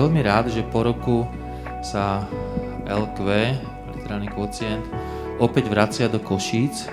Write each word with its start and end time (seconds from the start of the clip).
Veľmi 0.00 0.24
rád, 0.24 0.48
že 0.48 0.64
po 0.64 0.80
roku 0.80 1.28
sa 1.84 2.24
LQ, 2.88 3.20
literárny 3.92 4.32
kvocient, 4.32 4.80
opäť 5.40 5.72
vracia 5.72 6.06
do 6.12 6.20
Košíc, 6.20 6.84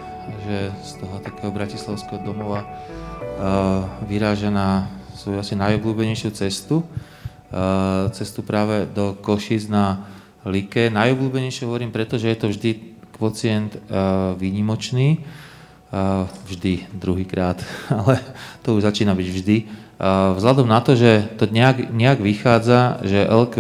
že 0.48 0.72
z 0.72 0.92
toho 1.04 1.20
takého 1.20 1.52
bratislavského 1.52 2.24
domova 2.24 2.64
uh, 2.64 3.84
vyráža 4.08 4.48
na 4.48 4.88
svoju 5.20 5.44
asi 5.44 5.54
najobľúbenejšiu 5.60 6.32
cestu, 6.32 6.80
uh, 6.82 8.08
cestu 8.16 8.48
práve 8.48 8.88
do 8.88 9.20
Košíc 9.20 9.68
na 9.68 10.08
Like. 10.48 10.88
Najobľúbenejšie 10.88 11.68
hovorím 11.68 11.92
preto, 11.92 12.16
že 12.16 12.32
je 12.32 12.40
to 12.40 12.48
vždy 12.48 12.72
kvocient 13.20 13.76
uh, 13.76 14.32
výnimočný, 14.40 15.20
uh, 15.20 16.24
vždy 16.48 16.88
druhýkrát, 16.96 17.60
ale 18.00 18.24
to 18.64 18.80
už 18.80 18.88
začína 18.88 19.12
byť 19.12 19.28
vždy 19.28 19.58
Vzhľadom 19.98 20.70
na 20.70 20.78
to, 20.78 20.94
že 20.94 21.26
to 21.42 21.50
nejak, 21.50 21.90
nejak 21.90 22.22
vychádza, 22.22 23.02
že 23.02 23.26
LQ 23.26 23.58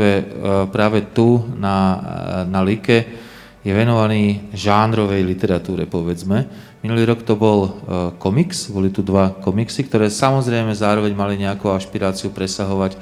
práve 0.70 1.02
tu 1.02 1.42
na, 1.58 1.98
na 2.46 2.62
Like 2.62 3.10
je 3.68 3.76
venovaný 3.76 4.48
žánrovej 4.56 5.28
literatúre, 5.28 5.84
povedzme. 5.92 6.48
Minulý 6.80 7.12
rok 7.12 7.28
to 7.28 7.36
bol 7.36 7.60
e, 7.68 7.70
komiks, 8.16 8.72
boli 8.72 8.88
tu 8.88 9.04
dva 9.04 9.36
komiksy, 9.44 9.84
ktoré 9.84 10.08
samozrejme 10.08 10.72
zároveň 10.72 11.12
mali 11.12 11.36
nejakú 11.36 11.68
ašpiráciu 11.68 12.32
presahovať 12.32 12.96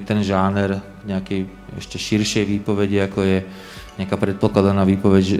ten 0.00 0.24
žáner 0.24 0.80
nejakej 1.04 1.44
ešte 1.76 2.00
širšej 2.00 2.48
výpovedi, 2.48 2.96
ako 3.04 3.20
je 3.20 3.38
nejaká 4.00 4.16
predpokladaná 4.16 4.88
výpoveď 4.88 5.26
e, 5.28 5.36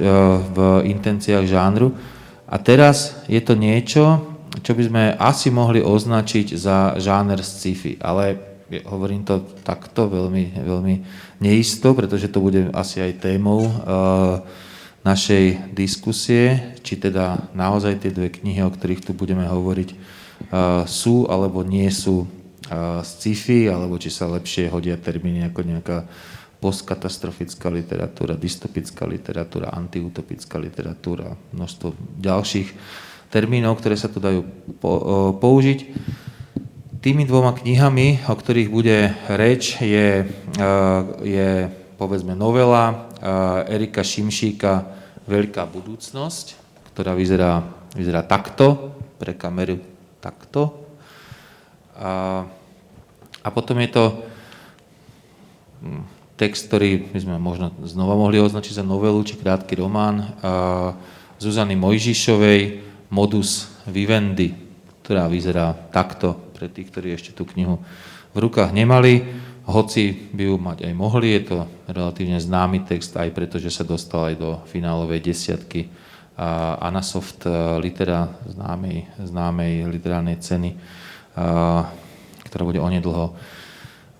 v 0.53 0.58
intenciách 0.92 1.48
žánru. 1.48 1.97
A 2.44 2.61
teraz 2.61 3.25
je 3.33 3.41
to 3.41 3.56
niečo, 3.56 4.28
čo 4.61 4.77
by 4.77 4.83
sme 4.84 5.03
asi 5.16 5.48
mohli 5.48 5.81
označiť 5.81 6.53
za 6.53 7.00
žáner 7.00 7.41
sci-fi, 7.41 7.97
ale 7.97 8.50
hovorím 8.86 9.26
to 9.26 9.42
takto 9.66 10.06
veľmi, 10.06 10.62
veľmi 10.62 10.94
neisto, 11.42 11.90
pretože 11.92 12.30
to 12.30 12.38
bude 12.38 12.70
asi 12.70 13.02
aj 13.02 13.18
témou 13.18 13.66
uh, 13.66 14.44
našej 15.02 15.74
diskusie, 15.74 16.76
či 16.86 17.00
teda 17.00 17.50
naozaj 17.56 17.98
tie 17.98 18.14
dve 18.14 18.30
knihy, 18.30 18.62
o 18.62 18.70
ktorých 18.70 19.10
tu 19.10 19.12
budeme 19.16 19.48
hovoriť, 19.50 19.88
uh, 19.91 20.86
sú 20.86 21.26
alebo 21.26 21.66
nie 21.66 21.91
sú 21.91 22.24
uh, 22.24 23.02
sci-fi, 23.02 23.66
alebo 23.66 23.98
či 23.98 24.14
sa 24.14 24.30
lepšie 24.30 24.70
hodia 24.70 24.94
termíny 24.94 25.50
ako 25.50 25.60
nejaká 25.66 25.98
postkatastrofická 26.60 27.72
literatúra, 27.72 28.36
dystopická 28.36 29.08
literatúra, 29.08 29.72
antiutopická 29.72 30.60
literatúra, 30.60 31.32
množstvo 31.56 31.96
ďalších 32.20 32.68
termínov, 33.32 33.80
ktoré 33.80 33.96
sa 33.96 34.12
tu 34.12 34.20
dajú 34.20 34.44
použiť. 35.41 35.78
Tými 37.01 37.25
dvoma 37.25 37.56
knihami, 37.56 38.29
o 38.29 38.37
ktorých 38.37 38.69
bude 38.69 39.17
reč, 39.33 39.81
je, 39.81 40.20
e, 40.20 40.25
je 41.25 41.73
povedzme 41.97 42.37
novela 42.37 42.93
e, 42.93 42.95
Erika 43.73 44.05
Šimšíka 44.05 44.84
Veľká 45.25 45.65
budúcnosť, 45.65 46.61
ktorá 46.93 47.17
vyzerá, 47.17 47.65
vyzerá 47.97 48.21
takto, 48.21 48.93
pre 49.17 49.33
kameru 49.33 49.81
takto. 50.21 50.77
A, 51.97 52.45
a 53.41 53.48
potom 53.48 53.81
je 53.81 53.97
to 53.97 54.05
hm, 55.81 56.05
text, 56.37 56.69
ktorý 56.69 57.16
by 57.16 57.19
sme 57.25 57.37
možno 57.41 57.72
znova 57.89 58.12
mohli 58.12 58.44
označiť 58.44 58.77
za 58.77 58.84
novelu 58.84 59.25
či 59.25 59.41
krátky 59.41 59.72
román 59.81 60.37
Zuzany 61.41 61.81
Mojžišovej, 61.81 62.60
modus 63.09 63.72
vivendi, 63.89 64.53
ktorá 65.00 65.33
vyzerá 65.33 65.72
takto 65.72 66.50
pre 66.60 66.69
tých, 66.69 66.93
ktorí 66.93 67.16
ešte 67.16 67.32
tú 67.32 67.48
knihu 67.48 67.81
v 68.37 68.38
rukách 68.44 68.76
nemali, 68.76 69.25
hoci 69.65 70.12
by 70.37 70.53
ju 70.53 70.56
mať 70.60 70.78
aj 70.84 70.93
mohli, 70.93 71.32
je 71.41 71.43
to 71.48 71.56
relatívne 71.88 72.37
známy 72.37 72.84
text 72.84 73.16
aj 73.16 73.32
preto, 73.32 73.56
že 73.56 73.72
sa 73.72 73.81
dostal 73.81 74.28
aj 74.28 74.34
do 74.37 74.50
finálovej 74.69 75.25
desiatky 75.25 75.88
Anasoft 76.84 77.48
e, 77.48 77.53
litera 77.81 78.28
známej, 78.44 79.09
známej 79.25 79.88
literárnej 79.88 80.37
ceny, 80.37 80.76
ktorá 82.44 82.62
bude 82.69 82.81
onedlho 82.81 83.32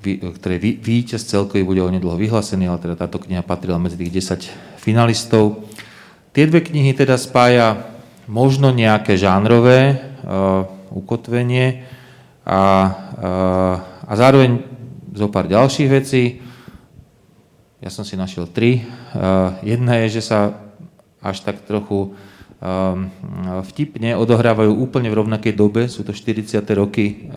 ktoré 0.01 0.57
víťaz 0.81 1.29
celkový 1.29 1.61
bude 1.61 1.85
onedlho 1.85 2.17
vyhlásený, 2.17 2.73
ale 2.73 2.81
teda 2.81 3.05
táto 3.05 3.21
kniha 3.21 3.45
patrila 3.45 3.77
medzi 3.77 4.01
tých 4.01 4.33
10 4.33 4.81
finalistov. 4.81 5.69
Tie 6.33 6.49
dve 6.49 6.65
knihy 6.65 6.97
teda 6.97 7.21
spája 7.21 7.85
možno 8.25 8.73
nejaké 8.73 9.21
žánrové 9.21 10.01
uh, 10.25 10.65
ukotvenie 10.89 11.85
a, 12.51 12.63
uh, 13.15 13.77
a 14.11 14.13
zároveň 14.19 14.67
zo 15.15 15.31
pár 15.31 15.47
ďalších 15.47 15.89
vecí. 15.91 16.43
Ja 17.79 17.95
som 17.95 18.03
si 18.03 18.19
našiel 18.19 18.51
tri. 18.51 18.83
Uh, 19.15 19.55
jedna 19.63 20.03
je, 20.03 20.19
že 20.19 20.23
sa 20.27 20.59
až 21.23 21.47
tak 21.47 21.63
trochu 21.63 22.11
um, 22.11 23.07
vtipne 23.71 24.19
odohrávajú 24.19 24.75
úplne 24.75 25.15
v 25.15 25.19
rovnakej 25.23 25.55
dobe, 25.55 25.87
sú 25.87 26.03
to 26.03 26.11
40. 26.11 26.65
roky 26.75 27.29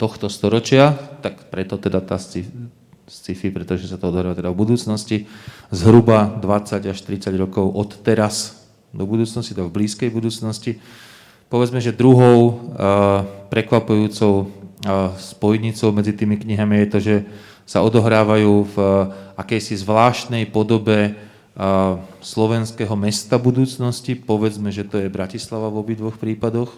tohto 0.00 0.26
storočia, 0.32 0.96
tak 1.20 1.52
preto 1.52 1.76
teda 1.76 2.00
tá 2.00 2.16
sci-fi, 2.16 3.52
pretože 3.52 3.86
sa 3.86 4.00
to 4.00 4.08
odohráva 4.08 4.34
teda 4.34 4.50
v 4.50 4.60
budúcnosti, 4.64 5.16
zhruba 5.68 6.32
20 6.40 6.80
až 6.80 6.98
30 6.98 7.28
rokov 7.36 7.68
od 7.76 7.92
teraz 8.00 8.64
do 8.90 9.04
budúcnosti, 9.04 9.52
do 9.52 9.68
v 9.68 9.74
blízkej 9.84 10.10
budúcnosti. 10.10 10.80
Povedzme, 11.48 11.78
že 11.78 11.94
druhou 11.94 12.38
uh, 12.46 12.54
prekvapujúcou 13.52 14.32
uh, 14.42 14.46
spojnicou 15.20 15.94
medzi 15.94 16.12
tými 16.16 16.40
knihami 16.40 16.84
je 16.84 16.88
to, 16.90 16.98
že 17.00 17.16
sa 17.64 17.80
odohrávajú 17.80 18.52
v 18.72 18.76
uh, 18.76 19.10
akejsi 19.38 19.80
zvláštnej 19.80 20.50
podobe 20.50 21.16
slovenského 22.18 22.98
mesta 22.98 23.38
budúcnosti. 23.38 24.18
Povedzme, 24.18 24.74
že 24.74 24.82
to 24.82 24.98
je 24.98 25.06
Bratislava 25.06 25.70
v 25.70 25.86
obidvoch 25.86 26.18
prípadoch. 26.18 26.74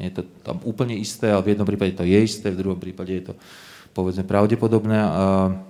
Nie 0.00 0.08
je 0.08 0.14
to 0.16 0.22
tam 0.40 0.64
úplne 0.64 0.96
isté, 0.96 1.28
ale 1.28 1.44
v 1.44 1.50
jednom 1.52 1.68
prípade 1.68 1.92
to 1.92 2.08
je 2.08 2.16
isté, 2.16 2.48
v 2.48 2.56
druhom 2.56 2.80
prípade 2.80 3.12
je 3.12 3.24
to 3.28 3.34
povedzme 3.92 4.24
pravdepodobné. 4.24 4.96
Uh, 4.96 5.60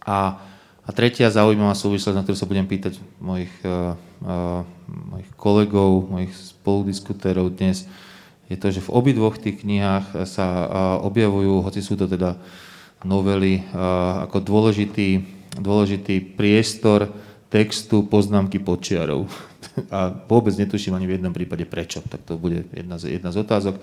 a 0.00 0.40
a 0.88 0.90
tretia 0.96 1.28
zaujímavá 1.28 1.76
súvislosť, 1.76 2.16
na 2.16 2.24
ktorú 2.24 2.32
sa 2.32 2.48
budem 2.48 2.64
pýtať 2.64 2.96
mojich, 3.20 3.52
uh, 3.60 3.92
uh, 4.24 4.64
mojich 4.88 5.28
kolegov, 5.36 6.08
mojich 6.08 6.32
spoludiskutérov 6.68 7.56
dnes, 7.56 7.88
je 8.52 8.56
to, 8.60 8.68
že 8.68 8.84
v 8.84 8.92
obidvoch 8.92 9.40
tých 9.40 9.64
knihách 9.64 10.28
sa 10.28 10.68
objavujú, 11.00 11.64
hoci 11.64 11.80
sú 11.80 11.96
to 11.96 12.04
teda 12.04 12.36
novely, 13.08 13.64
ako 14.28 14.44
dôležitý, 14.44 15.24
dôležitý 15.56 16.36
priestor 16.36 17.08
textu 17.48 18.04
poznámky 18.04 18.60
počiarov. 18.60 19.32
A 19.96 20.12
vôbec 20.12 20.52
netuším 20.60 20.92
ani 20.92 21.08
v 21.08 21.16
jednom 21.16 21.32
prípade 21.32 21.64
prečo. 21.64 22.04
Tak 22.04 22.28
to 22.28 22.36
bude 22.36 22.68
jedna 22.76 23.00
z, 23.00 23.16
jedna 23.16 23.32
z 23.32 23.40
otázok. 23.40 23.80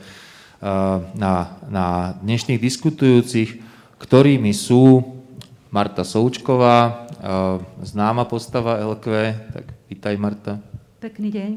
Na, 1.18 1.58
na 1.66 2.14
dnešných 2.22 2.62
diskutujúcich, 2.62 3.66
ktorými 3.98 4.54
sú 4.54 5.02
Marta 5.74 6.06
Součková, 6.06 7.10
známa 7.82 8.30
postava 8.30 8.78
LQ, 8.78 9.06
tak 9.58 9.66
vítaj 9.90 10.14
Marta. 10.22 10.62
Pekný 11.02 11.34
deň. 11.34 11.52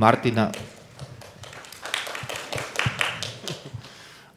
Martina, 0.00 0.48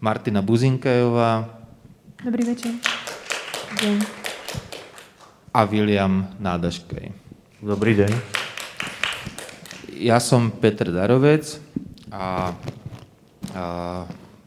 Martina 0.04 0.44
Buzinkajová. 0.44 1.48
Dobrý 2.20 2.44
večer. 2.44 2.76
Deň. 3.80 3.98
A 5.56 5.64
William 5.64 6.36
Nádaškej. 6.44 7.16
Dobrý 7.64 7.96
deň. 7.96 8.12
Ja 10.04 10.20
som 10.20 10.52
Petr 10.52 10.92
Darovec 10.92 11.56
a, 12.12 12.52
a 13.56 13.64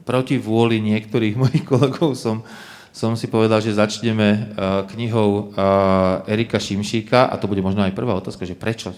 proti 0.05 0.37
vôli 0.37 0.85
niektorých 0.85 1.35
mojich 1.49 1.65
kolegov 1.65 2.13
som 2.13 2.45
som 2.93 3.13
si 3.13 3.29
povedal, 3.29 3.61
že 3.61 3.77
začneme 3.77 4.29
uh, 4.57 4.85
knihou 4.89 5.53
uh, 5.53 6.25
Erika 6.25 6.57
Šimšíka, 6.57 7.29
a 7.29 7.37
to 7.37 7.45
bude 7.45 7.61
možno 7.61 7.85
aj 7.85 7.93
prvá 7.93 8.17
otázka, 8.17 8.49
že 8.49 8.57
prečo, 8.57 8.97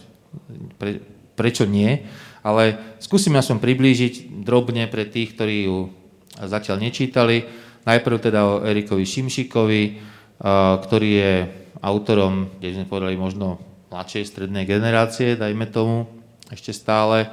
pre, 0.79 1.03
prečo 1.39 1.63
nie, 1.63 2.03
ale 2.43 2.99
skúsim 2.99 3.39
ja 3.39 3.43
som 3.47 3.63
priblížiť 3.63 4.43
drobne 4.43 4.91
pre 4.91 5.07
tých, 5.07 5.39
ktorí 5.39 5.71
ju 5.71 5.95
zatiaľ 6.35 6.83
nečítali. 6.83 7.47
Najprv 7.87 8.17
teda 8.19 8.41
o 8.43 8.55
Erikovi 8.67 9.07
Šimšíkovi, 9.07 9.83
uh, 9.87 10.83
ktorý 10.83 11.11
je 11.15 11.35
autorom, 11.79 12.51
kde 12.59 12.83
sme 12.83 12.91
povedali 12.91 13.15
možno 13.15 13.63
mladšej 13.95 14.35
strednej 14.35 14.67
generácie, 14.67 15.39
dajme 15.39 15.71
tomu, 15.71 16.11
ešte 16.51 16.75
stále 16.75 17.31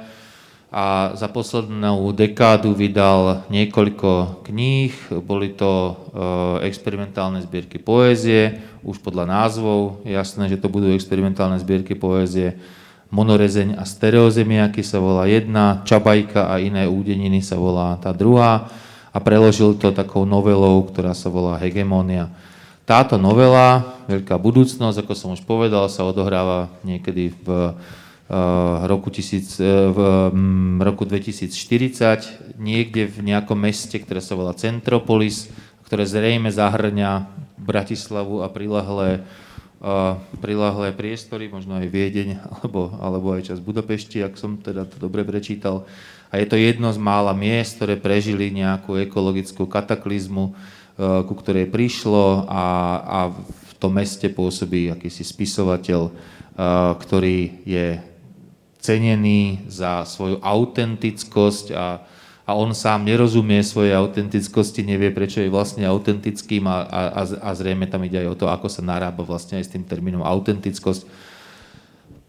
a 0.66 1.14
za 1.14 1.30
poslednú 1.30 2.10
dekádu 2.10 2.74
vydal 2.74 3.46
niekoľko 3.48 4.42
kníh. 4.44 4.92
Boli 5.22 5.54
to 5.54 5.72
e, 5.72 5.92
experimentálne 6.66 7.38
zbierky 7.40 7.78
poézie, 7.78 8.60
už 8.82 8.98
podľa 8.98 9.30
názvov, 9.30 10.02
jasné, 10.02 10.50
že 10.50 10.58
to 10.58 10.66
budú 10.66 10.90
experimentálne 10.90 11.56
zbierky 11.62 11.94
poézie. 11.94 12.58
Monorezeň 13.10 13.78
a 13.78 13.86
stereozemiaky 13.86 14.82
sa 14.82 14.98
volá 14.98 15.30
jedna, 15.30 15.82
Čabajka 15.86 16.50
a 16.50 16.58
iné 16.58 16.90
údeniny 16.90 17.38
sa 17.42 17.54
volá 17.54 17.94
tá 18.02 18.10
druhá 18.10 18.66
a 19.14 19.18
preložil 19.22 19.78
to 19.78 19.94
takou 19.94 20.26
novelou, 20.28 20.82
ktorá 20.86 21.14
sa 21.14 21.30
volá 21.30 21.56
Hegemonia. 21.56 22.28
Táto 22.86 23.18
novela, 23.18 23.96
Veľká 24.06 24.38
budúcnosť, 24.38 25.02
ako 25.02 25.14
som 25.18 25.34
už 25.34 25.42
povedal, 25.42 25.90
sa 25.90 26.06
odohráva 26.06 26.70
niekedy 26.86 27.34
v 27.42 27.74
roku, 28.86 29.10
tisíc, 29.10 29.58
e, 29.58 29.66
v 29.66 29.98
mm, 30.34 30.82
roku 30.82 31.06
2040 31.06 32.58
niekde 32.58 33.06
v 33.06 33.18
nejakom 33.22 33.54
meste, 33.54 33.94
ktoré 34.02 34.18
sa 34.18 34.34
volá 34.34 34.50
Centropolis, 34.54 35.46
ktoré 35.86 36.02
zrejme 36.02 36.50
zahrňa 36.50 37.30
Bratislavu 37.54 38.42
a 38.42 38.50
prilahlé, 38.50 39.22
prilahlé 40.42 40.90
priestory, 40.90 41.46
možno 41.46 41.78
aj 41.78 41.86
Viedeň, 41.86 42.28
alebo, 42.58 42.90
alebo 42.98 43.32
aj 43.34 43.54
čas 43.54 43.58
Budapešti, 43.62 44.22
ak 44.22 44.34
som 44.34 44.58
teda 44.58 44.86
to 44.86 44.98
dobre 44.98 45.22
prečítal. 45.22 45.86
A 46.30 46.42
je 46.42 46.46
to 46.50 46.58
jedno 46.58 46.90
z 46.90 46.98
mála 46.98 47.30
miest, 47.30 47.78
ktoré 47.78 47.94
prežili 47.94 48.50
nejakú 48.50 48.98
ekologickú 48.98 49.70
kataklizmu, 49.70 50.50
e, 50.50 50.52
ku 51.22 51.34
ktorej 51.38 51.70
prišlo 51.70 52.50
a, 52.50 52.64
a 52.98 53.18
v 53.30 53.72
tom 53.78 53.94
meste 53.94 54.26
pôsobí 54.26 54.90
akýsi 54.90 55.22
spisovateľ, 55.22 56.10
e, 56.10 56.12
ktorý 56.98 57.38
je 57.62 58.02
cenený 58.82 59.70
za 59.70 60.02
svoju 60.02 60.42
autentickosť 60.42 61.66
a, 61.70 62.02
a 62.46 62.54
on 62.54 62.70
sám 62.70 63.02
nerozumie 63.02 63.58
svojej 63.66 63.98
autentickosti, 63.98 64.86
nevie, 64.86 65.10
prečo 65.10 65.42
je 65.42 65.50
vlastne 65.50 65.82
autentickým 65.82 66.62
a, 66.70 66.86
a, 66.86 67.22
a 67.42 67.50
zrejme 67.58 67.90
tam 67.90 68.06
ide 68.06 68.22
aj 68.22 68.28
o 68.30 68.38
to, 68.38 68.46
ako 68.46 68.70
sa 68.70 68.86
narába 68.86 69.26
vlastne 69.26 69.58
aj 69.58 69.66
s 69.66 69.72
tým 69.74 69.82
termínom 69.82 70.22
autentickosť. 70.22 71.10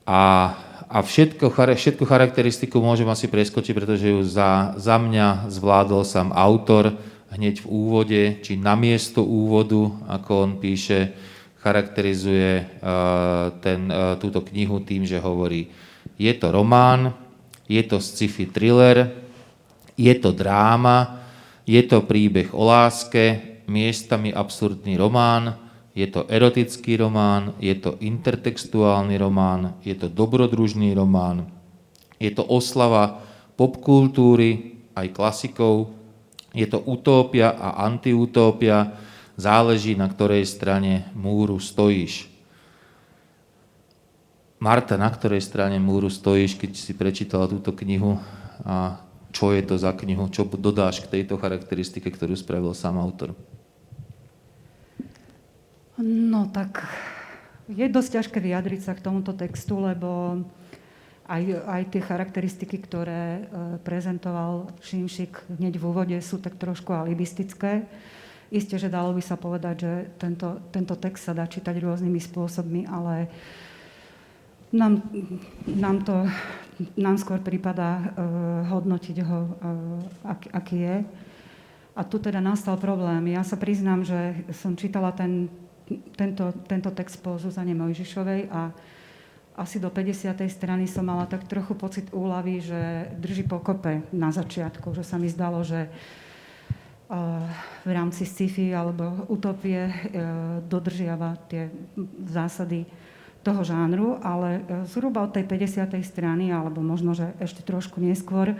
A, 0.09 0.57
a 0.89 0.97
všetko, 1.05 1.53
všetku 1.53 2.01
charakteristiku 2.09 2.81
môžem 2.81 3.05
asi 3.05 3.29
preskočiť, 3.29 3.73
pretože 3.77 4.09
ju 4.09 4.25
za, 4.25 4.73
za 4.81 4.97
mňa 4.97 5.53
zvládol 5.53 6.01
sám 6.01 6.33
autor 6.33 6.97
hneď 7.29 7.61
v 7.61 7.67
úvode, 7.69 8.21
či 8.41 8.57
namiesto 8.57 9.21
úvodu, 9.21 9.93
ako 10.09 10.31
on 10.33 10.51
píše, 10.57 11.13
charakterizuje 11.61 12.63
uh, 12.63 13.53
ten, 13.61 13.85
uh, 13.91 14.17
túto 14.17 14.41
knihu 14.49 14.81
tým, 14.81 15.05
že 15.05 15.21
hovorí, 15.21 15.69
je 16.17 16.33
to 16.33 16.49
román, 16.49 17.13
je 17.67 17.83
to 17.83 17.99
sci-fi 17.99 18.47
thriller, 18.47 19.26
je 19.97 20.13
to 20.21 20.29
dráma, 20.31 21.25
je 21.65 21.81
to 21.83 22.05
príbeh 22.05 22.53
o 22.53 22.69
láske, 22.69 23.57
miestami 23.67 24.31
absurdný 24.31 24.95
román, 24.95 25.59
je 25.97 26.05
to 26.07 26.29
erotický 26.29 27.01
román, 27.01 27.57
je 27.57 27.73
to 27.75 27.97
intertextuálny 27.99 29.17
román, 29.17 29.81
je 29.81 29.97
to 29.97 30.07
dobrodružný 30.07 30.93
román, 30.93 31.49
je 32.21 32.29
to 32.31 32.45
oslava 32.45 33.25
popkultúry, 33.57 34.77
aj 34.93 35.09
klasikov, 35.13 35.89
je 36.53 36.65
to 36.69 36.81
utópia 36.85 37.49
a 37.53 37.85
antiutópia, 37.85 38.93
záleží 39.37 39.93
na 39.93 40.09
ktorej 40.09 40.45
strane 40.45 41.09
múru 41.13 41.57
stojíš. 41.61 42.29
Marta, 44.57 44.97
na 44.97 45.09
ktorej 45.13 45.45
strane 45.45 45.77
múru 45.77 46.09
stojíš, 46.09 46.57
keď 46.57 46.71
si 46.73 46.97
prečítala 46.97 47.45
túto 47.45 47.77
knihu 47.77 48.17
a 48.65 49.05
čo 49.37 49.53
je 49.53 49.61
to 49.61 49.77
za 49.77 49.93
knihu, 49.93 50.25
čo 50.33 50.49
dodáš 50.49 51.05
k 51.05 51.21
tejto 51.21 51.37
charakteristike, 51.37 52.09
ktorú 52.09 52.33
spravil 52.33 52.73
sám 52.73 52.97
autor? 52.97 53.37
No 56.01 56.49
tak 56.49 56.81
je 57.69 57.85
dosť 57.85 58.17
ťažké 58.17 58.37
vyjadriť 58.41 58.81
sa 58.81 58.97
k 58.97 59.05
tomuto 59.05 59.37
textu, 59.37 59.77
lebo 59.77 60.41
aj, 61.29 61.43
aj 61.69 61.81
tie 61.93 62.01
charakteristiky, 62.01 62.81
ktoré 62.81 63.23
e, 63.37 63.41
prezentoval 63.85 64.73
Šimšik 64.81 65.61
hneď 65.61 65.77
v 65.77 65.85
úvode, 65.85 66.17
sú 66.17 66.41
tak 66.41 66.57
trošku 66.57 66.89
alibistické. 66.97 67.85
Isté, 68.49 68.81
že 68.81 68.89
dalo 68.89 69.13
by 69.13 69.21
sa 69.21 69.37
povedať, 69.37 69.75
že 69.85 69.93
tento, 70.17 70.65
tento 70.73 70.97
text 70.97 71.29
sa 71.29 71.37
dá 71.37 71.45
čítať 71.45 71.77
rôznymi 71.77 72.17
spôsobmi, 72.17 72.89
ale 72.89 73.29
nám, 74.73 75.01
nám 75.67 76.03
to 76.03 76.27
nám 76.97 77.17
skôr 77.17 77.41
prípada 77.41 77.97
uh, 77.97 78.05
hodnotiť 78.69 79.17
ho, 79.25 79.39
uh, 79.41 80.29
ak, 80.29 80.53
aký 80.53 80.77
je. 80.77 80.97
A 81.97 82.01
tu 82.05 82.21
teda 82.21 82.37
nastal 82.37 82.77
problém. 82.77 83.33
Ja 83.33 83.41
sa 83.41 83.57
priznám, 83.57 84.05
že 84.05 84.45
som 84.53 84.77
čítala 84.77 85.09
ten, 85.09 85.49
tento, 86.13 86.53
tento 86.69 86.93
text 86.93 87.17
po 87.25 87.41
Zuzane 87.41 87.73
Mojžišovej 87.73 88.53
a 88.53 88.69
asi 89.57 89.81
do 89.81 89.89
50. 89.89 90.37
strany 90.45 90.85
som 90.85 91.01
mala 91.01 91.25
tak 91.25 91.49
trochu 91.49 91.73
pocit 91.73 92.13
úlavy, 92.13 92.61
že 92.61 93.09
drží 93.17 93.49
pokope 93.49 94.05
na 94.13 94.29
začiatku, 94.29 94.93
že 94.93 95.01
sa 95.01 95.17
mi 95.17 95.25
zdalo, 95.25 95.65
že 95.65 95.89
uh, 95.89 97.41
v 97.81 97.89
rámci 97.89 98.29
sci-fi 98.29 98.77
alebo 98.77 99.25
utopie 99.33 99.89
dodržiava 100.69 101.41
tie 101.49 101.73
zásady 102.29 102.85
toho 103.47 103.63
žánru, 103.63 104.19
ale 104.19 104.59
e, 104.59 104.61
zhruba 104.91 105.23
od 105.23 105.31
tej 105.31 105.47
50. 105.47 105.95
strany, 106.03 106.51
alebo 106.51 106.83
možno, 106.83 107.15
že 107.15 107.31
ešte 107.39 107.63
trošku 107.63 108.03
neskôr, 108.03 108.59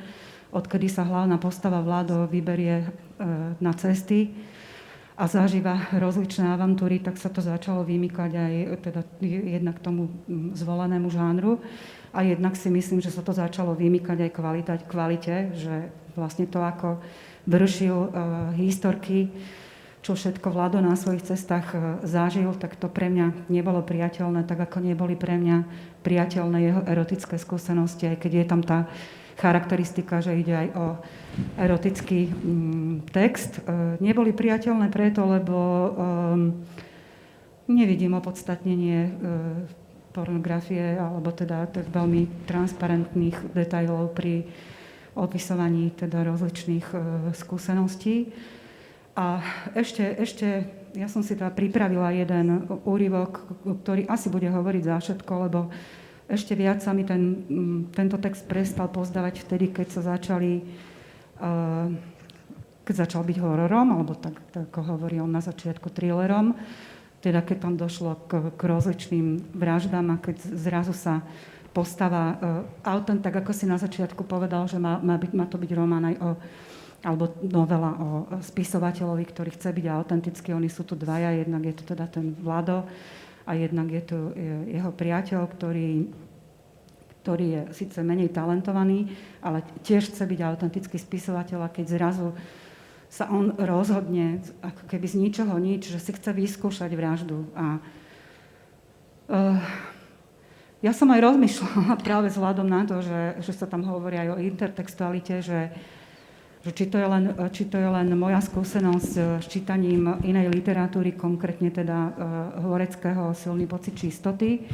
odkedy 0.56 0.88
sa 0.88 1.04
hlavná 1.04 1.36
postava 1.36 1.84
vládo 1.84 2.24
vyberie 2.32 2.80
e, 2.80 2.86
na 3.60 3.76
cesty 3.76 4.32
a 5.20 5.28
zažíva 5.28 5.92
rozličné 6.00 6.56
avantúry, 6.56 7.04
tak 7.04 7.20
sa 7.20 7.28
to 7.28 7.44
začalo 7.44 7.84
vymykať 7.84 8.32
aj 8.32 8.54
teda 8.86 9.02
jednak 9.28 9.82
tomu 9.84 10.08
zvolenému 10.56 11.10
žánru 11.12 11.60
a 12.16 12.24
jednak 12.24 12.56
si 12.56 12.70
myslím, 12.72 13.02
že 13.02 13.12
sa 13.12 13.26
to 13.26 13.34
začalo 13.36 13.74
vymykať 13.74 14.30
aj 14.30 14.32
kvalita, 14.32 14.74
kvalite, 14.86 15.58
že 15.58 15.90
vlastne 16.14 16.46
to, 16.46 16.62
ako 16.62 17.02
vršil 17.50 17.98
uh, 17.98 18.10
historky, 18.54 19.34
čo 20.08 20.16
všetko 20.16 20.56
Vlado 20.56 20.80
na 20.80 20.96
svojich 20.96 21.28
cestách 21.28 21.76
e, 21.76 21.80
zažil, 22.08 22.48
tak 22.56 22.80
to 22.80 22.88
pre 22.88 23.12
mňa 23.12 23.52
nebolo 23.52 23.84
priateľné, 23.84 24.48
tak 24.48 24.64
ako 24.64 24.80
neboli 24.80 25.20
pre 25.20 25.36
mňa 25.36 25.68
priateľné 26.00 26.58
jeho 26.64 26.82
erotické 26.88 27.36
skúsenosti, 27.36 28.08
aj 28.08 28.24
keď 28.24 28.32
je 28.32 28.46
tam 28.48 28.64
tá 28.64 28.88
charakteristika, 29.36 30.24
že 30.24 30.40
ide 30.40 30.56
aj 30.56 30.68
o 30.80 30.86
erotický 31.60 32.32
mm, 32.32 33.12
text. 33.12 33.60
E, 33.60 34.00
neboli 34.00 34.32
priateľné 34.32 34.88
preto, 34.88 35.28
lebo 35.28 35.60
nevidím 37.68 38.16
opodstatnenie 38.16 39.00
e, 39.04 39.12
pornografie 40.16 40.96
alebo 40.96 41.36
teda 41.36 41.68
veľmi 41.92 42.48
transparentných 42.48 43.52
detajlov 43.52 44.16
pri 44.16 44.48
opisovaní 45.20 45.92
teda 46.00 46.24
rozličných 46.24 46.88
skúseností. 47.36 48.32
A 49.18 49.42
ešte, 49.74 50.06
ešte, 50.22 50.70
ja 50.94 51.10
som 51.10 51.26
si 51.26 51.34
teda 51.34 51.50
pripravila 51.50 52.14
jeden 52.14 52.70
úryvok, 52.86 53.50
ktorý 53.82 54.06
asi 54.06 54.30
bude 54.30 54.46
hovoriť 54.46 54.84
za 54.86 55.02
všetko, 55.02 55.34
lebo 55.50 55.74
ešte 56.30 56.54
viac 56.54 56.86
sa 56.86 56.94
mi 56.94 57.02
ten, 57.02 57.50
mm, 57.50 57.98
tento 57.98 58.22
text 58.22 58.46
prestal 58.46 58.94
pozdávať 58.94 59.42
vtedy, 59.42 59.74
keď 59.74 59.88
sa 59.90 60.02
začali, 60.14 60.62
uh, 61.42 61.90
keď 62.86 62.96
začal 63.10 63.26
byť 63.26 63.38
hororom, 63.42 63.90
alebo 63.90 64.14
tak, 64.14 64.38
tak 64.54 64.70
on 64.78 65.32
na 65.34 65.42
začiatku, 65.42 65.90
thrillerom, 65.90 66.54
teda 67.26 67.42
keď 67.42 67.58
tam 67.58 67.74
došlo 67.74 68.22
k, 68.30 68.54
k 68.54 68.62
rozličným 68.70 69.58
vraždám 69.58 70.14
a 70.14 70.22
keď 70.22 70.46
zrazu 70.46 70.94
sa 70.94 71.26
postava, 71.74 72.38
uh, 72.38 72.38
autent, 72.86 73.26
tak 73.26 73.34
ako 73.34 73.50
si 73.50 73.66
na 73.66 73.82
začiatku 73.82 74.22
povedal, 74.30 74.70
že 74.70 74.78
má, 74.78 75.02
má, 75.02 75.18
byť, 75.18 75.32
má 75.34 75.50
to 75.50 75.58
byť 75.58 75.72
román 75.74 76.06
aj 76.06 76.16
o 76.22 76.30
alebo 77.06 77.30
novela 77.46 77.94
o 77.98 78.10
spisovateľovi, 78.42 79.26
ktorý 79.30 79.50
chce 79.54 79.70
byť 79.70 79.86
autentický. 79.86 80.50
Oni 80.58 80.70
sú 80.70 80.82
tu 80.82 80.98
dvaja, 80.98 81.38
jednak 81.38 81.62
je 81.62 81.76
to 81.78 81.84
teda 81.94 82.10
ten 82.10 82.34
Vlado 82.42 82.90
a 83.46 83.54
jednak 83.54 83.88
je 83.94 84.04
tu 84.04 84.20
jeho 84.68 84.92
priateľ, 84.92 85.46
ktorý, 85.46 86.10
ktorý 87.22 87.46
je 87.48 87.62
síce 87.78 88.00
menej 88.02 88.34
talentovaný, 88.34 89.14
ale 89.46 89.62
tiež 89.86 90.10
chce 90.10 90.26
byť 90.26 90.40
autentický 90.42 90.98
spisovateľ 90.98 91.70
a 91.70 91.74
keď 91.74 91.86
zrazu 91.96 92.34
sa 93.08 93.32
on 93.32 93.56
rozhodne, 93.56 94.44
ako 94.60 94.84
keby 94.92 95.08
z 95.08 95.16
ničoho 95.16 95.56
nič, 95.56 95.88
že 95.88 96.00
si 96.02 96.12
chce 96.12 96.36
vyskúšať 96.36 96.92
vraždu. 96.92 97.48
A 97.56 97.80
uh, 99.32 99.64
ja 100.84 100.92
som 100.92 101.08
aj 101.16 101.24
rozmýšľala 101.24 101.96
práve 102.06 102.28
vzhľadom 102.28 102.68
na 102.68 102.84
to, 102.84 103.00
že, 103.00 103.40
že 103.48 103.54
sa 103.56 103.64
tam 103.64 103.88
hovorí 103.88 104.20
aj 104.20 104.30
o 104.36 104.42
intertextualite, 104.44 105.40
že 105.40 105.72
že 106.66 106.72
či 106.74 106.86
to, 106.90 106.98
je 106.98 107.08
len, 107.08 107.24
či 107.54 107.64
to 107.70 107.78
je 107.78 107.90
len 107.90 108.10
moja 108.18 108.42
skúsenosť 108.42 109.42
s 109.42 109.46
čítaním 109.48 110.20
inej 110.26 110.52
literatúry, 110.52 111.14
konkrétne 111.14 111.70
teda 111.70 111.98
uh, 111.98 112.12
Horeckého 112.66 113.32
Silný 113.38 113.70
pocit 113.70 113.94
čistoty, 113.96 114.66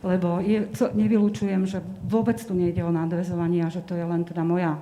lebo 0.00 0.40
je, 0.40 0.64
nevylučujem, 0.96 1.68
že 1.68 1.84
vôbec 2.08 2.40
tu 2.40 2.56
nejde 2.56 2.80
o 2.80 2.90
nadvezovanie 2.92 3.62
a 3.62 3.72
že 3.72 3.84
to 3.84 3.92
je 3.94 4.04
len 4.04 4.24
teda 4.24 4.42
moja 4.46 4.80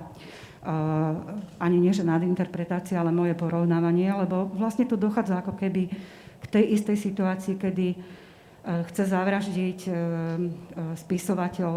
Uh, 0.59 1.39
ani 1.55 1.79
nie, 1.79 1.95
že 1.95 2.03
nadinterpretácia, 2.03 2.99
ale 2.99 3.15
moje 3.15 3.31
porovnávanie, 3.31 4.11
lebo 4.11 4.43
vlastne 4.59 4.83
tu 4.83 4.99
dochádza 4.99 5.39
ako 5.39 5.55
keby 5.55 5.87
k 6.43 6.45
tej 6.51 6.75
istej 6.75 6.99
situácii, 6.99 7.55
kedy 7.55 7.95
chce 8.69 9.09
zavraždiť 9.09 9.79
uh, 9.89 9.95
spisovateľ 10.93 11.73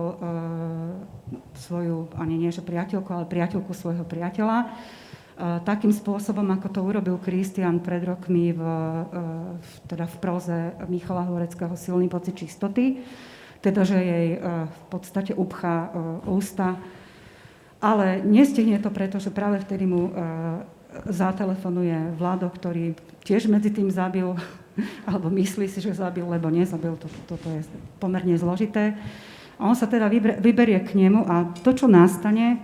svoju, 1.56 2.12
ani 2.20 2.37
nie, 2.37 2.52
že 2.52 2.61
priateľku, 2.61 3.08
ale 3.08 3.25
priateľku 3.25 3.72
svojho 3.72 4.04
priateľa 4.04 4.68
takým 5.64 5.90
spôsobom, 5.90 6.44
ako 6.54 6.68
to 6.68 6.80
urobil 6.84 7.16
Kristian 7.18 7.80
pred 7.80 8.04
rokmi 8.04 8.52
v, 8.52 8.62
v, 9.58 9.70
teda 9.88 10.04
v 10.06 10.16
proze 10.20 10.56
Michala 10.87 11.25
Horeckého 11.25 11.72
Silný 11.75 12.06
pocit 12.06 12.37
čistoty, 12.37 13.00
teda, 13.64 13.82
že 13.82 13.96
jej 13.96 14.28
v 14.68 14.82
podstate 14.92 15.32
upchá 15.34 15.90
ústa. 16.28 16.76
Ale 17.82 18.22
nestihne 18.22 18.78
to 18.78 18.92
preto, 18.92 19.18
že 19.18 19.34
práve 19.34 19.58
vtedy 19.64 19.88
mu 19.88 20.12
zatelefonuje 21.08 22.14
Vlado, 22.20 22.52
ktorý 22.52 22.94
tiež 23.25 23.49
medzi 23.49 23.72
tým 23.72 23.88
zabil, 23.88 24.37
alebo 25.09 25.29
myslí 25.29 25.69
si, 25.69 25.81
že 25.81 25.97
zabil, 25.97 26.25
lebo 26.25 26.49
nezabil. 26.49 26.97
Toto 26.97 27.35
to 27.37 27.49
je 27.49 27.62
pomerne 28.00 28.35
zložité. 28.37 28.97
A 29.61 29.69
on 29.69 29.76
sa 29.76 29.87
teda 29.87 30.11
vyberie 30.41 30.81
k 30.83 30.97
nemu 30.97 31.29
a 31.29 31.55
to, 31.62 31.71
čo 31.76 31.87
nastane, 31.87 32.59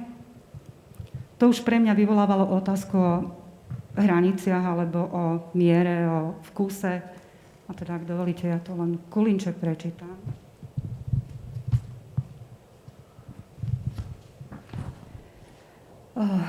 to 1.39 1.47
už 1.47 1.63
pre 1.63 1.79
mňa 1.79 1.95
vyvolávalo 1.95 2.51
otázku 2.59 2.97
o 2.99 3.13
hraniciach 3.95 4.65
alebo 4.65 5.01
o 5.07 5.23
miere, 5.55 6.11
o 6.11 6.21
vkuse. 6.51 6.99
A 7.69 7.71
teda, 7.77 8.01
ak 8.01 8.09
dovolíte, 8.09 8.49
ja 8.49 8.59
to 8.59 8.75
len 8.75 8.99
kulinček 9.13 9.61
prečítam. 9.61 10.19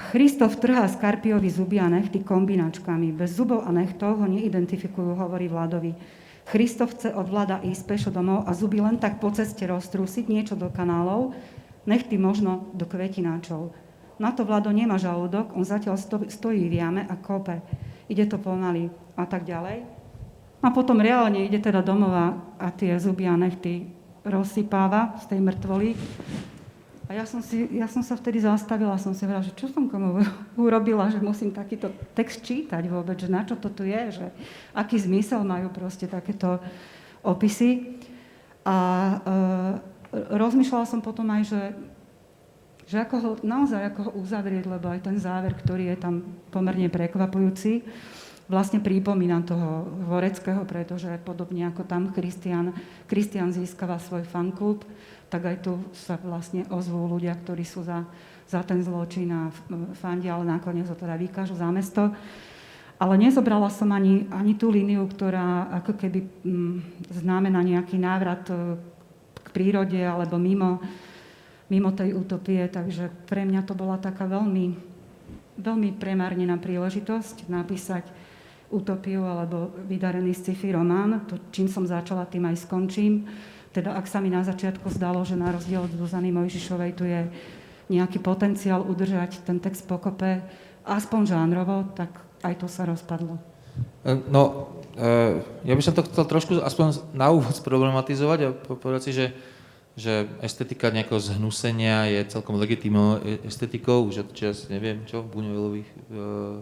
Christof 0.09 0.57
trhá 0.57 0.89
Skarpiovi 0.89 1.45
zuby 1.53 1.77
a 1.77 1.85
nechty 1.85 2.25
kombinačkami. 2.25 3.13
Bez 3.13 3.37
zubov 3.37 3.61
a 3.61 3.69
nechtov 3.69 4.17
ho 4.17 4.25
neidentifikujú, 4.25 5.13
hovorí 5.13 5.45
Vladovi. 5.45 5.93
Christof 6.49 6.97
chce 6.97 7.13
od 7.13 7.29
Vlada 7.29 7.61
ísť 7.61 7.83
pešo 7.85 8.09
domov 8.09 8.49
a 8.49 8.57
zuby 8.57 8.81
len 8.81 8.97
tak 8.97 9.21
po 9.21 9.29
ceste 9.29 9.69
roztrúsiť 9.69 10.25
niečo 10.25 10.57
do 10.57 10.73
kanálov, 10.73 11.37
nechty 11.85 12.17
možno 12.17 12.73
do 12.73 12.89
kvetináčov. 12.89 13.69
Na 14.17 14.33
to 14.33 14.41
Vlado 14.41 14.73
nemá 14.73 14.97
žalúdok, 14.97 15.53
on 15.53 15.61
zatiaľ 15.61 16.01
stojí 16.01 16.65
v 16.65 16.81
jame 16.81 17.05
a 17.05 17.13
kope. 17.13 17.61
Ide 18.09 18.25
to 18.25 18.41
pomaly 18.41 18.89
a 19.13 19.29
tak 19.29 19.45
ďalej. 19.45 19.85
A 20.65 20.67
potom 20.73 20.97
reálne 20.97 21.45
ide 21.45 21.61
teda 21.61 21.85
domova 21.85 22.57
a 22.57 22.73
tie 22.73 22.97
zuby 22.97 23.29
a 23.29 23.37
nechty 23.37 23.85
rozsypáva 24.25 25.21
z 25.21 25.29
tej 25.29 25.39
mŕtvoly. 25.45 25.89
A 27.09 27.17
ja 27.17 27.25
som, 27.25 27.41
si, 27.41 27.65
ja 27.73 27.89
som 27.89 28.05
sa 28.05 28.13
vtedy 28.13 28.37
zastavila, 28.37 28.93
som 29.01 29.17
si 29.17 29.25
hovorila, 29.25 29.41
že 29.41 29.57
čo 29.57 29.65
som 29.65 29.89
komu 29.89 30.21
urobila, 30.69 31.09
že 31.09 31.17
musím 31.17 31.49
takýto 31.49 31.89
text 32.13 32.45
čítať 32.45 32.85
vôbec, 32.85 33.17
že 33.17 33.33
na 33.33 33.41
čo 33.41 33.57
to 33.57 33.73
tu 33.73 33.81
je, 33.81 34.13
že 34.13 34.25
aký 34.77 35.01
zmysel 35.01 35.41
majú 35.41 35.73
proste 35.73 36.05
takéto 36.05 36.61
opisy. 37.25 37.97
A 38.61 38.77
e, 38.77 39.15
rozmýšľala 40.37 40.85
som 40.85 41.01
potom 41.01 41.25
aj, 41.33 41.43
že 41.49 41.61
že 42.89 43.05
ako 43.05 43.15
ho, 43.21 43.31
naozaj 43.45 43.93
ako 43.93 43.99
ho 44.09 44.11
uzavrieť, 44.17 44.65
lebo 44.65 44.89
aj 44.89 45.05
ten 45.05 45.21
záver, 45.21 45.53
ktorý 45.53 45.93
je 45.93 45.97
tam 46.01 46.25
pomerne 46.49 46.89
prekvapujúci, 46.89 47.85
vlastne 48.49 48.81
pripomína 48.81 49.45
toho 49.45 49.85
Horeckého, 50.09 50.65
pretože 50.65 51.21
podobne 51.21 51.69
ako 51.69 51.85
tam 51.85 52.09
Kristian, 52.09 52.73
Kristian 53.05 53.53
získava 53.53 54.01
svoj 54.01 54.25
fanklub, 54.25 54.81
tak 55.29 55.45
aj 55.45 55.57
tu 55.61 55.77
sa 55.93 56.17
vlastne 56.17 56.65
ozvú 56.73 57.05
ľudia, 57.05 57.37
ktorí 57.37 57.61
sú 57.61 57.85
za, 57.85 58.03
za 58.49 58.65
ten 58.65 58.81
zločin 58.81 59.29
a 59.29 59.53
fandia, 59.95 60.33
ale 60.33 60.49
nakoniec 60.49 60.89
ho 60.89 60.97
teda 60.97 61.13
vykážu 61.15 61.53
za 61.53 61.69
mesto. 61.69 62.09
Ale 62.99 63.15
nezobrala 63.15 63.71
som 63.71 63.95
ani, 63.95 64.27
ani 64.27 64.59
tú 64.59 64.67
líniu, 64.67 65.07
ktorá 65.07 65.71
ako 65.79 65.95
keby 65.95 66.19
mm, 66.43 66.77
znamená 67.23 67.63
nejaký 67.63 67.95
návrat 67.95 68.43
e, 68.51 68.75
k 69.39 69.47
prírode 69.55 69.95
alebo 69.95 70.35
mimo, 70.35 70.83
mimo 71.71 71.95
tej 71.95 72.11
utopie, 72.11 72.67
takže 72.67 73.07
pre 73.23 73.47
mňa 73.47 73.63
to 73.63 73.71
bola 73.71 73.95
taká 73.95 74.27
veľmi, 74.27 74.75
veľmi 75.55 75.89
premárnená 75.95 76.59
príležitosť 76.59 77.47
napísať 77.47 78.03
utopiu 78.67 79.23
alebo 79.23 79.71
vydarený 79.87 80.35
sci-fi 80.35 80.75
román. 80.75 81.23
To, 81.31 81.39
čím 81.55 81.71
som 81.71 81.87
začala, 81.87 82.27
tým 82.27 82.51
aj 82.51 82.67
skončím. 82.67 83.25
Teda 83.79 83.95
ak 83.95 84.11
sa 84.11 84.19
mi 84.19 84.27
na 84.27 84.43
začiatku 84.43 84.91
zdalo, 84.91 85.23
že 85.23 85.39
na 85.39 85.55
rozdiel 85.55 85.87
od 85.87 85.95
Zuzany 85.95 86.35
Mojžišovej 86.35 86.91
tu 86.99 87.07
je 87.07 87.31
nejaký 87.87 88.19
potenciál 88.19 88.83
udržať 88.83 89.39
ten 89.47 89.55
text 89.55 89.87
pokope 89.87 90.43
aspoň 90.83 91.31
žánrovo, 91.31 91.87
tak 91.95 92.11
aj 92.43 92.59
to 92.59 92.67
sa 92.67 92.83
rozpadlo. 92.83 93.39
E, 94.03 94.19
no, 94.27 94.67
e, 94.99 95.39
ja 95.63 95.79
by 95.79 95.79
som 95.79 95.95
to 95.95 96.03
chcel 96.11 96.27
trošku 96.27 96.59
aspoň 96.59 97.07
na 97.15 97.31
úvod 97.31 97.55
problematizovať 97.63 98.39
a 98.43 98.49
povedať 98.51 99.01
si, 99.07 99.11
že 99.15 99.25
že 99.99 100.31
estetika 100.39 100.87
nejakého 100.87 101.19
zhnusenia 101.19 102.07
je 102.07 102.31
celkom 102.31 102.55
legitímnou 102.55 103.19
e, 103.19 103.43
estetikou, 103.43 104.07
od 104.07 104.31
čas, 104.31 104.71
neviem 104.71 105.03
čo, 105.03 105.27
Buňovelových 105.27 105.89
e, 105.91 105.95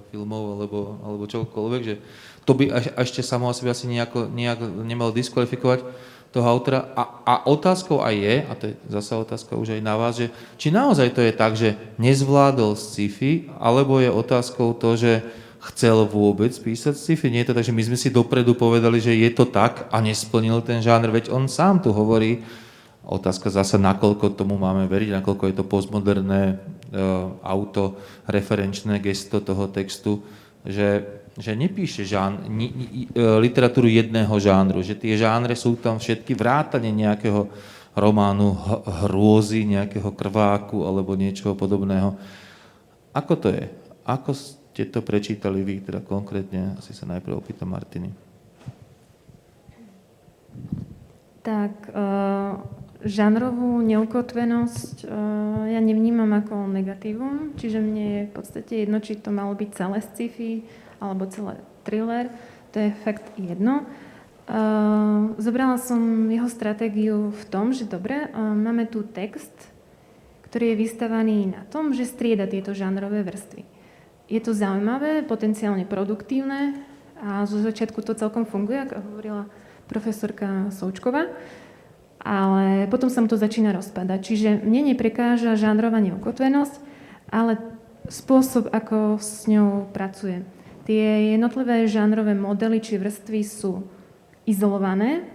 filmov 0.09 0.57
alebo, 0.57 0.97
alebo 1.05 1.23
čokoľvek, 1.29 1.81
že 1.85 1.95
to 2.49 2.57
by 2.57 2.73
a, 2.73 2.81
ešte 3.05 3.21
samo 3.21 3.45
o 3.45 3.53
asi 3.53 3.85
nejako, 3.85 4.33
nejak 4.33 4.59
nemalo 4.81 5.13
diskvalifikovať 5.13 5.85
toho 6.31 6.47
autora. 6.47 6.91
A, 6.93 7.03
a 7.23 7.33
otázkou 7.47 8.03
aj 8.03 8.15
je, 8.15 8.35
a 8.43 8.51
to 8.53 8.63
je 8.69 8.73
zasa 8.91 9.17
otázka 9.17 9.55
už 9.55 9.77
aj 9.77 9.81
na 9.81 9.95
vás, 9.95 10.19
že 10.19 10.31
či 10.59 10.71
naozaj 10.71 11.15
to 11.15 11.21
je 11.23 11.33
tak, 11.33 11.53
že 11.55 11.75
nezvládol 11.97 12.75
sci-fi, 12.75 13.51
alebo 13.57 13.99
je 14.01 14.11
otázkou 14.11 14.75
to, 14.75 14.95
že 14.95 15.23
chcel 15.73 16.07
vôbec 16.07 16.53
písať 16.53 16.95
sci-fi. 16.95 17.27
Nie 17.27 17.43
je 17.43 17.51
to 17.51 17.57
tak, 17.57 17.67
že 17.67 17.75
my 17.75 17.83
sme 17.83 17.97
si 17.99 18.13
dopredu 18.13 18.55
povedali, 18.55 19.01
že 19.03 19.15
je 19.15 19.31
to 19.33 19.49
tak 19.49 19.89
a 19.91 19.97
nesplnil 19.99 20.63
ten 20.63 20.79
žánr, 20.79 21.11
veď 21.11 21.33
on 21.33 21.51
sám 21.51 21.83
tu 21.83 21.91
hovorí, 21.91 22.45
Otázka 23.07 23.47
zase, 23.47 23.79
nakoľko 23.79 24.35
tomu 24.35 24.59
máme 24.59 24.83
veriť, 24.91 25.15
nakoľko 25.15 25.47
je 25.47 25.55
to 25.55 25.63
postmoderné 25.63 26.41
e, 26.51 26.55
autoreferenčné 27.39 28.99
gesto 28.99 29.39
toho 29.39 29.71
textu, 29.71 30.27
že, 30.67 31.07
že 31.37 31.53
nepíše 31.53 32.01
žán, 32.03 32.49
ni, 32.49 32.73
ni, 32.73 32.87
e, 33.05 33.21
literatúru 33.37 33.85
jedného 33.85 34.33
žánru, 34.41 34.81
že 34.81 34.97
tie 34.97 35.13
žánre 35.13 35.53
sú 35.53 35.77
tam 35.77 36.01
všetky 36.01 36.33
vrátane 36.33 36.89
nejakého 36.89 37.45
románu 37.97 38.57
hrôzy, 39.05 39.65
nejakého 39.65 40.13
krváku 40.13 40.85
alebo 40.85 41.13
niečoho 41.17 41.53
podobného. 41.53 42.17
Ako 43.13 43.33
to 43.37 43.49
je? 43.53 43.65
Ako 44.05 44.33
ste 44.33 44.89
to 44.89 45.01
prečítali 45.01 45.65
vy, 45.65 45.81
teda 45.81 46.01
konkrétne? 46.05 46.77
Asi 46.77 46.93
sa 46.93 47.09
najprv 47.09 47.37
opýtam 47.37 47.73
Martiny. 47.73 48.13
Tak, 51.41 51.73
uh 51.93 52.77
žánrovú 53.05 53.79
neukotvenosť 53.85 55.05
uh, 55.05 55.69
ja 55.69 55.79
nevnímam 55.79 56.29
ako 56.33 56.65
negatívum, 56.69 57.53
čiže 57.55 57.77
mne 57.77 58.05
je 58.05 58.21
v 58.25 58.31
podstate 58.33 58.73
jedno, 58.85 58.97
či 58.97 59.21
to 59.21 59.29
malo 59.29 59.53
byť 59.53 59.69
celé 59.73 59.97
sci-fi 60.01 60.65
alebo 60.99 61.29
celé 61.29 61.59
thriller, 61.83 62.29
to 62.73 62.83
je 62.83 62.89
fakt 63.03 63.25
jedno. 63.37 63.87
Uh, 64.47 65.35
zobrala 65.35 65.75
som 65.75 66.31
jeho 66.31 66.47
stratégiu 66.47 67.35
v 67.35 67.43
tom, 67.51 67.75
že 67.75 67.83
dobre, 67.83 68.31
uh, 68.31 68.55
máme 68.55 68.87
tu 68.87 69.03
text, 69.03 69.51
ktorý 70.47 70.71
je 70.71 70.81
vystavaný 70.87 71.51
na 71.51 71.67
tom, 71.67 71.91
že 71.91 72.07
strieda 72.07 72.47
tieto 72.47 72.71
žánrové 72.71 73.27
vrstvy. 73.27 73.67
Je 74.31 74.39
to 74.39 74.55
zaujímavé, 74.55 75.27
potenciálne 75.27 75.83
produktívne 75.83 76.79
a 77.19 77.43
zo 77.43 77.59
začiatku 77.59 77.99
to 78.03 78.15
celkom 78.15 78.47
funguje, 78.47 78.87
ako 78.87 79.03
hovorila 79.03 79.43
profesorka 79.91 80.71
Součková. 80.71 81.27
Ale 82.23 82.87
potom 82.91 83.07
sa 83.07 83.23
mu 83.23 83.27
to 83.31 83.39
začína 83.39 83.71
rozpadať. 83.71 84.19
Čiže 84.19 84.49
mne 84.63 84.91
neprekáža 84.91 85.55
žánrová 85.55 86.03
neukotvenosť, 86.03 86.75
ale 87.31 87.59
spôsob, 88.07 88.71
ako 88.71 89.19
s 89.19 89.47
ňou 89.47 89.87
pracuje. 89.91 90.43
Tie 90.87 91.35
jednotlivé 91.35 91.83
žánrové 91.83 92.31
modely 92.31 92.79
či 92.79 92.95
vrstvy 92.95 93.43
sú 93.43 93.83
izolované. 94.47 95.27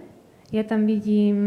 Ja 0.49 0.65
tam 0.65 0.89
vidím 0.89 1.37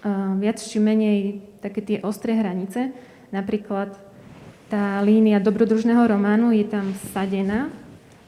uh, 0.00 0.32
viac 0.40 0.56
či 0.56 0.80
menej 0.80 1.44
také 1.60 1.84
tie 1.84 2.00
ostré 2.00 2.32
hranice. 2.32 2.96
Napríklad 3.28 3.92
tá 4.72 5.04
línia 5.04 5.36
dobrodružného 5.36 6.00
románu 6.00 6.56
je 6.56 6.64
tam 6.64 6.96
vsadená. 6.96 7.68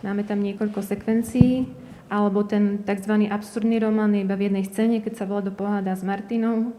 Máme 0.04 0.28
tam 0.28 0.44
niekoľko 0.44 0.84
sekvencií, 0.84 1.64
alebo 2.12 2.44
ten 2.44 2.84
tzv. 2.84 3.24
absurdný 3.32 3.80
román 3.80 4.12
je 4.12 4.28
iba 4.28 4.36
v 4.36 4.52
jednej 4.52 4.68
scéne, 4.68 5.00
keď 5.00 5.24
sa 5.24 5.24
Vlado 5.24 5.56
pohádá 5.56 5.96
s 5.96 6.04
Martinou 6.04 6.76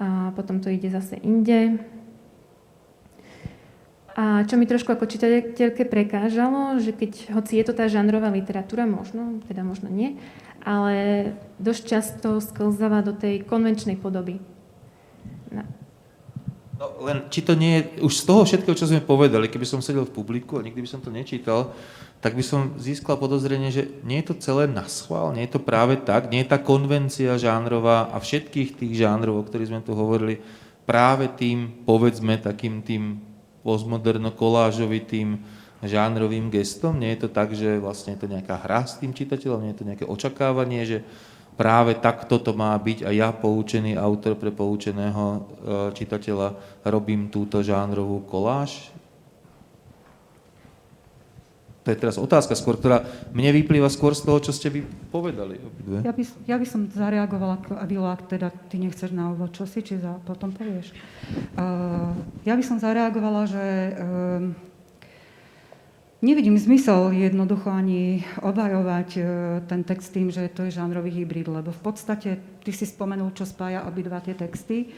a 0.00 0.32
potom 0.32 0.56
to 0.56 0.72
ide 0.72 0.88
zase 0.88 1.20
inde. 1.20 1.76
A 4.14 4.46
čo 4.46 4.54
mi 4.54 4.70
trošku 4.70 4.94
ako 4.94 5.10
čitateľke 5.10 5.90
prekážalo, 5.90 6.78
že 6.78 6.94
keď, 6.94 7.34
hoci 7.34 7.58
je 7.58 7.64
to 7.66 7.74
tá 7.74 7.90
žánrová 7.90 8.30
literatúra, 8.30 8.86
možno, 8.86 9.42
teda 9.50 9.66
možno 9.66 9.90
nie, 9.90 10.14
ale 10.62 11.34
dosť 11.58 11.82
často 11.82 12.38
sklzáva 12.38 13.02
do 13.02 13.10
tej 13.10 13.42
konvenčnej 13.42 13.98
podoby. 13.98 14.38
No. 15.50 15.66
No, 16.74 16.86
len 17.06 17.26
či 17.30 17.42
to 17.42 17.54
nie 17.54 17.78
je, 17.78 18.06
už 18.06 18.14
z 18.22 18.24
toho 18.26 18.42
všetkého, 18.42 18.74
čo 18.74 18.90
sme 18.90 19.02
povedali, 19.02 19.46
keby 19.46 19.66
som 19.66 19.82
sedel 19.82 20.06
v 20.06 20.14
publiku 20.14 20.58
a 20.58 20.64
nikdy 20.66 20.82
by 20.82 20.90
som 20.90 21.02
to 21.02 21.10
nečítal, 21.10 21.70
tak 22.18 22.34
by 22.34 22.42
som 22.42 22.74
získal 22.78 23.14
podozrenie, 23.14 23.70
že 23.70 23.98
nie 24.02 24.18
je 24.22 24.34
to 24.34 24.40
celé 24.42 24.66
na 24.66 24.86
schvál, 24.90 25.30
nie 25.34 25.46
je 25.46 25.54
to 25.54 25.60
práve 25.62 25.98
tak, 26.02 26.30
nie 26.30 26.42
je 26.42 26.50
tá 26.50 26.58
konvencia 26.58 27.38
žánrová 27.38 28.10
a 28.10 28.18
všetkých 28.18 28.78
tých 28.78 28.92
žánrov, 28.94 29.42
o 29.42 29.46
ktorých 29.46 29.70
sme 29.70 29.84
tu 29.86 29.94
hovorili, 29.94 30.42
práve 30.82 31.30
tým, 31.30 31.84
povedzme, 31.86 32.38
takým 32.42 32.82
tým 32.82 33.33
postmoderno-kolážovitým 33.64 35.42
žánrovým 35.82 36.52
gestom? 36.52 37.00
Nie 37.00 37.16
je 37.16 37.26
to 37.26 37.28
tak, 37.32 37.56
že 37.56 37.82
vlastne 37.82 38.14
je 38.14 38.20
to 38.22 38.30
nejaká 38.30 38.62
hra 38.62 38.86
s 38.86 39.02
tým 39.02 39.10
čitateľom, 39.10 39.64
nie 39.64 39.72
je 39.74 39.80
to 39.82 39.88
nejaké 39.88 40.04
očakávanie, 40.06 40.86
že 40.86 40.98
práve 41.58 41.98
takto 41.98 42.38
to 42.38 42.54
má 42.54 42.74
byť 42.78 43.06
a 43.06 43.10
ja, 43.10 43.34
poučený 43.34 43.98
autor 43.98 44.38
pre 44.38 44.54
poučeného 44.54 45.24
e, 45.24 45.38
čitateľa, 45.94 46.54
robím 46.86 47.30
túto 47.30 47.62
žánrovú 47.62 48.22
koláž? 48.26 48.93
To 51.84 51.92
je 51.92 52.00
teraz 52.00 52.16
otázka 52.16 52.56
skôr, 52.56 52.80
ktorá 52.80 53.04
mne 53.36 53.52
vyplýva 53.60 53.92
skôr 53.92 54.16
z 54.16 54.24
toho, 54.24 54.40
čo 54.40 54.56
ste 54.56 54.72
vy 54.72 54.80
povedali. 55.12 55.60
Ja 56.00 56.16
by, 56.16 56.22
ja 56.48 56.56
by 56.56 56.64
som 56.64 56.88
zareagovala, 56.88 57.60
Vilo, 57.84 58.08
ak 58.08 58.24
teda 58.24 58.48
ty 58.72 58.80
nechceš 58.80 59.12
na 59.12 59.36
úvod, 59.36 59.52
čo 59.52 59.68
si, 59.68 59.84
či 59.84 60.00
za, 60.00 60.16
potom 60.24 60.48
povieš. 60.48 60.96
Uh, 61.60 62.16
ja 62.48 62.56
by 62.56 62.64
som 62.64 62.80
zareagovala, 62.80 63.44
že 63.44 63.64
uh, 64.00 64.72
Nevidím 66.24 66.56
zmysel 66.56 67.12
jednoducho 67.12 67.68
ani 67.68 68.24
obhajovať 68.40 69.08
e, 69.12 69.20
ten 69.68 69.84
text 69.84 70.08
tým, 70.08 70.32
že 70.32 70.48
to 70.48 70.64
je 70.64 70.72
žánrový 70.72 71.12
hybrid, 71.12 71.44
lebo 71.52 71.68
v 71.68 71.82
podstate 71.84 72.40
ty 72.64 72.72
si 72.72 72.88
spomenul, 72.88 73.36
čo 73.36 73.44
spája 73.44 73.84
obidva 73.84 74.24
tie 74.24 74.32
texty. 74.32 74.88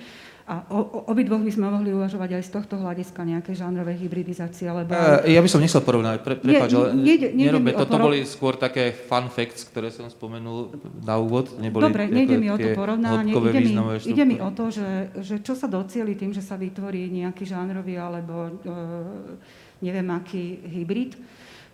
A 0.47 0.63
o, 0.71 0.79
o, 0.79 0.99
obidvoch 1.11 1.43
by 1.43 1.51
sme 1.51 1.67
mohli 1.67 1.91
uvažovať 1.91 2.39
aj 2.39 2.43
z 2.47 2.51
tohto 2.55 2.79
hľadiska 2.79 3.19
nejaké 3.27 3.51
žánrové 3.51 3.99
hybridizácie, 3.99 4.71
lebo... 4.71 4.95
Uh, 4.95 5.27
ja 5.27 5.43
by 5.43 5.51
som 5.51 5.59
nechcel 5.59 5.83
porovnať, 5.83 6.23
pre, 6.23 6.39
prepáč, 6.39 6.71
ale 6.79 6.95
nejde, 6.95 7.35
nerobme, 7.35 7.75
toto 7.75 7.99
boli 7.99 8.23
skôr 8.23 8.55
také 8.55 8.95
fun 8.95 9.27
facts, 9.27 9.67
ktoré 9.67 9.91
som 9.91 10.07
spomenul 10.07 10.71
na 11.03 11.19
úvod, 11.19 11.59
neboli 11.59 11.91
Dobre, 11.91 12.07
nejde 12.07 12.39
mi 12.39 12.47
o 12.47 12.55
to 12.55 12.79
porovnávanie, 12.79 13.35
ide 13.35 13.59
mi, 13.59 13.75
ide 14.07 14.25
mi 14.25 14.37
o 14.39 14.55
to, 14.55 14.71
že, 14.71 15.19
že 15.19 15.43
čo 15.43 15.59
sa 15.59 15.67
docieli 15.67 16.15
tým, 16.15 16.31
že 16.31 16.47
sa 16.47 16.55
vytvorí 16.55 17.11
nejaký 17.11 17.43
žánrový 17.43 17.99
alebo 17.99 18.47
uh, 18.47 19.43
neviem 19.83 20.09
aký 20.15 20.63
hybrid, 20.63 21.19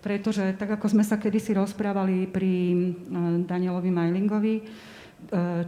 pretože 0.02 0.42
tak 0.58 0.80
ako 0.80 0.90
sme 0.90 1.04
sa 1.06 1.20
kedysi 1.20 1.54
rozprávali 1.54 2.26
pri 2.26 2.52
eh, 2.74 2.92
Danielovi 3.46 3.90
Majlingovi, 3.94 4.56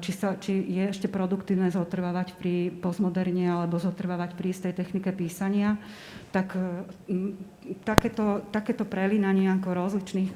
či, 0.00 0.12
sa, 0.12 0.37
či 0.37 0.61
je 0.61 0.92
ešte 0.92 1.09
produktívne 1.09 1.73
zotrvávať 1.73 2.37
pri 2.37 2.68
postmoderne 2.68 3.49
alebo 3.49 3.80
zotrvávať 3.80 4.37
pri 4.37 4.52
istej 4.52 4.76
technike 4.76 5.09
písania, 5.16 5.80
tak 6.28 6.52
eh, 6.52 7.33
takéto, 7.80 8.44
takéto 8.52 8.85
prelínanie 8.85 9.49
ako 9.49 9.68
rozličných 9.73 10.30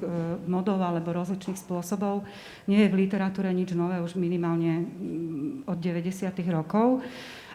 modov 0.49 0.80
alebo 0.80 1.12
rozličných 1.12 1.61
spôsobov 1.61 2.25
nie 2.64 2.80
je 2.85 2.88
v 2.88 2.99
literatúre 3.04 3.52
nič 3.52 3.76
nové 3.76 4.00
už 4.00 4.16
minimálne 4.16 4.88
od 5.68 5.76
90. 5.76 6.32
rokov. 6.49 7.04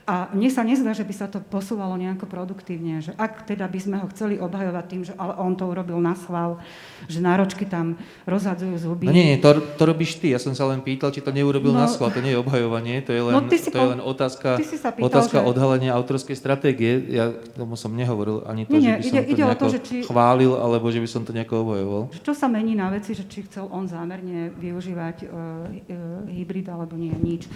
A 0.03 0.27
mne 0.35 0.51
sa 0.51 0.67
nezdá, 0.67 0.91
že 0.91 1.07
by 1.07 1.13
sa 1.15 1.31
to 1.31 1.39
posúvalo 1.39 1.95
nejako 1.95 2.27
produktívne, 2.27 2.99
že 2.99 3.15
ak 3.15 3.47
teda 3.47 3.71
by 3.71 3.79
sme 3.79 3.95
ho 4.03 4.11
chceli 4.11 4.35
obhajovať 4.35 4.85
tým, 4.91 5.01
že 5.07 5.15
ale 5.15 5.31
on 5.39 5.55
to 5.55 5.63
urobil 5.63 5.95
na 6.03 6.11
schvál, 6.11 6.59
že 7.07 7.23
náročky 7.23 7.63
tam 7.63 7.95
rozhadzujú 8.27 8.75
zuby. 8.83 9.07
No 9.07 9.15
nie, 9.15 9.31
nie, 9.31 9.39
to, 9.39 9.63
to 9.63 9.83
robíš 9.87 10.19
ty. 10.19 10.35
Ja 10.35 10.43
som 10.43 10.51
sa 10.51 10.67
len 10.67 10.83
pýtal, 10.83 11.15
či 11.15 11.23
to 11.23 11.31
neurobil 11.31 11.71
no, 11.71 11.79
na 11.79 11.87
schvál. 11.87 12.11
To 12.11 12.19
nie 12.19 12.35
je 12.35 12.39
obhajovanie, 12.43 12.99
to 12.99 13.15
je 13.15 13.21
len, 13.23 13.31
no, 13.31 13.47
to 13.47 13.55
po, 13.55 13.79
je 13.79 13.91
len 13.95 14.01
otázka, 14.03 14.49
pýtal, 14.59 15.07
otázka 15.07 15.37
že... 15.39 15.47
odhalenia 15.47 15.95
autorskej 15.95 16.35
stratégie. 16.35 16.99
Ja 17.07 17.31
tomu 17.55 17.79
som 17.79 17.95
nehovoril 17.95 18.43
ani 18.43 18.67
to, 18.67 18.75
nie, 18.75 18.99
že 18.99 18.99
by 18.99 19.03
som 19.07 19.07
ide, 19.07 19.21
to 19.23 19.31
ide 19.31 19.43
nejako 19.47 19.55
to, 19.55 19.67
že 19.71 19.79
či... 19.87 19.95
chválil, 20.03 20.51
alebo 20.59 20.91
že 20.91 20.99
by 20.99 21.07
som 21.07 21.23
to 21.23 21.31
nejako 21.31 21.63
obhajoval. 21.63 22.01
Čo 22.11 22.35
sa 22.35 22.51
mení 22.51 22.75
na 22.75 22.91
veci, 22.91 23.15
že 23.15 23.23
či 23.23 23.47
chcel 23.47 23.71
on 23.71 23.87
zámerne 23.87 24.51
využívať 24.51 25.17
uh, 25.23 25.31
uh, 25.31 26.27
hybrid 26.27 26.67
alebo 26.67 26.99
nie, 26.99 27.15
nič. 27.23 27.47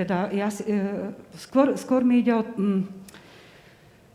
Teda 0.00 0.32
ja, 0.32 0.48
e, 0.48 1.12
skôr, 1.36 1.76
skôr 1.76 2.00
mi 2.00 2.24
ide 2.24 2.32
o... 2.32 2.40
Mm, 2.40 2.88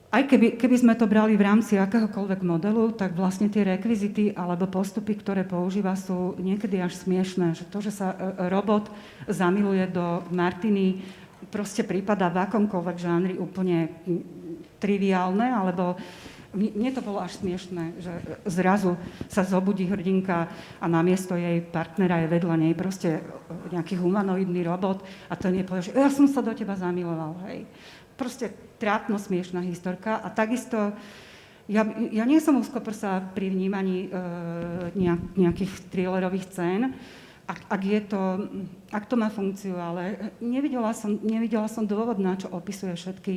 aj 0.09 0.31
keby, 0.31 0.57
keby 0.57 0.75
sme 0.81 0.93
to 0.97 1.05
brali 1.05 1.37
v 1.37 1.45
rámci 1.45 1.77
akéhokoľvek 1.77 2.41
modelu, 2.41 2.89
tak 2.97 3.13
vlastne 3.13 3.53
tie 3.53 3.61
rekvizity 3.61 4.33
alebo 4.33 4.65
postupy, 4.65 5.13
ktoré 5.13 5.45
používa, 5.45 5.93
sú 5.93 6.33
niekedy 6.41 6.81
až 6.81 6.97
smiešné. 7.05 7.53
Že 7.53 7.63
to, 7.69 7.79
že 7.85 7.91
sa 7.93 8.17
e, 8.17 8.49
robot 8.49 8.89
zamiluje 9.29 9.85
do 9.93 10.25
Martiny, 10.33 11.05
proste 11.53 11.85
prípada 11.85 12.33
v 12.33 12.49
akomkoľvek 12.49 12.97
žánri 12.97 13.37
úplne 13.37 13.93
mm, 14.09 14.21
triviálne, 14.81 15.53
alebo 15.53 16.01
mne 16.55 16.89
to 16.95 17.03
bolo 17.03 17.19
až 17.19 17.37
smiešné, 17.43 17.99
že 17.99 18.13
zrazu 18.47 18.95
sa 19.27 19.43
zobudí 19.43 19.85
hrdinka 19.85 20.47
a 20.79 20.85
namiesto 20.87 21.35
jej 21.35 21.59
partnera 21.59 22.23
je 22.23 22.31
vedľa 22.31 22.55
nej 22.55 22.73
proste 22.73 23.19
nejaký 23.75 23.99
humanoidný 23.99 24.63
robot 24.63 25.03
a 25.27 25.35
ten 25.35 25.59
je 25.59 25.67
povie, 25.67 25.91
že 25.91 25.95
ja 25.99 26.07
som 26.07 26.25
sa 26.25 26.39
do 26.39 26.55
teba 26.55 26.79
zamiloval, 26.79 27.35
hej. 27.51 27.67
Proste 28.15 28.55
trápno 28.79 29.19
smiešná 29.19 29.59
historka 29.67 30.23
a 30.23 30.31
takisto 30.31 30.95
ja, 31.65 31.81
ja 32.13 32.23
nie 32.29 32.37
som 32.39 32.61
úzkoprsa 32.61 33.33
pri 33.33 33.49
vnímaní 33.49 34.07
e, 34.07 34.09
nejak, 34.93 35.21
nejakých 35.33 35.73
thrillerových 35.89 36.45
scén, 36.47 36.93
ak, 37.45 37.59
ak, 37.69 37.81
je 37.85 38.01
to, 38.05 38.21
ak 38.89 39.05
to 39.05 39.15
má 39.17 39.29
funkciu, 39.29 39.77
ale 39.77 40.33
nevidela 40.41 40.93
som, 40.97 41.17
nevidela 41.21 41.69
som 41.69 41.85
dôvod, 41.85 42.17
na 42.17 42.33
čo 42.37 42.49
opisuje 42.49 42.97
všetky 42.97 43.35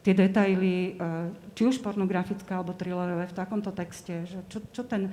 tie 0.00 0.14
detaily, 0.16 0.96
eh, 0.96 1.28
či 1.52 1.62
už 1.68 1.84
pornografické 1.84 2.56
alebo 2.56 2.72
thrillerové 2.72 3.28
v 3.28 3.36
takomto 3.36 3.70
texte, 3.72 4.24
že 4.24 4.40
čo, 4.48 4.58
čo 4.72 4.82
ten 4.84 5.12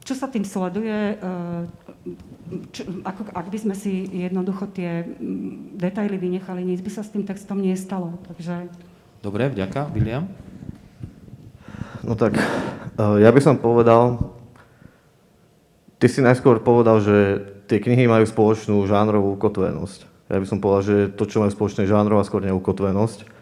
čo 0.00 0.16
sa 0.16 0.26
tým 0.26 0.42
sleduje, 0.42 1.16
eh, 1.16 1.62
čo, 2.72 2.82
ako, 3.04 3.30
ak 3.30 3.46
by 3.46 3.58
sme 3.60 3.74
si 3.76 4.08
jednoducho 4.10 4.66
tie 4.72 5.06
mm, 5.06 5.76
detaily 5.76 6.16
vynechali, 6.16 6.66
nic 6.66 6.80
by 6.80 6.90
sa 6.90 7.04
s 7.04 7.12
tým 7.12 7.22
textom 7.22 7.60
nestalo. 7.60 8.18
Takže... 8.26 8.66
Dobre, 9.20 9.52
vďaka. 9.52 9.92
William? 9.92 10.26
No 12.02 12.16
tak, 12.16 12.40
eh, 12.40 13.16
ja 13.22 13.30
by 13.30 13.40
som 13.44 13.60
povedal, 13.60 14.34
ty 16.00 16.08
si 16.08 16.24
najskôr 16.24 16.58
povedal, 16.64 16.98
že 17.04 17.44
tie 17.68 17.78
knihy 17.78 18.08
majú 18.10 18.24
spoločnú 18.26 18.82
žánrovú 18.88 19.36
ukotvenosť. 19.36 20.10
Ja 20.26 20.42
by 20.42 20.46
som 20.48 20.58
povedal, 20.58 20.82
že 20.82 20.96
to, 21.14 21.22
čo 21.28 21.38
majú 21.38 21.54
spoločné 21.54 21.86
žánrová, 21.86 22.26
skôr 22.26 22.42
neukotvenosť. 22.42 23.39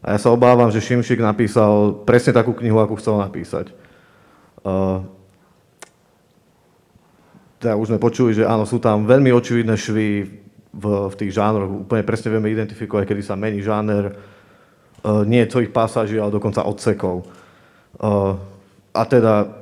A 0.00 0.16
ja 0.16 0.18
sa 0.18 0.32
obávam, 0.32 0.72
že 0.72 0.80
Šimšik 0.80 1.20
napísal 1.20 2.04
presne 2.08 2.32
takú 2.32 2.56
knihu, 2.56 2.80
akú 2.80 2.96
chcel 2.96 3.20
napísať. 3.20 3.68
Uh, 4.64 5.04
teda 7.60 7.76
už 7.76 7.92
sme 7.92 8.00
počuli, 8.00 8.32
že 8.32 8.48
áno, 8.48 8.64
sú 8.64 8.80
tam 8.80 9.04
veľmi 9.04 9.28
očividné 9.28 9.76
švy 9.76 10.08
v, 10.72 10.84
v 11.12 11.14
tých 11.20 11.36
žánroch. 11.36 11.84
Úplne 11.84 12.08
presne 12.08 12.32
vieme 12.32 12.48
identifikovať, 12.48 13.04
kedy 13.04 13.20
sa 13.20 13.36
mení 13.36 13.60
žáner 13.60 14.16
uh, 14.16 15.20
nie 15.28 15.44
celých 15.44 15.68
pasáží, 15.68 16.16
ale 16.16 16.32
dokonca 16.32 16.64
odsekov. 16.64 17.28
Uh, 18.00 18.40
a 18.96 19.04
teda 19.04 19.52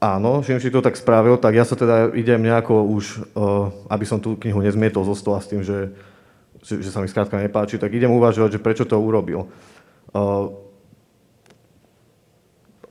áno, 0.00 0.40
Šimšik 0.40 0.72
to 0.72 0.80
tak 0.80 0.96
spravil, 0.96 1.36
tak 1.36 1.52
ja 1.52 1.68
sa 1.68 1.76
teda 1.76 2.16
idem 2.16 2.40
nejako 2.40 2.88
už, 2.88 3.04
uh, 3.36 3.68
aby 3.92 4.08
som 4.08 4.16
tú 4.16 4.40
knihu 4.40 4.64
nezmietol 4.64 5.04
zo 5.04 5.12
stola 5.12 5.44
s 5.44 5.52
tým, 5.52 5.60
že 5.60 5.92
že, 6.62 6.78
že 6.78 6.90
sa 6.94 7.02
mi 7.02 7.10
skrátka 7.10 7.36
nepáči, 7.42 7.76
tak 7.76 7.90
idem 7.92 8.14
uvažovať, 8.14 8.56
že 8.56 8.62
prečo 8.62 8.86
to 8.86 8.94
urobil. 8.96 9.50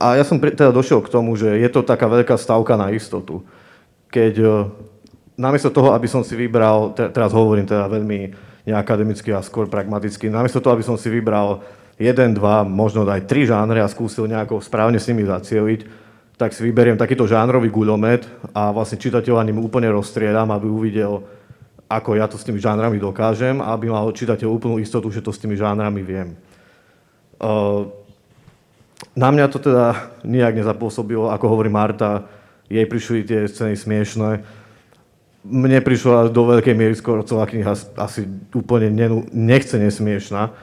A 0.02 0.18
ja 0.18 0.24
som 0.26 0.36
teda 0.36 0.74
došiel 0.74 1.00
k 1.00 1.12
tomu, 1.12 1.32
že 1.38 1.48
je 1.56 1.68
to 1.72 1.80
taká 1.86 2.10
veľká 2.10 2.36
stavka 2.36 2.76
na 2.76 2.92
istotu. 2.92 3.46
Keď 4.12 4.34
uh, 4.44 4.68
namiesto 5.38 5.70
toho, 5.70 5.94
aby 5.94 6.10
som 6.10 6.20
si 6.26 6.34
vybral, 6.36 6.92
teraz 6.92 7.32
hovorím 7.32 7.64
teda 7.64 7.88
veľmi 7.88 8.34
neakademicky 8.66 9.32
a 9.32 9.42
skôr 9.42 9.66
pragmaticky, 9.66 10.28
namiesto 10.28 10.60
toho, 10.62 10.74
aby 10.76 10.84
som 10.84 10.98
si 10.98 11.08
vybral 11.08 11.62
jeden, 11.96 12.34
dva, 12.34 12.66
možno 12.66 13.06
aj 13.06 13.30
tri 13.30 13.46
žánre 13.46 13.78
a 13.78 13.90
skúsil 13.90 14.26
nejako 14.26 14.58
správne 14.58 14.98
s 14.98 15.06
nimi 15.06 15.22
zacieliť, 15.22 15.80
tak 16.34 16.50
si 16.50 16.66
vyberiem 16.66 16.98
takýto 16.98 17.22
žánrový 17.30 17.70
guľomet 17.70 18.26
a 18.50 18.74
vlastne 18.74 18.98
čitateľa 18.98 19.46
ním 19.46 19.62
úplne 19.62 19.86
rozstriedam, 19.94 20.50
aby 20.50 20.66
uvidel, 20.66 21.22
ako 21.92 22.16
ja 22.16 22.24
to 22.24 22.40
s 22.40 22.48
tými 22.48 22.56
žánrami 22.56 22.96
dokážem, 22.96 23.60
aby 23.60 23.92
mal 23.92 24.08
čitateľ 24.08 24.48
úplnú 24.48 24.80
istotu, 24.80 25.12
že 25.12 25.20
to 25.20 25.28
s 25.28 25.40
tými 25.40 25.60
žánrami 25.60 26.00
viem. 26.00 26.32
Na 29.12 29.28
mňa 29.28 29.46
to 29.52 29.60
teda 29.60 30.14
nijak 30.24 30.56
nezapôsobilo, 30.56 31.28
ako 31.28 31.44
hovorí 31.52 31.68
Marta, 31.68 32.24
jej 32.72 32.88
prišli 32.88 33.28
tie 33.28 33.44
scény 33.44 33.76
smiešné. 33.76 34.30
Mne 35.42 35.78
prišla 35.82 36.32
do 36.32 36.48
veľkej 36.48 36.72
miery 36.72 36.94
skoro 36.96 37.26
celá 37.26 37.44
kniha 37.44 37.74
asi 37.98 38.24
úplne 38.54 38.88
nechce 39.34 39.74
nesmiešná, 39.74 40.54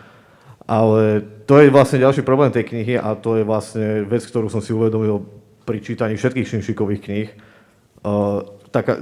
ale 0.65 1.21
to 1.45 1.59
je 1.59 1.67
vlastne 1.69 1.99
ďalší 1.99 2.23
problém 2.23 2.49
tej 2.49 2.65
knihy 2.73 2.95
a 2.95 3.13
to 3.13 3.37
je 3.37 3.43
vlastne 3.43 4.07
vec, 4.07 4.23
ktorú 4.23 4.47
som 4.47 4.63
si 4.63 4.71
uvedomil 4.71 5.27
pri 5.67 5.83
čítaní 5.83 6.15
všetkých 6.15 6.47
Šimšikových 6.47 7.01
kníh. 7.03 7.29
Taká 8.69 9.01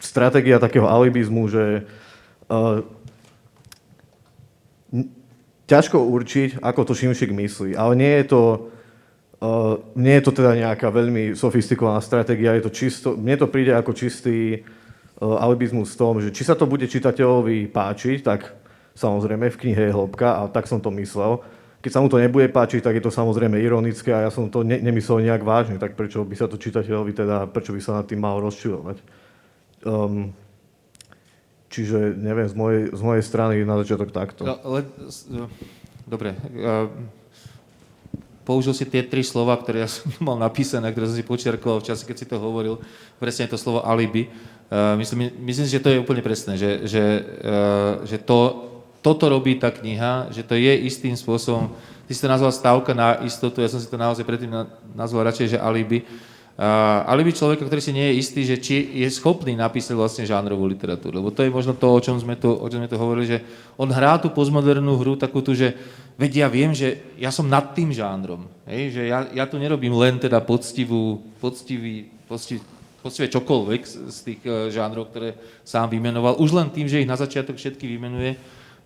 stratégia 0.00 0.60
takého 0.60 0.88
alibizmu, 0.88 1.48
že 1.48 1.84
uh, 2.48 2.84
ťažko 5.66 5.98
určiť, 5.98 6.62
ako 6.62 6.80
to 6.86 6.92
Šimšik 6.94 7.34
myslí, 7.34 7.74
ale 7.74 7.92
nie 7.98 8.12
je 8.22 8.24
to, 8.30 8.42
uh, 9.42 9.82
nie 9.98 10.14
je 10.20 10.24
to 10.24 10.32
teda 10.32 10.52
nejaká 10.54 10.88
veľmi 10.92 11.34
sofistikovaná 11.34 11.98
stratégia, 11.98 12.54
je 12.56 12.70
to 12.70 12.72
čisto, 12.72 13.08
mne 13.18 13.34
to 13.40 13.50
príde 13.50 13.74
ako 13.74 13.96
čistý 13.96 14.62
uh, 14.62 15.42
alibizmus 15.42 15.96
v 15.96 16.00
tom, 16.00 16.14
že 16.22 16.30
či 16.30 16.46
sa 16.46 16.54
to 16.54 16.70
bude 16.70 16.86
čitateľovi 16.86 17.66
páčiť, 17.72 18.18
tak 18.22 18.54
samozrejme 18.94 19.50
v 19.52 19.60
knihe 19.60 19.82
je 19.90 19.96
hĺbka 19.96 20.28
a 20.40 20.42
tak 20.48 20.70
som 20.70 20.78
to 20.78 20.94
myslel. 20.94 21.42
Keď 21.86 21.94
sa 21.94 22.02
mu 22.02 22.10
to 22.10 22.18
nebude 22.18 22.50
páčiť, 22.50 22.82
tak 22.82 22.98
je 22.98 23.04
to 23.06 23.14
samozrejme 23.14 23.62
ironické 23.62 24.10
a 24.10 24.26
ja 24.26 24.30
som 24.34 24.50
to 24.50 24.66
ne- 24.66 24.82
nemyslel 24.82 25.22
nejak 25.22 25.46
vážne, 25.46 25.78
tak 25.78 25.94
prečo 25.94 26.26
by 26.26 26.34
sa 26.34 26.50
to 26.50 26.58
čitateľovi 26.58 27.14
teda, 27.14 27.46
prečo 27.46 27.70
by 27.70 27.78
sa 27.78 28.02
nad 28.02 28.10
tým 28.10 28.18
mal 28.18 28.42
rozčilovať. 28.42 28.98
Um, 29.86 30.34
Čiže 31.66 32.14
neviem, 32.14 32.46
z 32.46 32.54
mojej, 32.54 32.82
z 32.94 33.00
mojej 33.02 33.24
strany 33.26 33.60
na 33.66 33.76
začiatok 33.82 34.14
takto. 34.14 34.46
No, 34.46 34.56
ale, 34.62 34.86
dobre. 36.06 36.32
Použil 38.46 38.72
si 38.72 38.86
tie 38.86 39.02
tri 39.02 39.26
slova, 39.26 39.58
ktoré 39.58 39.84
ja 39.84 39.90
som 39.94 40.08
mal 40.22 40.38
napísané, 40.38 40.94
ktoré 40.94 41.10
som 41.10 41.18
si 41.18 41.26
počiarkoval 41.26 41.82
v 41.82 41.88
čase, 41.92 42.06
keď 42.06 42.16
si 42.16 42.26
to 42.26 42.38
hovoril. 42.38 42.78
Presne 43.18 43.50
to 43.50 43.58
slovo 43.58 43.82
alibi. 43.82 44.30
Myslím, 44.72 45.30
myslím 45.46 45.68
že 45.70 45.78
to 45.78 45.94
je 45.94 46.02
úplne 46.02 46.24
presné, 46.26 46.58
že, 46.58 46.90
že, 46.90 47.04
že 48.02 48.16
to, 48.18 48.66
toto 49.06 49.30
robí 49.30 49.54
tá 49.54 49.70
kniha, 49.70 50.34
že 50.34 50.42
to 50.42 50.58
je 50.58 50.74
istým 50.82 51.14
spôsobom, 51.14 51.70
ty 52.10 52.12
si 52.14 52.18
to 52.18 52.26
nazval 52.26 52.50
stavka 52.50 52.90
na 52.90 53.22
istotu, 53.22 53.62
ja 53.62 53.70
som 53.70 53.78
si 53.78 53.86
to 53.86 53.94
naozaj 53.94 54.26
predtým 54.26 54.50
nazval 54.98 55.30
radšej, 55.30 55.54
že 55.54 55.62
alibi, 55.62 56.02
Uh, 56.56 57.04
ale 57.04 57.20
by 57.20 57.36
človeka, 57.36 57.68
ktorý 57.68 57.84
si 57.84 57.92
nie 57.92 58.08
je 58.08 58.14
istý, 58.16 58.40
že 58.48 58.56
či 58.56 59.04
je 59.04 59.04
schopný 59.12 59.52
napísať 59.52 59.92
vlastne 59.92 60.24
žánrovú 60.24 60.64
literatúru. 60.64 61.20
Lebo 61.20 61.28
to 61.28 61.44
je 61.44 61.52
možno 61.52 61.76
to, 61.76 61.84
o 61.84 62.00
čom 62.00 62.16
sme 62.16 62.32
tu, 62.32 62.48
o 62.48 62.64
čom 62.64 62.80
sme 62.80 62.88
tu 62.88 62.96
hovorili, 62.96 63.28
že 63.28 63.44
on 63.76 63.92
hrá 63.92 64.16
tú 64.16 64.32
postmodernú 64.32 64.96
hru 64.96 65.20
takú 65.20 65.44
tu, 65.44 65.52
že 65.52 65.76
veď 66.16 66.32
ja 66.32 66.48
viem, 66.48 66.72
že 66.72 67.12
ja 67.20 67.28
som 67.28 67.44
nad 67.44 67.76
tým 67.76 67.92
žánrom. 67.92 68.48
Hej? 68.64 68.96
Že 68.96 69.02
ja, 69.04 69.18
ja 69.36 69.44
tu 69.44 69.60
nerobím 69.60 69.92
len 70.00 70.16
teda 70.16 70.40
poctivú, 70.40 71.20
poctivý, 71.44 72.08
poctivý, 72.24 72.64
poctivé 73.04 73.28
čokoľvek 73.28 73.82
z 74.08 74.18
tých 74.24 74.40
uh, 74.48 74.72
žánrov, 74.72 75.12
ktoré 75.12 75.36
sám 75.60 75.92
vymenoval. 75.92 76.40
Už 76.40 76.56
len 76.56 76.72
tým, 76.72 76.88
že 76.88 77.04
ich 77.04 77.10
na 77.10 77.20
začiatok 77.20 77.60
všetky 77.60 77.84
vymenuje, 77.84 78.32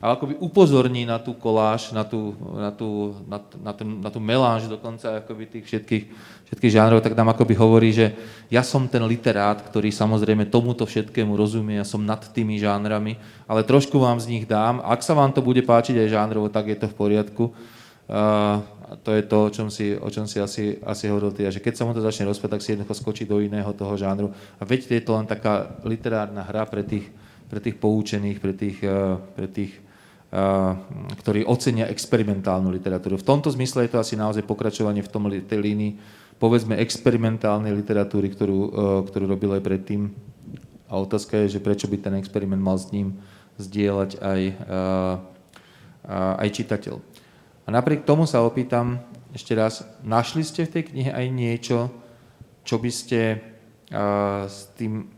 a 0.00 0.16
akoby 0.16 0.40
upozorní 0.40 1.04
na 1.04 1.20
tú 1.20 1.36
koláž, 1.36 1.92
na 1.92 2.08
tú, 2.08 2.32
na 2.56 2.72
tú, 2.72 3.20
na, 3.28 3.36
na 3.60 3.72
ten, 3.76 3.88
na 4.00 4.08
tú 4.08 4.16
meláž 4.16 4.64
dokonca 4.64 5.20
akoby 5.20 5.44
tých 5.44 5.68
všetkých, 5.68 6.04
všetkých 6.48 6.72
žánrov, 6.72 7.04
tak 7.04 7.12
nám 7.12 7.36
akoby 7.36 7.52
hovorí, 7.52 7.92
že 7.92 8.16
ja 8.48 8.64
som 8.64 8.88
ten 8.88 9.04
literát, 9.04 9.60
ktorý 9.60 9.92
samozrejme 9.92 10.48
tomuto 10.48 10.88
všetkému 10.88 11.36
rozumie, 11.36 11.76
ja 11.76 11.84
som 11.84 12.00
nad 12.00 12.24
tými 12.32 12.56
žánrami, 12.56 13.20
ale 13.44 13.60
trošku 13.60 14.00
vám 14.00 14.16
z 14.16 14.32
nich 14.32 14.48
dám. 14.48 14.80
Ak 14.80 15.04
sa 15.04 15.12
vám 15.12 15.36
to 15.36 15.44
bude 15.44 15.60
páčiť 15.68 16.00
aj 16.00 16.16
žánrovo, 16.16 16.48
tak 16.48 16.72
je 16.72 16.80
to 16.80 16.88
v 16.88 16.96
poriadku. 16.96 17.52
Uh, 18.08 18.64
to 19.04 19.12
je 19.12 19.22
to, 19.22 19.36
o 19.36 19.50
čom 19.52 19.68
si, 19.68 19.94
o 20.00 20.08
čom 20.08 20.24
si 20.24 20.40
asi, 20.40 20.80
asi 20.80 21.12
hovoril 21.12 21.36
ty, 21.36 21.44
že 21.46 21.60
keď 21.60 21.76
sa 21.76 21.84
mu 21.84 21.92
to 21.92 22.00
začne 22.00 22.24
rozpať, 22.24 22.56
tak 22.56 22.64
si 22.64 22.72
jednoducho 22.72 22.96
skočí 22.96 23.28
do 23.28 23.38
iného 23.38 23.68
toho 23.76 23.94
žánru. 24.00 24.32
A 24.58 24.64
veď 24.64 24.96
je 24.96 25.04
to 25.04 25.12
len 25.12 25.28
taká 25.28 25.76
literárna 25.84 26.40
hra 26.40 26.64
pre 26.64 26.82
tých, 26.82 27.06
pre 27.52 27.60
tých 27.60 27.76
poučených, 27.76 28.40
pre 28.40 28.56
tých, 28.56 28.80
uh, 28.80 29.20
pre 29.36 29.44
tých 29.44 29.89
ktorí 31.20 31.42
ocenia 31.42 31.90
experimentálnu 31.90 32.70
literatúru. 32.70 33.18
V 33.18 33.26
tomto 33.26 33.50
zmysle 33.50 33.86
je 33.86 33.92
to 33.92 33.98
asi 33.98 34.14
naozaj 34.14 34.46
pokračovanie 34.46 35.02
v 35.02 35.10
tom, 35.10 35.26
tej 35.26 35.58
línii, 35.58 35.98
povedzme, 36.38 36.78
experimentálnej 36.78 37.74
literatúry, 37.74 38.30
ktorú, 38.30 38.58
ktorú 39.10 39.24
robil 39.26 39.58
aj 39.58 39.62
predtým. 39.66 40.14
A 40.86 41.02
otázka 41.02 41.34
je, 41.44 41.58
že 41.58 41.62
prečo 41.62 41.90
by 41.90 41.98
ten 41.98 42.14
experiment 42.14 42.62
mal 42.62 42.78
s 42.78 42.94
ním 42.94 43.18
zdieľať 43.58 44.10
aj, 44.22 44.40
aj 46.38 46.48
čitateľ. 46.54 46.94
A 47.66 47.68
napriek 47.74 48.06
tomu 48.06 48.22
sa 48.26 48.46
opýtam 48.46 49.02
ešte 49.34 49.54
raz, 49.54 49.86
našli 50.02 50.42
ste 50.42 50.66
v 50.66 50.72
tej 50.78 50.82
knihe 50.94 51.10
aj 51.10 51.26
niečo, 51.30 51.78
čo 52.66 52.78
by 52.78 52.90
ste 52.90 53.42
s 54.46 54.70
tým 54.78 55.10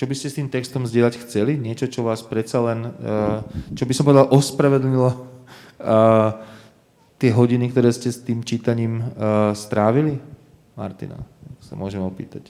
čo 0.00 0.08
by 0.08 0.16
ste 0.16 0.32
s 0.32 0.36
tým 0.40 0.48
textom 0.48 0.88
zdieľať 0.88 1.20
chceli? 1.28 1.60
Niečo, 1.60 1.84
čo 1.84 2.00
vás 2.00 2.24
predsa 2.24 2.64
len, 2.64 2.88
uh, 2.88 3.44
čo 3.76 3.84
by 3.84 3.92
som 3.92 4.08
povedal, 4.08 4.32
ospravedlnilo 4.32 5.12
uh, 5.12 6.40
tie 7.20 7.28
hodiny, 7.28 7.68
ktoré 7.68 7.92
ste 7.92 8.08
s 8.08 8.24
tým 8.24 8.40
čítaním 8.40 9.04
uh, 9.04 9.52
strávili? 9.52 10.16
Martina, 10.72 11.20
sa 11.60 11.76
môžem 11.76 12.00
opýtať. 12.00 12.48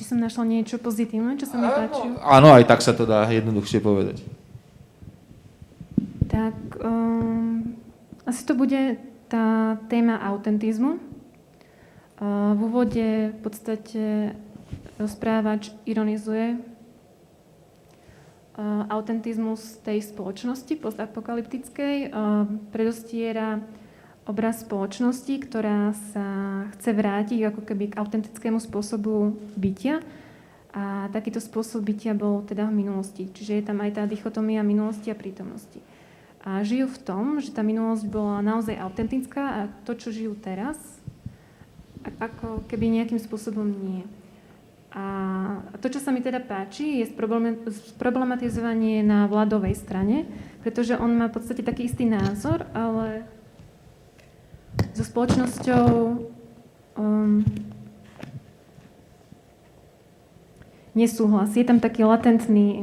Či 0.00 0.16
som 0.16 0.16
našla 0.16 0.48
niečo 0.48 0.80
pozitívne, 0.80 1.36
čo 1.36 1.44
sa 1.44 1.60
mi 1.60 1.68
páčilo? 1.68 2.16
Áno, 2.24 2.56
aj 2.56 2.64
tak 2.64 2.80
sa 2.80 2.96
to 2.96 3.04
dá 3.04 3.28
jednoduchšie 3.28 3.84
povedať. 3.84 4.24
Tak, 6.32 6.56
um, 6.80 7.76
asi 8.24 8.48
to 8.48 8.56
bude 8.56 8.96
tá 9.28 9.76
téma 9.92 10.16
autentizmu. 10.24 10.96
Uh, 12.16 12.56
v 12.56 12.60
úvode 12.64 13.36
v 13.36 13.38
podstate 13.44 14.32
rozprávač 15.00 15.72
ironizuje 15.88 16.56
uh, 16.56 16.60
autentizmus 18.88 19.80
tej 19.84 20.02
spoločnosti 20.04 20.74
postapokalyptickej, 20.80 22.10
uh, 22.10 22.48
predostiera 22.72 23.62
obraz 24.22 24.62
spoločnosti, 24.62 25.34
ktorá 25.42 25.90
sa 26.14 26.26
chce 26.78 26.90
vrátiť 26.94 27.40
ako 27.50 27.60
keby 27.66 27.90
k 27.92 27.98
autentickému 27.98 28.62
spôsobu 28.62 29.34
bytia. 29.58 29.98
A 30.72 31.12
takýto 31.12 31.36
spôsob 31.36 31.84
bytia 31.84 32.16
bol 32.16 32.40
teda 32.48 32.64
v 32.64 32.80
minulosti. 32.80 33.28
Čiže 33.28 33.60
je 33.60 33.64
tam 33.66 33.84
aj 33.84 34.00
tá 34.00 34.02
dichotomia 34.08 34.64
minulosti 34.64 35.12
a 35.12 35.18
prítomnosti. 35.18 35.84
A 36.42 36.64
žijú 36.64 36.88
v 36.88 37.02
tom, 37.02 37.24
že 37.44 37.52
tá 37.52 37.60
minulosť 37.60 38.08
bola 38.08 38.40
naozaj 38.40 38.80
autentická 38.80 39.42
a 39.42 39.60
to, 39.84 39.92
čo 39.94 40.10
žijú 40.10 40.32
teraz, 40.40 40.80
ako 42.18 42.66
keby 42.66 42.88
nejakým 42.88 43.20
spôsobom 43.20 43.68
nie. 43.68 44.02
A 44.92 45.04
to, 45.80 45.88
čo 45.88 46.04
sa 46.04 46.12
mi 46.12 46.20
teda 46.20 46.44
páči, 46.44 47.00
je 47.00 47.16
problematizovanie 47.96 49.00
na 49.00 49.24
vládovej 49.24 49.72
strane, 49.72 50.28
pretože 50.60 51.00
on 51.00 51.16
má 51.16 51.32
v 51.32 51.40
podstate 51.40 51.64
taký 51.64 51.88
istý 51.88 52.04
názor, 52.04 52.68
ale 52.76 53.24
so 54.92 55.00
spoločnosťou 55.00 55.88
um, 57.00 57.40
nesúhlasí. 60.92 61.64
Je 61.64 61.68
tam 61.72 61.80
taký 61.80 62.04
latentný, 62.04 62.76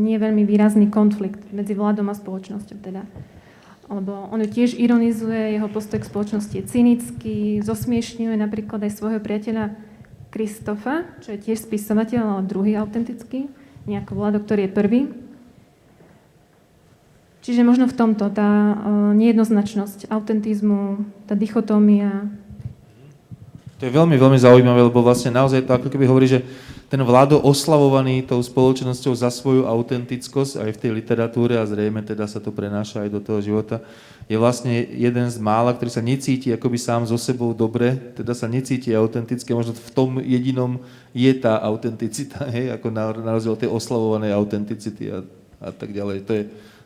nie 0.00 0.16
veľmi 0.16 0.48
výrazný 0.48 0.88
konflikt 0.88 1.44
medzi 1.52 1.76
vládom 1.76 2.08
a 2.08 2.16
spoločnosťou. 2.16 2.78
Teda. 2.80 3.04
Lebo 3.92 4.32
on 4.32 4.40
tiež 4.40 4.80
ironizuje, 4.80 5.60
jeho 5.60 5.68
postoj 5.68 6.00
k 6.00 6.08
spoločnosti 6.08 6.56
je 6.56 6.64
cynický, 6.64 7.38
zosmiešňuje 7.60 8.36
napríklad 8.40 8.80
aj 8.80 8.96
svojho 8.96 9.20
priateľa 9.20 9.76
Kristofa, 10.30 11.10
čo 11.20 11.34
je 11.34 11.42
tiež 11.42 11.66
spisovateľ, 11.66 12.22
ale 12.38 12.42
druhý 12.46 12.78
autentický, 12.78 13.50
nejako 13.84 14.12
Vlado, 14.14 14.38
ktorý 14.38 14.70
je 14.70 14.72
prvý. 14.72 15.00
Čiže 17.40 17.66
možno 17.66 17.90
v 17.90 17.96
tomto 17.96 18.30
tá 18.30 18.50
uh, 18.76 19.10
nejednoznačnosť 19.16 20.12
autentizmu, 20.12 21.02
tá 21.26 21.34
dichotómia. 21.34 22.30
To 23.80 23.88
je 23.88 23.96
veľmi, 23.96 24.14
veľmi 24.20 24.38
zaujímavé, 24.38 24.92
lebo 24.92 25.00
vlastne 25.00 25.32
naozaj 25.32 25.64
to 25.64 25.72
ako 25.72 25.88
keby 25.88 26.04
hovorí, 26.04 26.28
že 26.28 26.44
ten 26.92 27.00
vládo 27.00 27.40
oslavovaný 27.40 28.26
tou 28.26 28.42
spoločnosťou 28.42 29.14
za 29.14 29.30
svoju 29.32 29.64
autentickosť 29.64 30.58
aj 30.58 30.70
v 30.74 30.80
tej 30.84 30.90
literatúre 30.90 31.54
a 31.56 31.64
zrejme 31.64 32.02
teda 32.02 32.26
sa 32.26 32.42
to 32.42 32.52
prenáša 32.52 33.06
aj 33.06 33.10
do 33.14 33.20
toho 33.22 33.40
života, 33.40 33.80
je 34.30 34.38
vlastne 34.38 34.70
jeden 34.94 35.26
z 35.26 35.42
mála, 35.42 35.74
ktorý 35.74 35.90
sa 35.90 35.98
necíti 35.98 36.54
akoby 36.54 36.78
sám 36.78 37.02
so 37.02 37.18
sebou 37.18 37.50
dobre, 37.50 37.98
teda 38.14 38.30
sa 38.30 38.46
necíti 38.46 38.94
autentické, 38.94 39.50
možno 39.50 39.74
v 39.74 39.90
tom 39.90 40.22
jedinom 40.22 40.78
je 41.10 41.34
tá 41.34 41.58
autenticita, 41.58 42.46
hej, 42.54 42.70
ako 42.70 42.94
na, 42.94 43.10
na 43.18 43.34
rozdiel 43.34 43.58
tej 43.58 43.74
oslavovanej 43.74 44.30
autenticity 44.30 45.10
a, 45.10 45.26
a 45.58 45.74
tak 45.74 45.90
ďalej. 45.90 46.22
To 46.30 46.32
je 46.38 46.42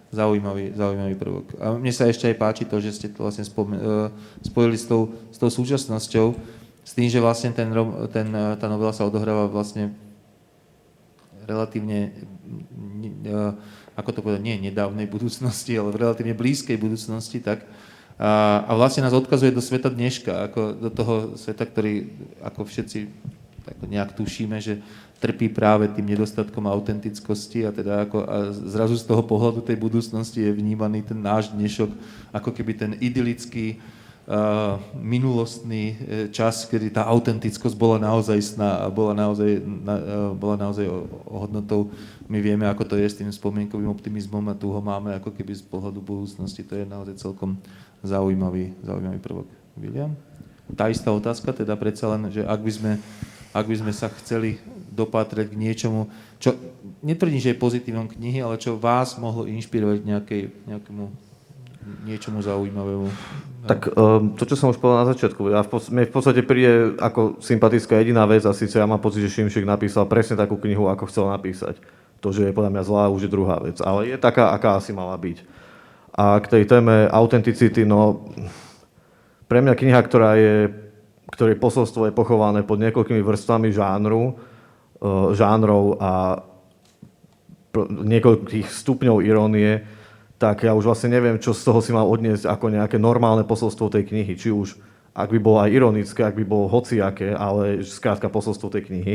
zaujímavý, 0.08 0.72
zaujímavý 0.72 1.14
prvok. 1.20 1.60
A 1.60 1.76
mne 1.76 1.92
sa 1.92 2.08
ešte 2.08 2.32
aj 2.32 2.40
páči 2.40 2.64
to, 2.64 2.80
že 2.80 2.96
ste 2.96 3.12
to 3.12 3.20
vlastne 3.20 3.44
spomen- 3.44 3.76
uh, 3.76 4.08
spojili 4.40 4.80
s 4.80 4.88
tou, 4.88 5.12
s 5.28 5.36
tou 5.36 5.52
súčasnosťou, 5.52 6.32
s 6.80 6.92
tým, 6.96 7.12
že 7.12 7.20
vlastne 7.20 7.52
ten, 7.52 7.68
ten, 8.08 8.26
tá 8.56 8.66
novela 8.72 8.96
sa 8.96 9.04
odohráva 9.04 9.52
vlastne 9.52 9.92
relatívne, 11.44 12.16
ako 13.94 14.10
to 14.10 14.20
povedať, 14.22 14.42
nie 14.42 14.70
nedávnej 14.70 15.06
budúcnosti, 15.06 15.78
ale 15.78 15.94
v 15.94 16.00
relatívne 16.02 16.34
blízkej 16.34 16.78
budúcnosti, 16.78 17.38
tak. 17.38 17.62
A, 18.14 18.62
a 18.66 18.72
vlastne 18.78 19.02
nás 19.02 19.14
odkazuje 19.14 19.50
do 19.50 19.62
sveta 19.62 19.90
dneška, 19.90 20.50
ako 20.50 20.60
do 20.78 20.90
toho 20.90 21.14
sveta, 21.34 21.66
ktorý, 21.66 22.10
ako 22.42 22.62
všetci 22.62 22.98
ako 23.64 23.84
nejak 23.88 24.12
tušíme, 24.12 24.60
že 24.60 24.84
trpí 25.24 25.48
práve 25.48 25.88
tým 25.88 26.04
nedostatkom 26.04 26.68
autentickosti 26.68 27.64
a 27.64 27.72
teda 27.72 28.04
ako 28.04 28.18
a 28.28 28.36
zrazu 28.52 29.00
z 29.00 29.08
toho 29.08 29.24
pohľadu 29.24 29.64
tej 29.64 29.80
budúcnosti 29.80 30.44
je 30.44 30.52
vnímaný 30.52 31.00
ten 31.00 31.16
náš 31.16 31.48
dnešok 31.48 31.88
ako 32.28 32.52
keby 32.52 32.72
ten 32.76 32.92
idylický, 33.00 33.80
minulostný 34.96 35.84
uh, 35.92 35.96
čas, 36.32 36.64
kedy 36.64 36.96
tá 36.96 37.04
autentickosť 37.04 37.76
bola 37.76 38.00
naozaj 38.00 38.56
sná 38.56 38.84
a 38.84 38.88
bola 38.88 39.12
naozaj, 39.12 39.60
na, 39.60 39.94
uh, 40.00 40.32
bola 40.32 40.56
naozaj 40.56 40.88
hodnotou. 41.28 41.92
My 42.24 42.40
vieme, 42.40 42.64
ako 42.64 42.88
to 42.88 42.94
je 42.96 43.04
s 43.04 43.20
tým 43.20 43.28
spomienkovým 43.28 43.92
optimizmom 43.92 44.40
a 44.48 44.56
tu 44.56 44.72
ho 44.72 44.80
máme 44.80 45.12
ako 45.12 45.28
keby 45.28 45.52
z 45.52 45.64
pohľadu 45.68 46.00
budúcnosti. 46.00 46.64
To 46.64 46.72
je 46.72 46.88
naozaj 46.88 47.20
celkom 47.20 47.60
zaujímavý, 48.00 48.72
zaujímavý 48.80 49.20
prvok. 49.20 49.48
William? 49.76 50.16
Tá 50.72 50.88
istá 50.88 51.12
otázka, 51.12 51.52
teda 51.52 51.76
predsa 51.76 52.08
len, 52.16 52.32
že 52.32 52.40
ak 52.48 52.60
by 52.64 52.72
sme, 52.72 52.92
ak 53.52 53.64
by 53.68 53.76
sme 53.76 53.92
sa 53.92 54.08
chceli 54.08 54.56
dopatrať 54.88 55.52
k 55.52 55.60
niečomu, 55.60 56.08
čo 56.40 56.56
netvrdím, 57.04 57.44
že 57.44 57.52
je 57.52 57.60
pozitívnom 57.60 58.08
knihy, 58.08 58.40
ale 58.40 58.56
čo 58.56 58.80
vás 58.80 59.20
mohlo 59.20 59.44
inšpirovať 59.44 60.00
nejakej, 60.00 60.42
nejakému 60.64 61.04
niečomu 62.04 62.40
zaujímavému. 62.40 63.08
Tak 63.64 63.96
um, 63.96 64.36
to, 64.36 64.44
čo 64.44 64.56
som 64.60 64.68
už 64.72 64.80
povedal 64.80 65.08
na 65.08 65.10
začiatku, 65.16 65.48
ja 65.48 65.64
v, 65.64 65.72
mne 65.72 66.04
v 66.04 66.12
podstate 66.12 66.40
príde 66.44 66.96
ako 67.00 67.40
sympatická 67.40 67.96
jediná 68.00 68.28
vec 68.28 68.44
a 68.44 68.52
síce 68.52 68.76
ja 68.76 68.84
mám 68.84 69.00
pocit, 69.00 69.24
že 69.24 69.32
Šimšik 69.32 69.64
napísal 69.64 70.04
presne 70.04 70.36
takú 70.36 70.60
knihu, 70.60 70.92
ako 70.92 71.08
chcel 71.08 71.32
napísať. 71.32 71.80
To, 72.20 72.32
že 72.32 72.48
je 72.48 72.56
podľa 72.56 72.72
mňa 72.72 72.82
zlá, 72.84 73.04
už 73.12 73.28
je 73.28 73.32
druhá 73.32 73.56
vec. 73.60 73.80
Ale 73.80 74.08
je 74.08 74.16
taká, 74.20 74.52
aká 74.52 74.76
asi 74.76 74.92
mala 74.92 75.16
byť. 75.16 75.44
A 76.12 76.40
k 76.40 76.46
tej 76.46 76.64
téme 76.68 77.08
autenticity, 77.08 77.88
no 77.88 78.28
pre 79.48 79.60
mňa 79.64 79.74
kniha, 79.76 80.00
ktorá 80.00 80.36
je, 80.36 80.72
ktorej 81.32 81.60
posolstvo 81.60 82.08
je 82.08 82.16
pochované 82.16 82.64
pod 82.64 82.80
niekoľkými 82.80 83.20
vrstvami 83.24 83.72
žánru, 83.72 84.32
uh, 84.32 85.32
žánrov 85.32 86.00
a 86.00 86.40
niekoľkých 87.88 88.68
stupňov 88.70 89.24
irónie, 89.24 89.82
tak 90.38 90.66
ja 90.66 90.74
už 90.74 90.84
vlastne 90.90 91.14
neviem, 91.14 91.38
čo 91.38 91.54
z 91.54 91.62
toho 91.62 91.78
si 91.78 91.94
mal 91.94 92.04
odniesť 92.10 92.50
ako 92.50 92.66
nejaké 92.74 92.96
normálne 92.98 93.46
posolstvo 93.46 93.86
tej 93.90 94.10
knihy. 94.10 94.34
Či 94.34 94.50
už, 94.50 94.76
ak 95.14 95.30
by 95.30 95.38
bolo 95.38 95.58
aj 95.62 95.70
ironické, 95.70 96.26
ak 96.26 96.34
by 96.34 96.44
bolo 96.44 96.66
hociaké, 96.66 97.32
ale 97.32 97.86
skrátka 97.86 98.26
posolstvo 98.26 98.68
tej 98.68 98.90
knihy. 98.90 99.14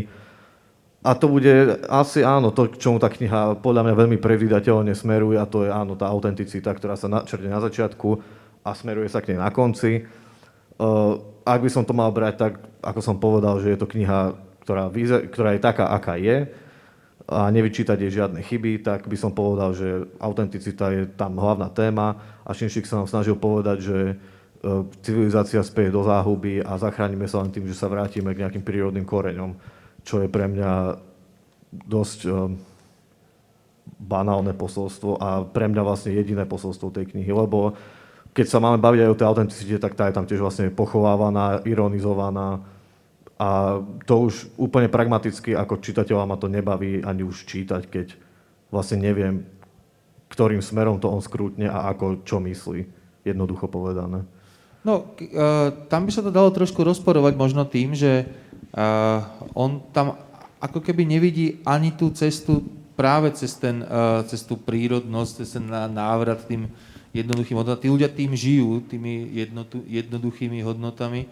A 0.99 1.15
to 1.15 1.31
bude 1.31 1.79
asi 1.87 2.27
áno, 2.27 2.51
to, 2.51 2.67
k 2.67 2.75
čomu 2.75 2.99
tá 2.99 3.07
kniha 3.07 3.63
podľa 3.63 3.87
mňa 3.87 3.95
veľmi 3.95 4.17
predvydateľne 4.19 4.91
smeruje 4.91 5.39
a 5.39 5.47
to 5.47 5.63
je 5.63 5.71
áno, 5.71 5.95
tá 5.95 6.11
autenticita, 6.11 6.75
ktorá 6.75 6.99
sa 6.99 7.07
načrne 7.07 7.47
na 7.47 7.63
začiatku 7.63 8.19
a 8.67 8.75
smeruje 8.75 9.07
sa 9.07 9.23
k 9.23 9.31
nej 9.31 9.39
na 9.39 9.47
konci. 9.47 10.03
Uh, 10.75 11.23
ak 11.47 11.63
by 11.63 11.69
som 11.71 11.87
to 11.87 11.95
mal 11.95 12.11
brať 12.11 12.35
tak, 12.35 12.53
ako 12.83 12.99
som 12.99 13.15
povedal, 13.15 13.63
že 13.63 13.75
je 13.75 13.79
to 13.79 13.87
kniha, 13.87 14.35
ktorá, 14.67 14.91
ktorá 15.31 15.55
je 15.55 15.61
taká, 15.63 15.87
aká 15.87 16.19
je 16.19 16.51
a 17.29 17.45
nevyčítať 17.53 17.97
jej 18.01 18.21
žiadne 18.21 18.41
chyby, 18.41 18.81
tak 18.81 19.05
by 19.05 19.13
som 19.13 19.29
povedal, 19.29 19.77
že 19.77 20.09
autenticita 20.17 20.89
je 20.91 21.03
tam 21.13 21.37
hlavná 21.37 21.69
téma. 21.69 22.17
A 22.41 22.51
Šinšik 22.57 22.89
sa 22.89 22.97
nám 22.97 23.07
snažil 23.07 23.37
povedať, 23.37 23.77
že 23.85 23.97
uh, 24.17 24.83
civilizácia 25.05 25.61
speje 25.61 25.93
do 25.93 26.01
záhuby 26.01 26.65
a 26.65 26.81
zachránime 26.81 27.29
sa 27.29 27.45
len 27.45 27.53
tým, 27.53 27.69
že 27.69 27.77
sa 27.77 27.85
vrátime 27.85 28.33
k 28.33 28.41
nejakým 28.41 28.65
prírodným 28.65 29.05
koreňom 29.05 29.77
čo 30.03 30.23
je 30.23 30.27
pre 30.31 30.49
mňa 30.49 30.97
dosť 31.69 32.19
um, 32.25 32.57
banálne 33.99 34.57
posolstvo 34.57 35.21
a 35.21 35.45
pre 35.45 35.69
mňa 35.69 35.81
vlastne 35.85 36.15
jediné 36.15 36.49
posolstvo 36.49 36.89
tej 36.89 37.13
knihy, 37.13 37.29
lebo 37.29 37.77
keď 38.33 38.45
sa 38.49 38.61
máme 38.61 38.81
baviť 38.81 39.05
aj 39.05 39.09
o 39.09 39.17
tej 39.17 39.27
autenticite, 39.29 39.75
tak 39.81 39.97
tá 39.97 40.09
je 40.09 40.17
tam 40.17 40.25
tiež 40.25 40.41
vlastne 40.41 40.73
pochovávaná, 40.73 41.65
ironizovaná 41.65 42.61
a 43.39 43.79
to 44.03 44.27
už 44.27 44.51
úplne 44.59 44.91
pragmaticky 44.91 45.55
ako 45.55 45.79
čitateľa 45.79 46.27
ma 46.27 46.35
to 46.35 46.51
nebaví 46.51 46.99
ani 46.99 47.23
už 47.23 47.47
čítať, 47.47 47.87
keď 47.87 48.07
vlastne 48.67 48.99
neviem, 48.99 49.47
ktorým 50.27 50.59
smerom 50.59 50.99
to 50.99 51.07
on 51.07 51.23
skrútne 51.23 51.71
a 51.71 51.87
ako 51.89 52.21
čo 52.27 52.43
myslí, 52.43 52.83
jednoducho 53.23 53.71
povedané. 53.71 54.27
No, 54.83 55.15
uh, 55.15 55.71
tam 55.87 56.05
by 56.05 56.11
sa 56.11 56.21
to 56.21 56.29
dalo 56.29 56.51
trošku 56.51 56.83
rozporovať 56.83 57.33
možno 57.39 57.63
tým, 57.63 57.95
že 57.95 58.27
Uh, 58.69 59.25
on 59.57 59.81
tam 59.89 60.13
ako 60.61 60.77
keby 60.85 61.01
nevidí 61.01 61.57
ani 61.65 61.89
tú 61.89 62.13
cestu 62.13 62.61
práve 62.93 63.33
cez, 63.33 63.57
ten, 63.57 63.81
uh, 63.81 64.21
cez 64.29 64.45
tú 64.45 64.61
prírodnosť, 64.61 65.31
cez 65.41 65.57
ten 65.57 65.65
návrat 65.89 66.45
tým 66.45 66.69
jednoduchým 67.09 67.57
hodnotám. 67.57 67.81
Tí 67.81 67.89
ľudia 67.89 68.13
tým 68.13 68.37
žijú, 68.37 68.85
tými 68.85 69.33
jednotu, 69.33 69.81
jednoduchými 69.89 70.61
hodnotami. 70.61 71.25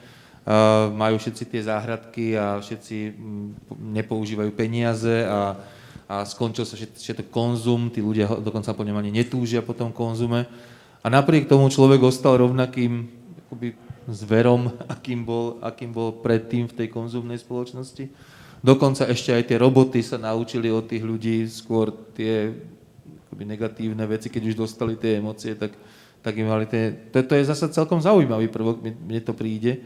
Uh, 0.47 0.95
majú 0.95 1.19
všetci 1.19 1.43
tie 1.43 1.62
záhradky 1.67 2.39
a 2.39 2.63
všetci 2.63 3.19
m, 3.19 3.51
nepoužívajú 3.99 4.47
peniaze 4.55 5.27
a, 5.27 5.60
a 6.07 6.23
skončil 6.23 6.63
sa 6.63 6.79
všetko 6.79 7.27
konzum, 7.27 7.91
tí 7.91 7.99
ľudia 7.99 8.31
dokonca 8.39 8.71
po 8.71 8.88
ňom 8.88 8.95
ani 8.95 9.12
netúžia 9.12 9.60
po 9.60 9.75
tom 9.75 9.91
konzume. 9.91 10.47
A 11.03 11.12
napriek 11.12 11.51
tomu 11.51 11.67
človek 11.67 11.99
ostal 11.99 12.39
rovnakým 12.39 13.12
akoby 13.43 13.75
zverom, 14.07 14.71
akým 14.95 15.27
bol, 15.27 15.60
akým 15.60 15.91
bol 15.91 16.15
predtým 16.23 16.71
v 16.71 16.75
tej 16.79 16.88
konzumnej 16.95 17.43
spoločnosti. 17.43 18.07
Dokonca 18.63 19.03
ešte 19.03 19.36
aj 19.36 19.51
tie 19.51 19.60
roboty 19.60 19.99
sa 19.99 20.15
naučili 20.15 20.71
od 20.71 20.88
tých 20.88 21.03
ľudí 21.03 21.43
skôr 21.51 21.91
tie 22.15 22.55
akoby 23.27 23.43
negatívne 23.43 24.05
veci, 24.07 24.31
keď 24.31 24.43
už 24.49 24.55
dostali 24.55 24.95
tie 24.95 25.19
emócie, 25.19 25.53
tak, 25.53 25.75
tak 26.23 26.33
im 26.39 26.47
mali 26.47 26.65
tie... 26.65 27.12
To, 27.12 27.21
to 27.21 27.36
je 27.36 27.51
zase 27.51 27.67
celkom 27.69 27.99
zaujímavý 27.99 28.47
prvok, 28.47 28.79
mne 28.79 29.21
to 29.21 29.36
príde. 29.36 29.83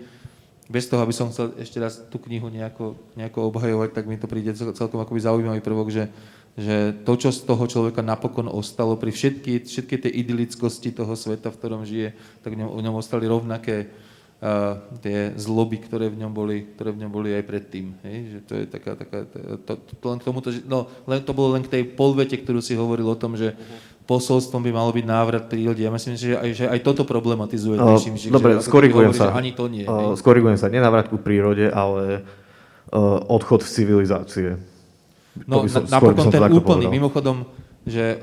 Bez 0.71 0.87
toho, 0.87 1.03
aby 1.03 1.11
som 1.11 1.27
chcel 1.27 1.51
ešte 1.59 1.83
raz 1.83 1.99
tú 2.07 2.15
knihu 2.23 2.47
nejako, 2.47 2.95
nejako 3.19 3.51
obhajovať, 3.51 3.91
tak 3.91 4.07
mi 4.07 4.15
to 4.15 4.31
príde 4.31 4.55
celkom 4.55 5.03
akoby 5.03 5.19
zaujímavý 5.19 5.59
prvok, 5.59 5.91
že, 5.91 6.07
že 6.55 6.95
to, 7.03 7.13
čo 7.19 7.29
z 7.35 7.43
toho 7.43 7.67
človeka 7.67 7.99
napokon 7.99 8.47
ostalo 8.47 8.95
pri 8.95 9.11
všetky, 9.11 9.67
všetky 9.67 10.07
tej 10.07 10.11
idylickosti 10.23 10.95
toho 10.95 11.11
sveta, 11.19 11.51
v 11.51 11.59
ktorom 11.59 11.83
žije, 11.83 12.15
tak 12.39 12.55
v 12.55 12.63
ňom, 12.63 12.71
v 12.71 12.81
ňom 12.87 12.95
ostali 12.95 13.27
rovnaké 13.27 13.91
uh, 14.39 14.79
tie 15.03 15.35
zloby, 15.35 15.83
ktoré 15.83 16.07
v 16.07 16.23
ňom 16.23 16.31
boli, 16.31 16.71
ktoré 16.71 16.95
v 16.95 17.03
ňom 17.03 17.11
boli 17.11 17.35
aj 17.35 17.43
predtým. 17.43 17.91
Hej? 18.07 18.17
Že 18.31 18.39
to 18.47 18.53
je 18.55 18.63
taká, 18.71 18.91
taká 18.95 19.17
to, 19.67 19.71
to, 19.75 20.05
len 20.07 20.19
k 20.23 20.27
tomuto, 20.31 20.49
no, 20.71 20.87
len, 21.03 21.19
to 21.19 21.35
bolo 21.35 21.59
len 21.59 21.67
k 21.67 21.71
tej 21.75 21.83
polvete, 21.99 22.39
ktorú 22.39 22.63
si 22.63 22.79
hovoril 22.79 23.11
o 23.11 23.19
tom, 23.19 23.35
že 23.35 23.59
posolstvom 24.11 24.59
by 24.59 24.71
malo 24.75 24.91
byť 24.91 25.05
návrat 25.07 25.43
prírode. 25.47 25.79
Ja 25.79 25.87
myslím, 25.87 26.19
že 26.19 26.35
aj, 26.35 26.49
že 26.51 26.65
aj 26.67 26.79
toto 26.83 27.07
problematizuje. 27.07 27.79
Uh, 27.79 27.95
Neším, 27.95 28.19
že, 28.19 28.27
dobre, 28.27 28.59
že, 28.59 28.67
skorigujem 28.67 29.15
sa. 29.15 29.31
ani 29.31 29.55
to 29.55 29.71
nie. 29.71 29.87
Uh, 29.87 30.19
skorigujem 30.19 30.59
sa. 30.59 30.67
Nenávrat 30.67 31.07
ku 31.07 31.15
prírode, 31.15 31.71
ale 31.71 32.27
uh, 32.91 33.23
odchod 33.31 33.63
v 33.63 33.69
civilizácie. 33.71 34.49
No, 35.47 35.63
som, 35.71 35.87
na, 35.87 35.95
napokon 35.95 36.27
ten 36.27 36.43
úplný, 36.43 36.91
povedal. 36.91 36.91
mimochodom, 36.91 37.37
že 37.87 38.19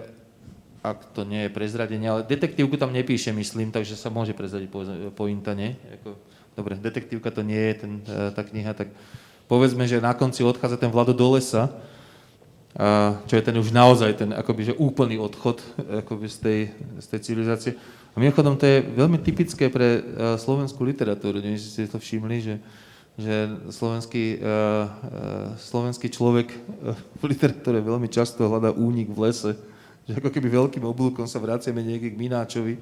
ak 0.84 1.10
to 1.16 1.26
nie 1.26 1.48
je 1.48 1.50
prezradenie, 1.50 2.06
ale 2.06 2.22
detektívku 2.22 2.78
tam 2.78 2.94
nepíše, 2.94 3.34
myslím, 3.34 3.74
takže 3.74 3.98
sa 3.98 4.08
môže 4.12 4.32
prezradiť 4.32 4.70
pointa, 5.12 5.52
nie? 5.52 5.74
Ako, 6.00 6.14
dobre, 6.54 6.78
detektívka 6.78 7.34
to 7.34 7.42
nie 7.42 7.58
je 7.58 7.74
ten, 7.82 7.92
e, 8.06 8.30
tá 8.30 8.46
kniha, 8.46 8.72
tak 8.78 8.88
povedzme, 9.50 9.84
že 9.90 9.98
na 9.98 10.14
konci 10.14 10.46
odchádza 10.46 10.78
ten 10.78 10.92
Vlado 10.92 11.10
do 11.10 11.34
lesa, 11.34 11.72
a, 12.76 13.16
čo 13.24 13.34
je 13.38 13.46
ten 13.46 13.56
už 13.56 13.72
naozaj 13.72 14.18
ten 14.18 14.30
akoby, 14.34 14.72
že 14.72 14.78
úplný 14.80 15.16
odchod 15.16 15.62
akoby 16.04 16.26
z, 16.28 16.38
tej, 16.42 16.60
z 17.00 17.06
tej 17.06 17.20
civilizácie. 17.24 17.72
A 18.12 18.20
mimochodom 18.20 18.58
to 18.58 18.66
je 18.66 18.82
veľmi 18.82 19.22
typické 19.22 19.70
pre 19.70 20.02
uh, 20.02 20.34
slovenskú 20.34 20.82
literatúru, 20.82 21.38
neviem, 21.38 21.56
ste 21.56 21.86
to 21.86 22.02
všimli, 22.02 22.36
že, 22.42 22.54
že 23.14 23.34
slovenský, 23.70 24.42
uh, 24.42 24.44
uh, 24.44 24.86
slovenský 25.54 26.10
človek 26.10 26.50
v 27.18 27.22
literatúre 27.24 27.78
veľmi 27.78 28.10
často 28.10 28.50
hľadá 28.50 28.74
únik 28.74 29.08
v 29.14 29.30
lese 29.30 29.52
že 30.08 30.16
ako 30.16 30.32
keby 30.32 30.48
veľkým 30.48 30.84
oblúkom 30.88 31.28
sa 31.28 31.36
vraciame 31.36 31.84
niekde 31.84 32.16
k 32.16 32.16
Mináčovi, 32.16 32.80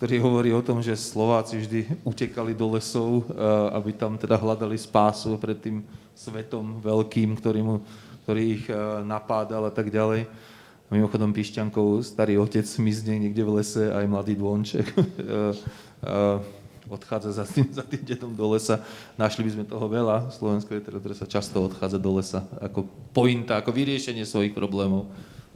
ktorý 0.00 0.16
hovorí 0.24 0.50
o 0.56 0.64
tom, 0.64 0.80
že 0.80 0.96
Slováci 0.96 1.60
vždy 1.60 2.00
utekali 2.00 2.56
do 2.56 2.72
lesov, 2.72 3.28
aby 3.76 3.92
tam 3.92 4.16
teda 4.16 4.40
hľadali 4.40 4.80
spásu 4.80 5.36
pred 5.36 5.60
tým 5.60 5.84
svetom 6.16 6.80
veľkým, 6.80 7.36
ktorý, 7.36 7.60
mu, 7.60 7.84
ktorý 8.26 8.42
ich 8.58 8.66
eh, 8.66 8.74
napádal 9.06 9.70
a 9.70 9.72
tak 9.72 9.94
ďalej. 9.94 10.26
A 10.86 10.90
mimochodom 10.90 11.30
Pišťankov 11.30 12.02
starý 12.02 12.42
otec 12.42 12.66
mizne 12.82 13.22
niekde 13.22 13.42
v 13.46 13.62
lese, 13.62 13.90
aj 13.90 14.06
mladý 14.10 14.34
dvonček 14.34 14.86
eh, 14.98 15.54
odchádza 16.90 17.42
za 17.42 17.44
tým, 17.46 17.70
za 17.70 17.82
tým 17.86 18.02
detom 18.02 18.34
do 18.34 18.46
lesa. 18.50 18.82
Našli 19.18 19.46
by 19.46 19.50
sme 19.54 19.64
toho 19.66 19.86
veľa. 19.86 20.30
Slovenskej 20.34 20.82
literatúre 20.82 21.14
sa 21.14 21.26
často 21.26 21.62
odchádza 21.62 21.98
do 21.98 22.10
lesa 22.18 22.46
ako 22.62 22.86
pointa, 23.10 23.58
ako 23.58 23.74
vyriešenie 23.74 24.22
svojich 24.26 24.54
problémov. 24.54 25.10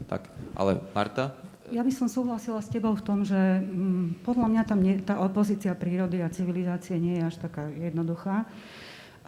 Tak, 0.07 0.31
ale 0.57 0.81
Marta? 0.95 1.35
Ja 1.71 1.87
by 1.87 1.93
som 1.95 2.11
súhlasila 2.11 2.59
s 2.59 2.73
tebou 2.73 2.99
v 2.99 3.05
tom, 3.07 3.23
že 3.23 3.39
mm, 3.63 4.27
podľa 4.27 4.47
mňa 4.51 4.63
tam 4.67 4.83
nie, 4.83 4.99
tá 5.07 5.23
opozícia 5.23 5.71
prírody 5.79 6.19
a 6.19 6.33
civilizácie 6.33 6.99
nie 6.99 7.23
je 7.23 7.31
až 7.31 7.37
taká 7.39 7.71
jednoduchá. 7.71 8.43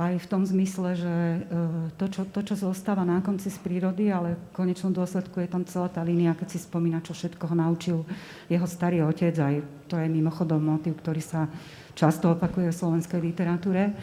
Aj 0.03 0.19
v 0.19 0.27
tom 0.27 0.43
zmysle, 0.43 0.99
že 0.99 1.15
e, 1.15 1.39
to 1.95 2.11
čo, 2.11 2.27
to, 2.27 2.43
čo 2.43 2.59
zostáva 2.59 3.07
na 3.07 3.23
konci 3.23 3.55
z 3.55 3.59
prírody, 3.63 4.11
ale 4.11 4.35
v 4.35 4.43
konečnom 4.51 4.91
dôsledku 4.91 5.39
je 5.39 5.47
tam 5.47 5.63
celá 5.63 5.87
tá 5.87 6.03
línia, 6.03 6.35
keď 6.35 6.49
si 6.51 6.59
spomína, 6.59 7.07
čo 7.07 7.15
všetko 7.15 7.47
ho 7.47 7.55
naučil 7.55 7.99
jeho 8.51 8.67
starý 8.67 9.07
otec. 9.07 9.35
Aj 9.39 9.55
to 9.87 9.95
je 9.95 10.11
mimochodom 10.11 10.59
motiv, 10.59 10.99
ktorý 10.99 11.23
sa 11.23 11.47
často 11.95 12.35
opakuje 12.35 12.75
v 12.75 12.79
slovenskej 12.83 13.21
literatúre 13.23 13.95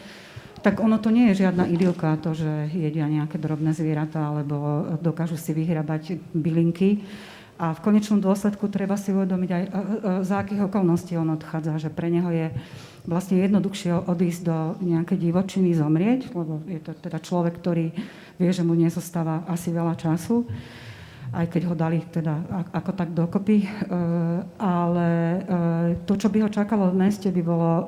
tak 0.60 0.76
ono 0.76 1.00
to 1.00 1.08
nie 1.08 1.32
je 1.32 1.48
žiadna 1.48 1.64
idylka, 1.72 2.20
to, 2.20 2.36
že 2.36 2.68
jedia 2.76 3.08
nejaké 3.08 3.40
drobné 3.40 3.72
zvieratá 3.72 4.28
alebo 4.28 4.84
dokážu 5.00 5.40
si 5.40 5.56
vyhrabať 5.56 6.20
bylinky, 6.36 7.00
A 7.60 7.76
v 7.76 7.84
konečnom 7.84 8.24
dôsledku 8.24 8.72
treba 8.72 8.96
si 8.96 9.12
uvedomiť 9.12 9.50
aj, 9.52 9.64
za 10.24 10.40
akých 10.40 10.72
okolností 10.72 11.12
on 11.20 11.36
odchádza, 11.36 11.76
že 11.76 11.90
pre 11.92 12.08
neho 12.08 12.32
je 12.32 12.48
vlastne 13.04 13.36
jednoduchšie 13.36 14.08
odísť 14.08 14.42
do 14.48 14.58
nejakej 14.80 15.18
divočiny, 15.20 15.76
zomrieť, 15.76 16.32
lebo 16.32 16.64
je 16.64 16.80
to 16.80 16.96
teda 16.96 17.20
človek, 17.20 17.60
ktorý 17.60 17.92
vie, 18.40 18.50
že 18.50 18.64
mu 18.64 18.72
nezostáva 18.72 19.44
asi 19.44 19.76
veľa 19.76 19.92
času, 19.92 20.48
aj 21.36 21.46
keď 21.52 21.62
ho 21.68 21.74
dali 21.76 22.00
teda 22.08 22.64
ako 22.72 22.90
tak 22.96 23.12
dokopy. 23.12 23.60
E, 23.60 23.68
ale 24.56 25.08
e, 25.12 25.40
to, 26.08 26.16
čo 26.16 26.32
by 26.32 26.48
ho 26.48 26.48
čakalo 26.48 26.88
v 26.88 26.96
meste, 26.96 27.28
by 27.28 27.42
bolo 27.44 27.70
e, 27.70 27.84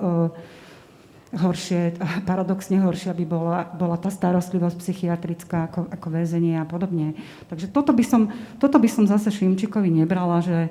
horšie, 1.32 1.96
paradoxne 2.28 2.76
horšia 2.84 3.16
by 3.16 3.24
bola, 3.24 3.60
bola 3.72 3.96
tá 3.96 4.12
starostlivosť 4.12 4.76
psychiatrická 4.76 5.72
ako, 5.72 5.88
ako 5.88 6.08
väzenie 6.12 6.60
a 6.60 6.68
podobne. 6.68 7.16
Takže 7.48 7.72
toto 7.72 7.96
by 7.96 8.04
som, 8.04 8.28
toto 8.60 8.76
by 8.76 8.88
som 8.88 9.08
zase 9.08 9.32
Šimčikovi 9.32 9.88
nebrala, 9.88 10.44
že 10.44 10.68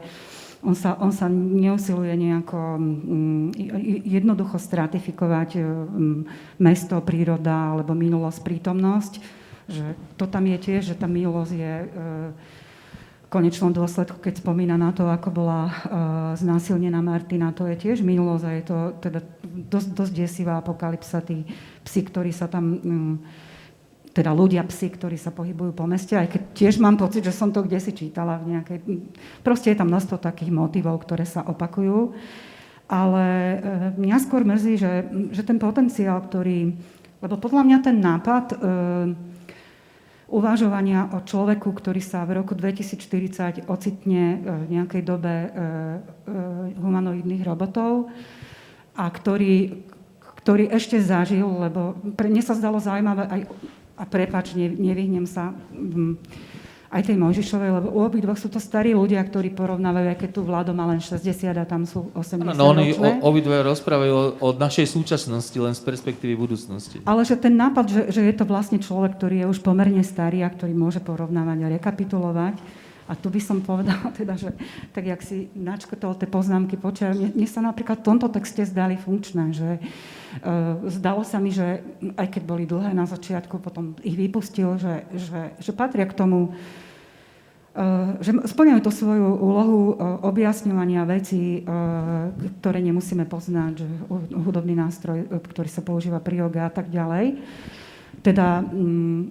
on 0.62 0.78
sa, 0.78 0.93
on 1.02 1.10
sa 1.10 1.26
neusiluje 1.30 2.13
nejako 2.13 2.78
um, 2.78 3.50
jednoducho 4.06 4.62
stratifikovať 4.62 5.58
um, 5.58 6.30
mesto, 6.62 7.02
príroda 7.02 7.74
alebo 7.74 7.97
minulosť, 7.97 8.45
prítomnosť. 8.45 9.13
Že 9.65 9.86
to 10.21 10.26
tam 10.30 10.45
je 10.45 10.58
tiež, 10.62 10.93
že 10.93 10.95
tá 10.97 11.10
minulosť 11.10 11.54
je 11.58 11.74
uh, 11.82 11.89
konečnom 13.32 13.72
dôsledku, 13.72 14.20
keď 14.20 14.44
spomína 14.44 14.76
na 14.76 14.91
to, 14.91 15.08
ako 15.08 15.32
bola 15.32 15.72
uh, 15.72 15.74
znásilnená 16.36 17.00
Martina, 17.00 17.56
to 17.56 17.63
je 17.63 17.80
tiež 17.80 18.04
minulosť 18.04 18.44
a 18.44 18.52
je 18.60 18.63
to 18.67 18.78
teda 19.00 19.20
dosť, 19.72 19.89
dosť 19.96 20.12
desivá 20.12 20.60
apokalypsa, 20.60 21.24
tí 21.24 21.48
psi, 21.88 22.02
ktorí 22.12 22.36
sa 22.36 22.52
tam, 22.52 22.76
um, 22.84 23.15
teda 24.12 24.36
ľudia 24.36 24.67
psi, 24.67 24.91
ktorí 24.91 25.15
sa 25.15 25.32
pohybujú 25.32 25.72
po 25.72 25.88
meste, 25.88 26.20
aj 26.20 26.28
keď 26.28 26.41
tiež 26.52 26.84
mám 26.84 27.00
pocit, 27.00 27.24
že 27.24 27.32
som 27.32 27.56
to 27.56 27.63
kde 27.63 27.80
si 27.80 27.96
čítala 27.96 28.36
v 28.44 28.60
nejakej, 28.60 28.78
proste 29.48 29.72
je 29.72 29.80
tam 29.80 29.88
množstvo 29.88 30.20
takých 30.20 30.52
motivov, 30.52 31.00
ktoré 31.00 31.24
sa 31.24 31.48
opakujú, 31.48 32.12
ale 32.91 33.26
uh, 33.32 33.60
mňa 33.96 34.17
skôr 34.28 34.44
mrzí, 34.44 34.76
že, 34.76 35.08
že 35.32 35.48
ten 35.48 35.56
potenciál, 35.56 36.20
ktorý, 36.20 36.76
lebo 37.24 37.39
podľa 37.39 37.63
mňa 37.63 37.78
ten 37.80 37.96
nápad 37.96 38.46
uh, 38.60 39.31
uvažovania 40.32 41.12
o 41.12 41.20
človeku, 41.20 41.67
ktorý 41.76 42.00
sa 42.00 42.24
v 42.24 42.39
roku 42.39 42.56
2040 42.56 43.67
ocitne 43.67 44.24
e, 44.34 44.38
v 44.39 44.65
nejakej 44.80 45.04
dobe 45.04 45.30
e, 45.30 45.48
e, 45.48 45.52
humanoidných 46.80 47.44
robotov 47.44 48.08
a 48.96 49.06
ktorý, 49.12 49.84
ktorý 50.41 50.72
ešte 50.72 50.98
zažil, 51.04 51.46
lebo 51.46 52.00
pre 52.15 52.32
mne 52.32 52.41
sa 52.41 52.56
zdalo 52.56 52.80
zaujímavé 52.80 53.28
aj, 53.28 53.41
a 54.00 54.04
prepač, 54.08 54.56
nevyhnem 54.58 55.28
sa, 55.28 55.54
aj 56.91 57.08
tej 57.08 57.15
Mojžišovej, 57.15 57.71
lebo 57.71 57.88
u 57.95 58.04
obidvoch 58.04 58.36
sú 58.36 58.51
to 58.51 58.60
starí 58.60 58.91
ľudia, 58.91 59.23
ktorí 59.23 59.56
porovnávajú, 59.56 60.08
aké 60.12 60.27
tu 60.27 60.43
Vlado 60.43 60.75
má 60.75 60.84
len 60.91 60.99
60 60.99 61.23
a 61.56 61.63
tam 61.63 61.88
sú 61.88 62.12
80 62.12 62.51
No, 62.51 62.75
oni 62.75 62.91
obidve 63.23 63.63
rozprávajú 63.63 64.12
o, 64.12 64.23
o 64.43 64.49
našej 64.51 64.91
súčasnosti, 64.91 65.56
len 65.56 65.71
z 65.71 65.82
perspektívy 65.88 66.36
budúcnosti. 66.36 66.99
Ale 67.08 67.23
že 67.23 67.39
ten 67.39 67.56
nápad, 67.56 67.86
že, 67.88 68.01
že 68.12 68.21
je 68.27 68.36
to 68.36 68.43
vlastne 68.43 68.75
človek, 68.84 69.15
ktorý 69.15 69.47
je 69.47 69.49
už 69.56 69.63
pomerne 69.63 70.04
starý 70.04 70.43
a 70.43 70.51
ktorý 70.51 70.75
môže 70.75 70.99
porovnávať 70.99 71.58
a 71.63 71.67
rekapitulovať, 71.80 72.56
a 73.10 73.14
tu 73.18 73.34
by 73.34 73.42
som 73.42 73.60
povedala, 73.64 74.14
teda, 74.20 74.38
že 74.38 74.54
tak 74.94 75.08
jak 75.10 75.22
si 75.26 75.50
načkotol 75.58 76.14
tie 76.18 76.30
poznámky 76.30 76.78
počia, 76.78 77.14
mne, 77.16 77.34
mne 77.34 77.48
sa 77.50 77.62
napríklad 77.64 78.02
v 78.02 78.08
tomto 78.08 78.28
texte 78.30 78.62
zdali 78.68 79.00
funkčné, 79.00 79.56
že 79.56 79.70
uh, 79.82 80.78
zdalo 80.88 81.26
sa 81.26 81.42
mi, 81.42 81.50
že 81.50 81.82
aj 82.16 82.28
keď 82.38 82.44
boli 82.46 82.64
dlhé 82.70 82.94
na 82.94 83.10
začiatku, 83.10 83.58
potom 83.58 83.98
ich 84.06 84.18
vypustil, 84.18 84.78
že, 84.78 85.08
že, 85.18 85.42
že 85.58 85.72
patria 85.74 86.06
k 86.06 86.18
tomu, 86.18 86.54
uh, 87.76 88.16
že 88.22 88.38
splňajú 88.46 88.80
to 88.86 88.92
svoju 88.94 89.28
úlohu 89.42 89.80
uh, 89.92 90.22
objasňovania 90.28 91.04
vecí, 91.10 91.66
uh, 91.66 92.30
ktoré 92.62 92.80
nemusíme 92.86 93.26
poznať, 93.26 93.72
že 93.82 93.88
hudobný 94.36 94.78
nástroj, 94.78 95.26
ktorý 95.52 95.70
sa 95.70 95.82
používa 95.82 96.22
pri 96.22 96.46
yoga 96.46 96.70
a 96.70 96.72
tak 96.72 96.94
ďalej. 96.94 97.42
Teda 98.22 98.62
mm, 98.62 99.22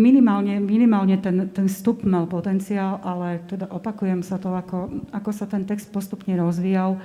minimálne, 0.00 0.58
minimálne 0.64 1.20
ten, 1.20 1.52
ten 1.52 1.68
vstup 1.68 2.02
mal 2.08 2.24
potenciál, 2.24 3.00
ale 3.04 3.44
teda 3.44 3.68
opakujem 3.68 4.24
sa 4.24 4.40
to, 4.40 4.52
ako, 4.56 5.04
ako 5.12 5.30
sa 5.32 5.44
ten 5.44 5.68
text 5.68 5.92
postupne 5.92 6.32
rozvíjal. 6.36 6.96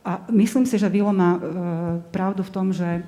A 0.00 0.24
myslím 0.32 0.64
si, 0.64 0.80
že 0.80 0.88
Vilo 0.88 1.12
má 1.12 1.36
e, 1.36 1.40
pravdu 2.08 2.40
v 2.40 2.54
tom, 2.54 2.72
že 2.72 3.04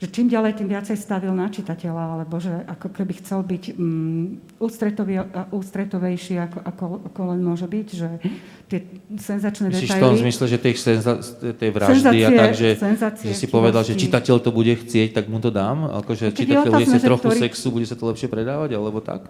že 0.00 0.08
čím 0.08 0.32
ďalej, 0.32 0.56
tým 0.56 0.72
viacej 0.72 0.96
stavil 0.96 1.36
na 1.36 1.52
čitateľa, 1.52 2.16
alebo 2.16 2.40
že 2.40 2.64
ako 2.64 2.88
keby 2.88 3.20
chcel 3.20 3.44
byť 3.44 3.76
um, 3.76 4.40
ústretovejší, 5.52 6.40
ako, 6.40 6.58
ako, 6.64 6.84
ako 7.12 7.20
len 7.36 7.40
môže 7.44 7.68
byť, 7.68 7.86
že 7.92 8.08
tie 8.72 8.80
senzačné 9.20 9.68
Myslíš 9.68 9.92
detaily... 9.92 10.00
v 10.00 10.06
tom 10.08 10.16
zmysle, 10.16 10.44
že 10.48 10.56
tej, 10.56 10.74
senza, 10.80 11.12
tej 11.52 11.68
vraždy 11.68 12.00
senzácie, 12.00 12.24
a 12.24 12.30
tak, 12.32 12.50
že, 12.56 12.68
že 13.28 13.34
si 13.36 13.46
povedal, 13.52 13.84
že 13.84 13.92
čitateľ 13.92 14.40
to 14.40 14.48
bude 14.56 14.72
chcieť, 14.72 15.12
tak 15.12 15.28
mu 15.28 15.36
to 15.36 15.52
dám? 15.52 15.92
Akože 16.00 16.32
čitateľ 16.32 16.70
bude 16.80 16.88
si 16.88 16.96
trochu 17.04 17.28
ktorý... 17.28 17.40
sexu, 17.44 17.68
bude 17.68 17.84
sa 17.84 17.92
to 17.92 18.08
lepšie 18.08 18.32
predávať, 18.32 18.80
alebo 18.80 19.04
tak? 19.04 19.28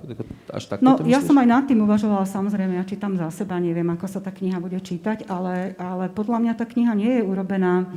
Až 0.55 0.71
tak 0.71 0.87
no, 0.87 1.03
ja 1.03 1.19
som 1.19 1.35
aj 1.35 1.49
nad 1.51 1.65
tým 1.67 1.83
uvažovala, 1.83 2.31
samozrejme, 2.31 2.79
ja 2.79 2.87
čítam 2.87 3.19
za 3.19 3.27
seba, 3.35 3.59
neviem, 3.59 3.91
ako 3.91 4.07
sa 4.07 4.23
tá 4.23 4.31
kniha 4.31 4.63
bude 4.63 4.79
čítať, 4.79 5.27
ale, 5.27 5.75
ale 5.83 6.07
podľa 6.15 6.39
mňa 6.47 6.53
tá 6.55 6.63
kniha 6.63 6.95
nie 6.95 7.19
je 7.19 7.23
urobená 7.27 7.91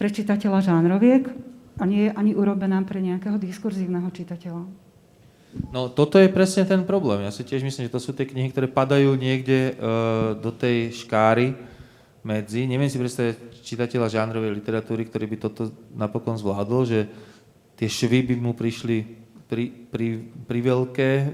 pre 0.00 0.08
čitateľa 0.08 0.64
žánroviek 0.64 1.28
a 1.76 1.84
nie 1.84 2.08
je 2.08 2.16
ani 2.16 2.32
urobená 2.32 2.80
pre 2.88 3.04
nejakého 3.04 3.36
diskurzívneho 3.36 4.08
čitateľa. 4.08 4.64
No 5.68 5.92
toto 5.92 6.16
je 6.16 6.32
presne 6.32 6.64
ten 6.64 6.88
problém. 6.88 7.20
Ja 7.20 7.34
si 7.34 7.44
tiež 7.44 7.60
myslím, 7.60 7.84
že 7.84 7.92
to 7.92 8.00
sú 8.00 8.16
tie 8.16 8.24
knihy, 8.24 8.48
ktoré 8.48 8.64
padajú 8.64 9.12
niekde 9.12 9.76
uh, 9.76 10.32
do 10.40 10.56
tej 10.56 10.96
škáry 11.04 11.52
medzi. 12.24 12.64
Neviem 12.64 12.88
si 12.88 12.96
predstaviť 12.96 13.60
čitateľa 13.60 14.08
žánrovej 14.08 14.56
literatúry, 14.56 15.04
ktorý 15.04 15.26
by 15.28 15.36
toto 15.36 15.68
napokon 15.92 16.40
zvládol, 16.40 16.88
že 16.88 17.00
tie 17.76 17.90
švy 17.90 18.24
by 18.24 18.34
mu 18.40 18.56
prišli 18.56 19.20
pri, 19.50 19.68
pri, 19.90 20.22
pri 20.48 20.58
veľké, 20.64 21.10
uh, 21.12 21.26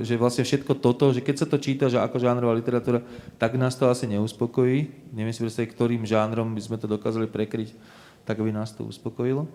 že 0.00 0.16
vlastne 0.16 0.48
všetko 0.48 0.80
toto, 0.80 1.12
že 1.12 1.20
keď 1.20 1.44
sa 1.44 1.46
to 1.50 1.60
číta, 1.60 1.92
že 1.92 2.00
ako 2.00 2.22
žánrová 2.22 2.56
literatúra, 2.56 3.04
tak 3.36 3.60
nás 3.60 3.76
to 3.76 3.84
asi 3.90 4.08
neuspokojí. 4.08 5.12
Neviem 5.12 5.34
si 5.34 5.44
predstaviť, 5.44 5.76
ktorým 5.76 6.08
žánrom 6.08 6.54
by 6.56 6.62
sme 6.62 6.80
to 6.80 6.88
dokázali 6.88 7.28
prekryť 7.28 7.74
tak 8.24 8.40
by 8.40 8.50
nás 8.50 8.72
to 8.72 8.84
uspokojilo. 8.84 9.48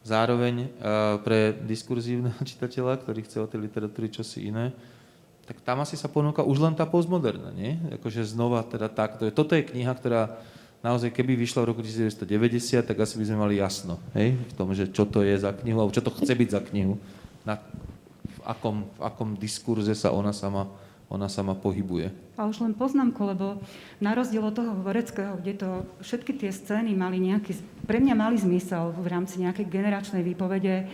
Zároveň 0.00 0.64
eh, 0.64 0.68
pre 1.20 1.52
diskurzívneho 1.64 2.40
čitateľa, 2.50 3.00
ktorý 3.00 3.20
chce 3.24 3.38
o 3.40 3.48
tej 3.48 3.68
literatúry 3.68 4.08
čosi 4.08 4.48
iné, 4.48 4.72
tak 5.44 5.66
tam 5.66 5.82
asi 5.82 5.98
sa 5.98 6.06
ponúka 6.06 6.46
už 6.46 6.62
len 6.62 6.78
tá 6.78 6.86
postmoderna, 6.86 7.50
nie? 7.50 7.74
Akože 7.98 8.22
znova 8.22 8.62
teda 8.62 8.86
takto. 8.86 9.26
Toto 9.34 9.58
je 9.58 9.66
kniha, 9.66 9.90
ktorá 9.98 10.38
naozaj, 10.80 11.12
keby 11.12 11.36
vyšla 11.36 11.66
v 11.66 11.68
roku 11.74 11.82
1990, 11.84 12.86
tak 12.86 12.96
asi 12.96 13.14
by 13.20 13.24
sme 13.26 13.38
mali 13.42 13.54
jasno 13.60 14.00
hej? 14.16 14.36
v 14.36 14.52
tom, 14.56 14.72
že 14.72 14.88
čo 14.88 15.04
to 15.04 15.20
je 15.20 15.36
za 15.36 15.52
knihu, 15.52 15.76
alebo 15.82 15.92
čo 15.92 16.04
to 16.04 16.14
chce 16.14 16.32
byť 16.32 16.48
za 16.54 16.60
knihu, 16.72 16.96
na, 17.44 17.60
v, 18.24 18.38
akom, 18.46 18.88
v 18.96 19.00
akom 19.04 19.30
diskurze 19.36 19.92
sa 19.92 20.14
ona 20.14 20.32
sama 20.32 20.72
ona 21.10 21.26
sama 21.26 21.58
pohybuje. 21.58 22.14
A 22.38 22.46
už 22.46 22.62
len 22.62 22.72
poznámku, 22.72 23.18
lebo 23.26 23.58
na 23.98 24.14
rozdiel 24.14 24.46
od 24.46 24.54
toho 24.54 24.78
Horeckého, 24.86 25.34
kde 25.42 25.58
to 25.58 25.68
všetky 26.06 26.38
tie 26.38 26.54
scény 26.54 26.94
mali 26.94 27.18
nejaký, 27.18 27.58
pre 27.82 27.98
mňa 27.98 28.14
mali 28.14 28.38
zmysel 28.38 28.94
v 28.94 29.06
rámci 29.10 29.42
nejakej 29.42 29.66
generačnej 29.66 30.22
výpovede 30.22 30.86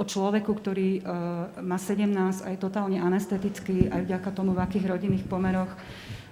o 0.00 0.08
človeku, 0.08 0.50
ktorý 0.56 1.04
uh, 1.04 1.60
má 1.60 1.76
17 1.76 2.08
aj 2.48 2.54
totálne 2.56 2.96
anestetický, 3.02 3.92
aj 3.92 4.08
vďaka 4.08 4.30
tomu, 4.32 4.56
v 4.56 4.62
akých 4.64 4.88
rodinných 4.88 5.28
pomeroch 5.28 5.70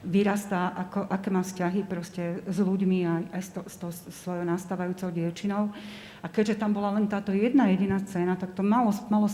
vyrastá, 0.07 0.71
ako, 0.71 1.11
aké 1.11 1.29
má 1.35 1.43
vzťahy 1.43 1.83
proste 1.83 2.41
s 2.47 2.59
ľuďmi 2.63 2.99
aj, 3.03 3.23
aj 3.35 3.43
s, 3.43 3.51
to, 3.51 3.61
s 3.67 3.77
to 3.83 3.89
svojou 4.23 4.47
nastávajúcou 4.47 5.11
dievčinou. 5.11 5.75
A 6.23 6.27
keďže 6.31 6.63
tam 6.63 6.75
bola 6.75 6.95
len 6.95 7.11
táto 7.11 7.35
jedna 7.35 7.67
jediná 7.71 7.99
scéna, 7.99 8.39
tak 8.39 8.55
to 8.55 8.63
malo, 8.63 8.95
malo 9.11 9.27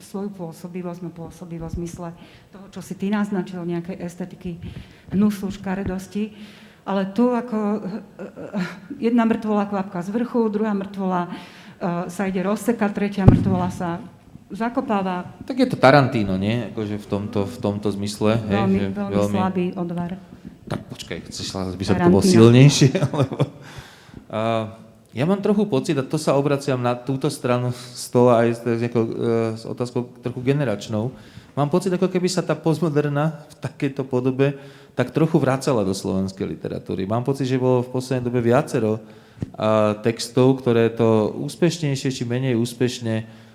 svoju 0.00 0.30
pôsobivosť, 0.36 1.00
no 1.04 1.10
pôsobivosť 1.12 1.74
v 1.74 1.80
zmysle 1.82 2.08
toho, 2.52 2.66
čo 2.72 2.80
si 2.84 2.94
ty 2.94 3.08
naznačil, 3.08 3.64
nejakej 3.64 3.96
estetiky, 4.00 4.60
hnusu, 5.12 5.48
škaredosti. 5.48 6.36
Ale 6.88 7.12
tu 7.12 7.32
ako 7.32 7.58
eh, 7.58 7.80
eh, 7.80 9.10
jedna 9.10 9.28
mŕtvola 9.28 9.68
kvapka 9.68 10.04
z 10.04 10.08
vrchu, 10.12 10.48
druhá 10.48 10.72
mŕtvola 10.72 11.28
uh, 11.28 12.08
sa 12.08 12.24
ide 12.24 12.40
rozsekať, 12.40 12.90
tretia 12.96 13.24
mŕtvola 13.28 13.68
sa 13.68 14.00
zakopáva. 14.52 15.36
Tak 15.44 15.56
je 15.60 15.68
to 15.68 15.76
Tarantino, 15.76 16.40
nie? 16.40 16.72
Akože 16.72 16.96
v 16.96 17.06
tomto, 17.06 17.44
v 17.44 17.56
tomto 17.60 17.88
zmysle. 17.92 18.40
Veľmi, 18.40 18.78
hej, 18.78 18.84
že 18.84 18.88
veľmi, 18.96 19.14
veľmi 19.16 19.36
slabý 19.36 19.66
odvar. 19.76 20.10
Tak 20.68 20.80
počkaj, 20.92 21.18
chceš, 21.32 21.48
aby 21.56 21.84
sa 21.84 21.96
to 21.96 22.08
bolo 22.12 22.24
silnejšie? 22.24 22.92
Alebo, 23.08 23.36
uh, 23.40 24.88
ja 25.16 25.24
mám 25.24 25.40
trochu 25.40 25.64
pocit, 25.64 25.96
a 25.96 26.04
to 26.04 26.20
sa 26.20 26.36
obraciam 26.36 26.76
na 26.76 26.92
túto 26.92 27.32
stranu 27.32 27.72
stola 27.96 28.44
aj 28.44 28.48
s, 28.60 28.60
ako, 28.60 29.00
e, 29.00 29.10
s 29.56 29.64
otázkou 29.64 30.04
trochu 30.20 30.44
generačnou, 30.44 31.16
mám 31.56 31.72
pocit, 31.72 31.88
ako 31.88 32.12
keby 32.12 32.28
sa 32.28 32.44
tá 32.44 32.52
postmoderna 32.52 33.48
v 33.48 33.54
takejto 33.56 34.04
podobe 34.04 34.60
tak 34.92 35.10
trochu 35.10 35.40
vracala 35.40 35.80
do 35.80 35.96
slovenskej 35.96 36.44
literatúry. 36.44 37.08
Mám 37.08 37.24
pocit, 37.24 37.48
že 37.48 37.56
bolo 37.56 37.82
v 37.82 37.92
poslednej 37.98 38.28
dobe 38.28 38.44
viacero 38.44 39.00
textov, 40.04 40.60
ktoré 40.60 40.92
to 40.92 41.32
úspešnejšie 41.40 42.10
či 42.12 42.22
menej 42.28 42.58
úspešne 42.58 43.47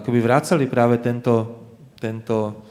akoby 0.00 0.18
vracali 0.18 0.64
práve 0.66 0.98
tento, 0.98 1.62
tento 1.98 2.66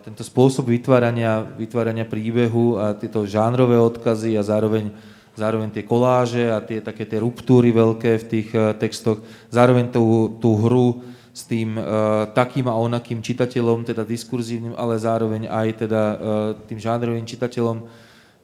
tento 0.00 0.24
spôsob 0.24 0.72
vytvárania, 0.72 1.44
vytvárania 1.44 2.08
príbehu 2.08 2.80
a 2.80 2.96
tieto 2.96 3.28
žánrové 3.28 3.76
odkazy 3.76 4.32
a 4.34 4.42
zároveň, 4.42 4.88
zároveň 5.36 5.68
tie 5.68 5.84
koláže 5.84 6.48
a 6.48 6.64
tie 6.64 6.80
také 6.80 7.04
tie 7.04 7.20
ruptúry 7.20 7.68
veľké 7.68 8.24
v 8.24 8.24
tých 8.24 8.48
uh, 8.56 8.72
textoch, 8.72 9.20
zároveň 9.52 9.92
tú, 9.92 10.32
tú 10.40 10.56
hru 10.64 11.04
s 11.36 11.44
tým 11.44 11.76
uh, 11.76 12.32
takým 12.32 12.72
a 12.72 12.74
onakým 12.80 13.20
čitateľom, 13.20 13.84
teda 13.84 14.02
diskurzívnym, 14.02 14.72
ale 14.80 14.96
zároveň 14.96 15.46
aj 15.46 15.68
teda 15.86 16.02
uh, 16.02 16.16
tým 16.64 16.80
žánrovým 16.80 17.28
čitateľom. 17.28 17.84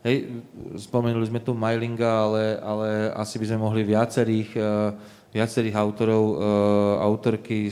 Hej, 0.04 0.30
spomenuli 0.78 1.26
sme 1.26 1.40
tu 1.40 1.56
Mailinga, 1.56 2.12
ale, 2.12 2.60
ale 2.60 2.88
asi 3.16 3.40
by 3.40 3.44
sme 3.50 3.58
mohli 3.58 3.82
viacerých, 3.88 4.50
uh, 4.54 4.92
viacerých 5.36 5.76
autorov, 5.76 6.22
uh, 6.24 6.36
autorky, 7.04 7.68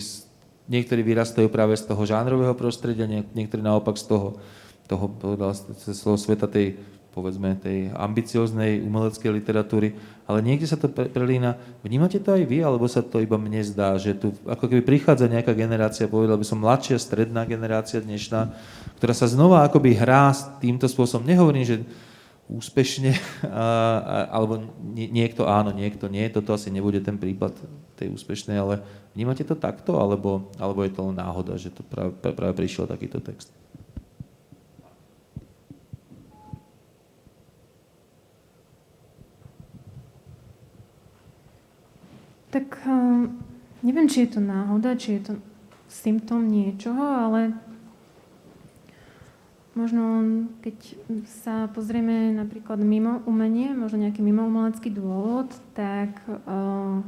niektorí 0.69 1.01
vyrastajú 1.01 1.49
práve 1.49 1.73
z 1.81 1.89
toho 1.89 2.05
žánrového 2.05 2.53
prostredia, 2.53 3.09
niektorí 3.09 3.65
naopak 3.65 3.97
z 3.97 4.13
toho, 4.13 4.37
toho 4.85 5.09
toho 5.17 6.17
sveta 6.21 6.45
tej 6.45 6.77
povedzme, 7.15 7.55
tej 7.63 7.95
ambicioznej 7.95 8.83
umeleckej 8.83 9.31
literatúry, 9.31 9.95
ale 10.27 10.43
niekde 10.43 10.67
sa 10.67 10.75
to 10.75 10.91
prelína. 10.91 11.55
Vnímate 11.87 12.19
to 12.19 12.35
aj 12.35 12.43
vy, 12.43 12.59
alebo 12.67 12.91
sa 12.91 13.07
to 13.07 13.23
iba 13.23 13.39
mne 13.39 13.63
zdá, 13.63 13.95
že 13.95 14.19
tu 14.19 14.35
ako 14.43 14.67
keby 14.67 14.83
prichádza 14.83 15.31
nejaká 15.31 15.55
generácia, 15.55 16.11
povedal 16.11 16.35
by 16.35 16.43
som 16.43 16.59
mladšia, 16.59 16.99
stredná 16.99 17.47
generácia 17.47 18.03
dnešná, 18.03 18.51
ktorá 18.99 19.15
sa 19.15 19.31
znova 19.31 19.63
akoby 19.63 19.95
hrá 19.95 20.35
týmto 20.59 20.91
spôsobom. 20.91 21.23
Nehovorím, 21.23 21.63
že 21.63 21.77
úspešne, 22.49 23.17
a, 23.49 24.29
alebo 24.29 24.61
nie, 24.81 25.09
niekto 25.09 25.49
áno, 25.49 25.73
niekto 25.73 26.09
nie, 26.13 26.29
toto 26.29 26.53
asi 26.53 26.69
nebude 26.69 27.01
ten 27.01 27.17
prípad 27.17 27.57
tej 27.97 28.11
úspešnej, 28.13 28.59
ale 28.59 28.75
vnímate 29.15 29.47
to 29.47 29.55
takto, 29.55 29.97
alebo, 29.97 30.51
alebo 30.59 30.83
je 30.83 30.93
to 30.93 31.01
len 31.09 31.17
náhoda, 31.17 31.55
že 31.57 31.71
to 31.71 31.87
práve, 31.87 32.13
práve 32.21 32.55
prišiel 32.59 32.91
takýto 32.91 33.23
text? 33.23 33.55
Tak 42.55 42.87
um, 42.87 43.35
neviem, 43.83 44.07
či 44.07 44.31
je 44.31 44.39
to 44.39 44.41
náhoda, 44.41 44.95
či 44.95 45.19
je 45.19 45.23
to 45.27 45.35
symptóm 45.91 46.47
niečoho, 46.47 47.03
ale 47.03 47.59
možno 49.75 50.03
keď 50.63 50.77
sa 51.45 51.71
pozrieme 51.71 52.35
napríklad 52.35 52.79
mimo 52.83 53.23
umenie, 53.27 53.75
možno 53.75 54.03
nejaký 54.07 54.23
mimo 54.23 54.47
umelecký 54.47 54.91
dôvod, 54.91 55.51
tak 55.75 56.19
uh, 56.27 57.03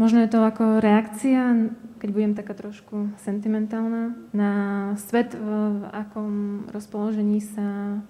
možno 0.00 0.24
je 0.24 0.32
to 0.32 0.40
ako 0.40 0.80
reakcia, 0.80 1.72
keď 2.00 2.08
budem 2.12 2.32
taká 2.32 2.56
trošku 2.56 3.12
sentimentálna, 3.20 4.16
na 4.32 4.52
svet, 4.96 5.36
v 5.36 5.84
akom 5.92 6.64
rozpoložení 6.72 7.44
sa 7.44 8.00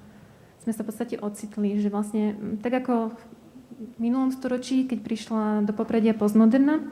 sme 0.61 0.73
sa 0.77 0.85
v 0.85 0.89
podstate 0.93 1.17
ocitli, 1.17 1.81
že 1.81 1.89
vlastne 1.89 2.37
tak 2.61 2.85
ako 2.85 3.17
v 3.17 3.97
minulom 3.97 4.29
storočí, 4.29 4.85
keď 4.85 4.99
prišla 5.01 5.43
do 5.65 5.73
popredia 5.73 6.13
postmoderna, 6.13 6.85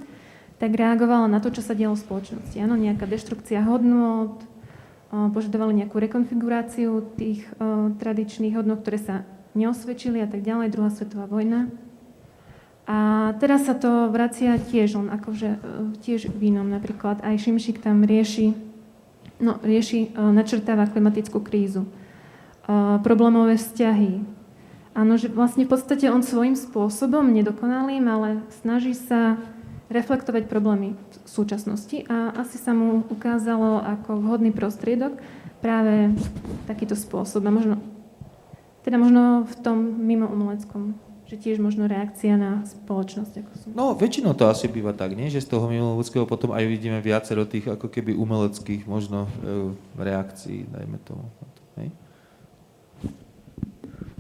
tak 0.57 0.73
reagovala 0.73 1.29
na 1.29 1.39
to, 1.39 1.53
čo 1.53 1.61
sa 1.61 1.77
dialo 1.77 1.95
v 1.95 2.03
spoločnosti. 2.03 2.57
Áno, 2.59 2.75
nejaká 2.81 3.05
deštrukcia 3.05 3.63
hodnot, 3.69 4.41
požadovali 5.09 5.73
nejakú 5.85 5.97
rekonfiguráciu 5.97 7.01
tých 7.17 7.49
tradičných 8.01 8.55
hodnot, 8.57 8.85
ktoré 8.85 8.99
sa 9.01 9.17
neosvedčili 9.57 10.21
a 10.21 10.29
tak 10.29 10.45
ďalej, 10.45 10.73
druhá 10.73 10.93
svetová 10.93 11.25
vojna. 11.25 11.73
A 12.89 13.33
teraz 13.37 13.69
sa 13.69 13.77
to 13.77 14.09
vracia 14.09 14.57
tiež, 14.57 14.97
on 14.97 15.13
akože 15.13 15.49
e, 15.49 15.59
tiež 16.01 16.33
v 16.33 16.57
inom 16.57 16.73
napríklad. 16.73 17.21
Aj 17.21 17.37
Šimšik 17.37 17.85
tam 17.85 18.01
rieši, 18.01 18.57
no, 19.45 19.61
rieši, 19.61 20.17
načrtáva 20.17 20.89
klimatickú 20.89 21.45
krízu, 21.45 21.85
problémové 23.05 23.61
vzťahy, 23.61 24.39
Áno, 24.99 25.15
že 25.15 25.31
vlastne 25.31 25.63
v 25.63 25.71
podstate 25.71 26.11
on 26.11 26.27
svojím 26.27 26.59
spôsobom, 26.59 27.31
nedokonalým, 27.31 28.03
ale 28.11 28.43
snaží 28.59 28.99
sa 28.99 29.39
reflektovať 29.95 30.51
problémy 30.51 30.99
v 31.29 31.31
súčasnosti 31.45 32.09
a 32.09 32.33
asi 32.41 32.57
sa 32.57 32.73
mu 32.73 33.05
ukázalo 33.13 33.85
ako 33.85 34.17
vhodný 34.25 34.49
prostriedok 34.49 35.21
práve 35.61 36.17
takýto 36.65 36.97
spôsob. 36.97 37.45
A 37.45 37.53
možno, 37.53 37.77
teda 38.81 38.97
možno 38.97 39.45
v 39.45 39.55
tom 39.61 39.77
mimo 40.01 40.25
umeleckom 40.25 40.97
že 41.29 41.37
tiež 41.37 41.61
možno 41.61 41.85
reakcia 41.85 42.41
na 42.41 42.65
spoločnosť. 42.65 43.33
Ako 43.45 43.53
som... 43.61 43.69
No, 43.77 43.93
väčšinou 43.93 44.33
to 44.33 44.49
asi 44.49 44.65
býva 44.65 44.97
tak, 44.97 45.13
nie? 45.13 45.29
že 45.29 45.45
z 45.45 45.53
toho 45.53 45.69
mimoloveckého 45.69 46.25
potom 46.25 46.57
aj 46.57 46.65
vidíme 46.65 47.05
viacero 47.05 47.45
tých 47.45 47.69
ako 47.69 47.93
keby 47.93 48.17
umeleckých 48.17 48.89
možno 48.89 49.29
e, 49.29 49.77
reakcií, 50.01 50.65
dajme 50.73 50.97
tomu. 51.05 51.29
Hej? 51.77 51.93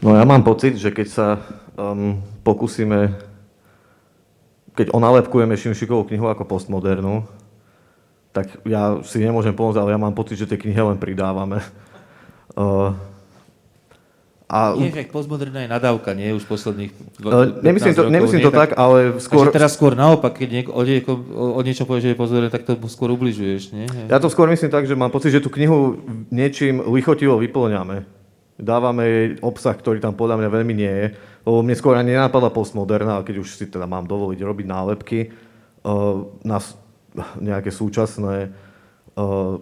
No 0.04 0.20
ja 0.20 0.28
mám 0.28 0.44
pocit, 0.44 0.76
že 0.76 0.92
keď 0.92 1.09
sa 1.09 1.26
um, 1.80 2.20
pokúsime, 2.44 3.18
keď 4.78 4.94
onalepkujeme 4.94 5.58
Šimšikovú 5.58 6.06
knihu 6.06 6.30
ako 6.30 6.46
postmodernu, 6.46 7.26
tak 8.30 8.62
ja 8.62 9.02
si 9.02 9.18
nemôžem 9.18 9.50
pomôcť, 9.50 9.82
ale 9.82 9.90
ja 9.90 9.98
mám 9.98 10.14
pocit, 10.14 10.38
že 10.38 10.46
tie 10.46 10.54
knihy 10.54 10.78
len 10.78 11.02
pridávame. 11.02 11.58
Uh, 12.54 12.94
a... 14.54 14.78
Nie, 14.78 14.94
že 14.94 15.10
postmoderná 15.10 15.66
je 15.66 15.70
nadávka, 15.74 16.14
nie 16.14 16.30
už 16.30 16.46
posledných 16.46 16.94
uh, 17.26 17.58
Nemyslím 17.58 17.90
to, 17.98 18.06
rokov, 18.06 18.14
nemyslím 18.14 18.42
to 18.46 18.52
tak, 18.54 18.70
tak, 18.70 18.78
ale 18.78 19.18
skôr... 19.18 19.50
Teraz 19.50 19.74
skôr 19.74 19.98
naopak, 19.98 20.38
keď 20.38 20.48
nieko, 20.62 20.70
o, 20.70 20.86
nieko, 20.86 21.12
o 21.34 21.60
niečom 21.66 21.82
povieš, 21.82 22.04
že 22.06 22.10
je 22.14 22.20
postmoderné, 22.22 22.50
tak 22.54 22.62
to 22.62 22.78
skôr 22.86 23.10
ubližuješ, 23.10 23.74
nie? 23.74 23.90
Ja 24.06 24.22
to 24.22 24.30
skôr 24.30 24.46
myslím 24.46 24.70
tak, 24.70 24.86
že 24.86 24.94
mám 24.94 25.10
pocit, 25.10 25.34
že 25.34 25.42
tú 25.42 25.50
knihu 25.50 25.98
niečím 26.30 26.86
lichotivo 26.86 27.34
vyplňame 27.42 28.18
dávame 28.58 29.02
jej 29.06 29.26
obsah, 29.38 29.72
ktorý 29.72 30.02
tam 30.02 30.18
podľa 30.18 30.42
mňa 30.42 30.48
veľmi 30.50 30.74
nie 30.74 30.90
je. 30.90 31.06
Lebo 31.49 31.64
mne 31.64 31.72
skôr 31.80 31.96
ani 31.96 32.12
nenapadla 32.12 32.53
postmoderná, 32.53 33.24
keď 33.24 33.40
už 33.40 33.57
si 33.57 33.64
teda 33.64 33.88
mám 33.88 34.05
dovoliť 34.05 34.36
robiť 34.44 34.66
nálepky 34.68 35.32
uh, 35.32 36.28
na 36.44 36.61
nejaké 37.40 37.72
súčasné 37.72 38.53
uh, 38.53 39.57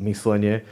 myslenie, 0.00 0.64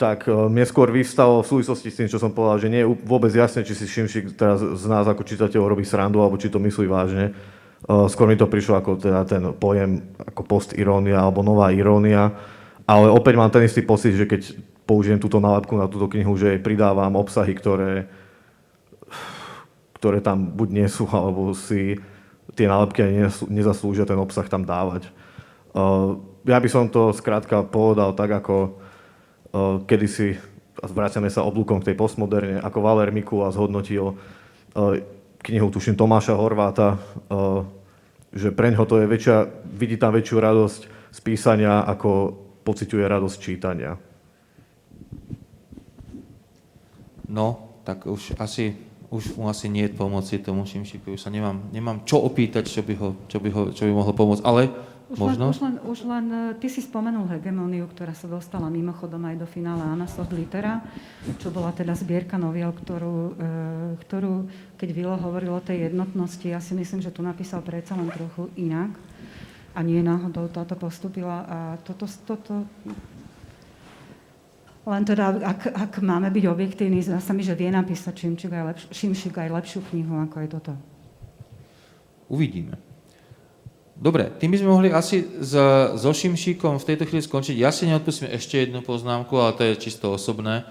tak 0.00 0.24
uh, 0.24 0.48
mne 0.48 0.64
skôr 0.64 0.88
vyvstalo 0.88 1.44
v 1.44 1.50
súvislosti 1.52 1.92
s 1.92 1.98
tým, 2.00 2.08
čo 2.08 2.16
som 2.16 2.32
povedal, 2.32 2.64
že 2.64 2.72
nie 2.72 2.80
je 2.80 2.88
vôbec 3.04 3.28
jasné, 3.28 3.60
či 3.60 3.76
si 3.76 3.84
Šimšik 3.84 4.40
teraz 4.40 4.64
z 4.64 4.84
nás 4.88 5.04
ako 5.04 5.20
čitateľ 5.20 5.68
robí 5.68 5.84
srandu, 5.84 6.24
alebo 6.24 6.40
či 6.40 6.48
to 6.48 6.56
myslí 6.56 6.88
vážne. 6.88 7.36
Skôr 7.84 8.24
mi 8.24 8.40
to 8.40 8.48
prišlo 8.48 8.80
ako 8.80 9.00
teda 9.00 9.24
ten 9.24 9.40
pojem 9.56 10.16
ako 10.20 10.44
postirónia 10.44 11.20
alebo 11.20 11.40
nová 11.40 11.72
irónia. 11.72 12.28
Ale 12.84 13.08
opäť 13.08 13.40
mám 13.40 13.48
ten 13.48 13.64
istý 13.64 13.80
pocit, 13.80 14.16
že 14.16 14.28
keď 14.28 14.52
použijem 14.84 15.16
túto 15.16 15.40
nálepku 15.40 15.76
na 15.80 15.88
túto 15.88 16.04
knihu, 16.12 16.36
že 16.36 16.56
jej 16.56 16.60
pridávam 16.60 17.16
obsahy, 17.16 17.56
ktoré, 17.56 18.04
ktoré 20.00 20.24
tam 20.24 20.48
buď 20.56 20.68
nie 20.72 20.88
sú, 20.88 21.04
alebo 21.12 21.52
si 21.52 22.00
tie 22.56 22.66
nálepky 22.66 23.04
ani 23.04 23.30
nezaslúžia 23.52 24.08
ten 24.08 24.18
obsah 24.18 24.48
tam 24.48 24.64
dávať. 24.64 25.06
Uh, 25.70 26.18
ja 26.48 26.58
by 26.58 26.68
som 26.72 26.88
to 26.88 27.12
skrátka 27.12 27.62
povedal 27.62 28.16
tak, 28.16 28.42
ako 28.42 28.80
uh, 29.52 29.84
kedysi, 29.84 30.40
vraciame 30.80 31.28
sa 31.28 31.44
oblúkom 31.44 31.84
k 31.84 31.92
tej 31.92 31.96
postmoderne, 32.00 32.58
ako 32.58 32.78
Valer 32.80 33.12
Mikula 33.12 33.52
zhodnotil 33.52 34.16
uh, 34.16 34.98
knihu, 35.40 35.68
tuším, 35.72 35.96
Tomáša 35.96 36.36
Horváta, 36.36 37.00
že 38.28 38.52
preňho 38.52 38.84
to 38.84 39.00
je 39.00 39.08
väčšia, 39.08 39.48
vidí 39.72 39.96
tam 39.96 40.12
väčšiu 40.12 40.36
radosť 40.36 40.80
z 41.10 41.18
písania, 41.24 41.80
ako 41.88 42.36
pociťuje 42.62 43.04
radosť 43.08 43.36
čítania. 43.40 43.96
No, 47.30 47.78
tak 47.86 48.04
už 48.06 48.36
asi, 48.42 48.74
už 49.10 49.34
mu 49.34 49.50
asi 49.50 49.66
nie 49.66 49.90
je 49.90 49.98
pomoci 49.98 50.38
tomu 50.38 50.62
Šimšikovi. 50.62 51.18
Už 51.18 51.22
sa 51.26 51.34
nemám, 51.34 51.66
nemám 51.74 52.06
čo 52.06 52.22
opýtať, 52.22 52.70
čo 52.70 52.86
by, 52.86 52.94
ho, 52.94 53.08
čo 53.26 53.42
by, 53.42 53.48
ho, 53.50 53.62
čo 53.74 53.82
by 53.90 53.92
mohlo 53.92 54.14
pomôcť. 54.14 54.46
Ale 54.46 54.70
už 55.10 55.18
možno... 55.18 55.50
Len, 55.50 55.50
už, 55.50 55.58
len, 55.58 55.74
už 55.82 55.98
len, 56.06 56.26
e, 56.30 56.42
ty 56.62 56.70
si 56.70 56.78
spomenul 56.78 57.26
hegemóniu, 57.26 57.90
ktorá 57.90 58.14
sa 58.14 58.30
dostala 58.30 58.70
mimochodom 58.70 59.18
aj 59.26 59.42
do 59.42 59.46
finále 59.50 59.82
Anasoft 59.82 60.30
Litera, 60.30 60.78
čo 61.42 61.50
bola 61.50 61.74
teda 61.74 61.98
zbierka 61.98 62.38
noviel, 62.38 62.70
ktorú, 62.70 63.34
e, 63.34 63.42
ktorú, 64.06 64.46
keď 64.78 64.88
Vilo 64.94 65.18
hovoril 65.18 65.58
o 65.58 65.66
tej 65.66 65.90
jednotnosti, 65.90 66.46
ja 66.46 66.62
si 66.62 66.78
myslím, 66.78 67.02
že 67.02 67.10
tu 67.10 67.26
napísal 67.26 67.66
predsa 67.66 67.98
len 67.98 68.06
trochu 68.14 68.46
inak 68.54 68.94
a 69.74 69.82
nie 69.82 69.98
náhodou 69.98 70.46
táto 70.46 70.78
postupila 70.78 71.42
a 71.42 71.58
toto, 71.82 72.06
toto 72.06 72.62
len 74.90 75.06
teda, 75.06 75.38
ak, 75.38 75.60
ak 75.70 75.92
máme 76.02 76.28
byť 76.34 76.44
objektívni, 76.50 76.98
zdá 76.98 77.22
sa 77.22 77.30
mi, 77.30 77.46
že 77.46 77.54
vie 77.54 77.70
napísať 77.70 78.26
Šimčík 78.26 78.50
aj, 78.50 78.64
lepš- 78.74 78.90
Šimšik 78.90 79.34
aj 79.38 79.48
lepšiu 79.54 79.80
knihu, 79.94 80.18
ako 80.26 80.36
je 80.42 80.48
toto. 80.50 80.72
Uvidíme. 82.26 82.74
Dobre, 84.00 84.32
tým 84.40 84.50
by 84.50 84.58
sme 84.58 84.70
mohli 84.72 84.88
asi 84.88 85.20
s, 85.44 85.52
so 86.00 86.10
Šimšíkom 86.10 86.80
v 86.80 86.88
tejto 86.88 87.04
chvíli 87.04 87.20
skončiť. 87.20 87.56
Ja 87.60 87.68
si 87.68 87.84
neodpustím 87.84 88.32
ešte 88.32 88.56
jednu 88.56 88.80
poznámku, 88.80 89.36
ale 89.36 89.52
to 89.52 89.62
je 89.62 89.76
čisto 89.76 90.08
osobné. 90.10 90.64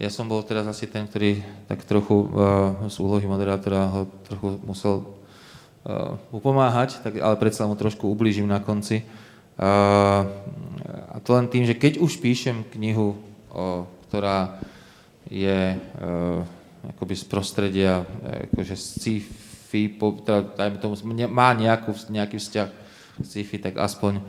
Ja 0.00 0.08
som 0.08 0.24
bol 0.24 0.40
teraz 0.40 0.64
asi 0.64 0.88
ten, 0.88 1.04
ktorý 1.04 1.44
tak 1.68 1.84
trochu 1.84 2.32
uh, 2.32 2.72
z 2.88 2.96
úlohy 3.04 3.28
moderátora 3.28 3.84
ho 3.84 4.00
trochu 4.24 4.56
musel 4.64 5.04
uh, 5.04 6.16
upomáhať, 6.32 7.04
tak, 7.04 7.20
ale 7.20 7.36
predsa 7.36 7.68
mu 7.68 7.76
trošku 7.76 8.08
ublížim 8.08 8.48
na 8.48 8.64
konci. 8.64 9.04
Uh, 9.60 10.24
a 11.12 11.20
to 11.20 11.36
len 11.36 11.52
tým, 11.52 11.68
že 11.68 11.76
keď 11.76 12.00
už 12.00 12.16
píšem 12.16 12.64
knihu, 12.72 13.12
ktorá 14.08 14.58
je 15.26 15.74
e, 15.74 15.78
akoby 16.96 17.14
z 17.14 17.24
prostredia 17.28 18.02
akože 18.50 18.74
sci-fi, 18.78 19.94
teda, 20.24 20.80
tomu, 20.80 20.96
má 21.28 21.52
nejakú, 21.52 21.92
nejaký 22.08 22.40
vzťah 22.40 22.68
sci-fi, 23.20 23.56
tak 23.60 23.76
aspoň, 23.76 24.22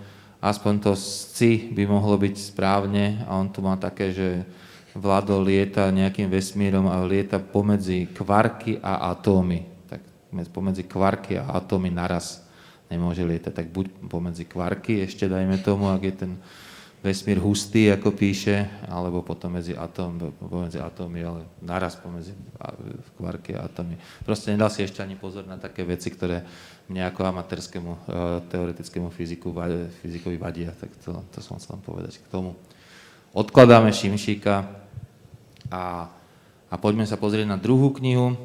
aspoň 0.43 0.73
to 0.83 0.91
sci 0.99 1.71
by 1.71 1.87
mohlo 1.87 2.19
byť 2.19 2.35
správne 2.35 3.23
a 3.23 3.39
on 3.39 3.47
tu 3.47 3.63
má 3.63 3.79
také, 3.79 4.11
že 4.11 4.43
Vlado 4.91 5.39
lieta 5.39 5.87
nejakým 5.87 6.27
vesmírom 6.27 6.91
a 6.91 6.99
lieta 7.07 7.39
pomedzi 7.39 8.11
kvarky 8.11 8.75
a 8.83 9.15
atómy. 9.15 9.63
Tak 9.87 10.01
pomedzi 10.51 10.83
kvarky 10.83 11.39
a 11.39 11.55
atómy 11.55 11.87
naraz 11.87 12.43
nemôže 12.91 13.23
lietať. 13.23 13.55
Tak 13.55 13.67
buď 13.71 13.87
pomedzi 14.11 14.43
kvarky 14.43 14.99
ešte 15.07 15.31
dajme 15.31 15.63
tomu, 15.63 15.87
ak 15.87 16.01
je 16.03 16.15
ten 16.27 16.31
vesmír 17.01 17.41
hustý, 17.41 17.89
ako 17.89 18.13
píše, 18.13 18.69
alebo 18.85 19.25
potom 19.25 19.57
medzi 19.57 19.73
atóm, 19.73 20.21
pomedzi 20.37 20.77
atómy, 20.77 21.19
ale 21.25 21.41
naraz 21.65 21.97
pomedzi 21.97 22.37
kvarky 23.17 23.57
a 23.57 23.65
atómy. 23.65 23.97
Proste 24.21 24.53
nedal 24.53 24.69
si 24.69 24.85
ešte 24.85 25.01
ani 25.01 25.17
pozor 25.17 25.49
na 25.49 25.57
také 25.57 25.81
veci, 25.81 26.13
ktoré 26.13 26.45
mne 26.85 27.09
ako 27.09 27.25
amatérskému 27.25 27.91
e, 27.91 27.99
teoretickému 28.53 29.09
fyziku, 29.09 29.49
fyzikovi 30.05 30.37
vadia. 30.37 30.69
Tak 30.77 30.93
to, 31.01 31.11
to 31.33 31.41
som 31.41 31.57
chcel 31.57 31.81
povedať 31.81 32.21
k 32.21 32.25
tomu. 32.29 32.53
Odkladáme 33.33 33.89
Šimšíka, 33.89 34.81
a, 35.71 36.11
a 36.67 36.75
poďme 36.75 37.07
sa 37.07 37.15
pozrieť 37.15 37.47
na 37.47 37.55
druhú 37.55 37.95
knihu. 37.95 38.35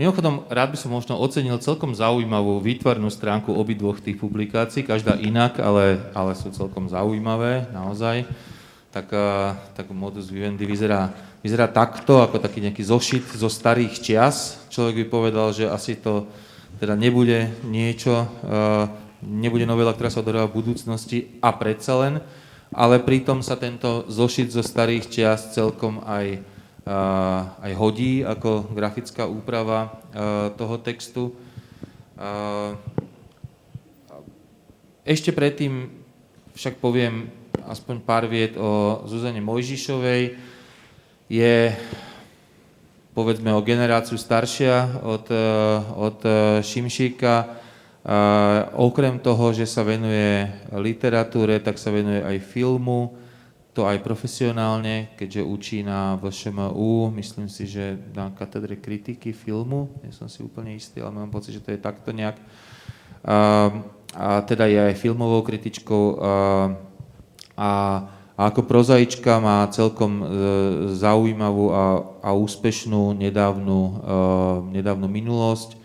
Mimochodom, 0.00 0.48
rád 0.48 0.72
by 0.72 0.78
som 0.80 0.88
možno 0.88 1.20
ocenil 1.20 1.60
celkom 1.60 1.92
zaujímavú 1.92 2.64
výtvarnú 2.64 3.12
stránku 3.12 3.52
obidvoch 3.52 4.00
tých 4.00 4.16
publikácií, 4.16 4.88
každá 4.88 5.20
inak, 5.20 5.60
ale, 5.60 6.00
ale 6.16 6.32
sú 6.32 6.48
celkom 6.48 6.88
zaujímavé, 6.88 7.68
naozaj. 7.76 8.24
Tak, 8.88 9.12
tak 9.76 9.92
modus 9.92 10.32
vivendi 10.32 10.64
vyzerá, 10.64 11.12
vyzerá 11.44 11.68
takto, 11.68 12.24
ako 12.24 12.40
taký 12.40 12.64
nejaký 12.64 12.80
zošit 12.88 13.36
zo 13.36 13.52
starých 13.52 14.00
čias. 14.00 14.64
Človek 14.72 15.04
by 15.04 15.06
povedal, 15.12 15.52
že 15.52 15.68
asi 15.68 16.00
to 16.00 16.24
teda 16.80 16.96
nebude 16.96 17.52
niečo, 17.68 18.24
nebude 19.20 19.68
novela, 19.68 19.92
ktorá 19.92 20.08
sa 20.08 20.24
odohráva 20.24 20.48
v 20.48 20.56
budúcnosti 20.56 21.36
a 21.44 21.52
predsa 21.52 22.00
len, 22.00 22.14
ale 22.72 22.96
pritom 22.96 23.44
sa 23.44 23.60
tento 23.60 24.08
zošit 24.08 24.56
zo 24.56 24.64
starých 24.64 25.04
čias 25.12 25.52
celkom 25.52 26.00
aj 26.08 26.40
aj 27.62 27.72
hodí 27.78 28.26
ako 28.26 28.74
grafická 28.74 29.26
úprava 29.26 30.02
toho 30.58 30.76
textu. 30.82 31.30
Ešte 35.06 35.30
predtým 35.30 35.90
však 36.54 36.82
poviem 36.82 37.30
aspoň 37.70 37.96
pár 38.02 38.26
viet 38.26 38.58
o 38.58 39.02
Zuzane 39.06 39.38
Mojžišovej. 39.38 40.34
Je 41.30 41.56
povedzme 43.14 43.54
o 43.54 43.62
generáciu 43.62 44.18
staršia 44.18 45.02
od, 45.06 45.26
od 45.96 46.18
Šimšíka. 46.60 47.62
Okrem 48.74 49.22
toho, 49.22 49.54
že 49.54 49.70
sa 49.70 49.86
venuje 49.86 50.50
literatúre, 50.74 51.62
tak 51.62 51.78
sa 51.78 51.94
venuje 51.94 52.18
aj 52.18 52.42
filmu, 52.42 53.14
to 53.72 53.88
aj 53.88 54.04
profesionálne, 54.04 55.16
keďže 55.16 55.42
učí 55.48 55.78
na 55.80 56.20
VŠMU, 56.20 57.08
myslím 57.16 57.48
si, 57.48 57.64
že 57.64 57.96
na 58.12 58.28
katedre 58.28 58.76
kritiky 58.76 59.32
filmu, 59.32 59.88
nie 60.04 60.12
som 60.12 60.28
si 60.28 60.44
úplne 60.44 60.76
istý, 60.76 61.00
ale 61.00 61.16
mám 61.16 61.32
pocit, 61.32 61.56
že 61.56 61.64
to 61.64 61.72
je 61.72 61.80
takto 61.80 62.12
nejak. 62.12 62.36
A, 63.24 63.72
a 64.12 64.28
teda 64.44 64.68
je 64.68 64.76
aj 64.76 65.00
filmovou 65.00 65.40
kritičkou 65.40 66.04
a, 66.04 66.32
a, 67.56 67.70
a 68.36 68.40
ako 68.52 68.68
prozaička 68.68 69.40
má 69.40 69.64
celkom 69.72 70.20
e, 70.20 70.24
zaujímavú 70.92 71.72
a, 71.72 71.84
a 72.20 72.30
úspešnú 72.36 73.16
nedávnu, 73.16 73.80
e, 73.80 73.92
nedávnu 74.76 75.08
minulosť. 75.08 75.70
E, 75.72 75.76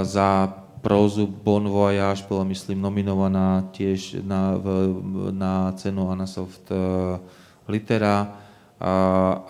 za 0.00 0.64
prózu 0.86 1.26
Bon 1.26 1.66
Voyage 1.66 2.22
bola, 2.30 2.46
myslím, 2.46 2.78
nominovaná 2.78 3.66
tiež 3.74 4.22
na, 4.22 4.54
na 5.34 5.74
cenu 5.74 6.06
Anasoft 6.14 6.62
uh, 6.70 7.18
Litera. 7.66 8.38
A, 8.78 8.94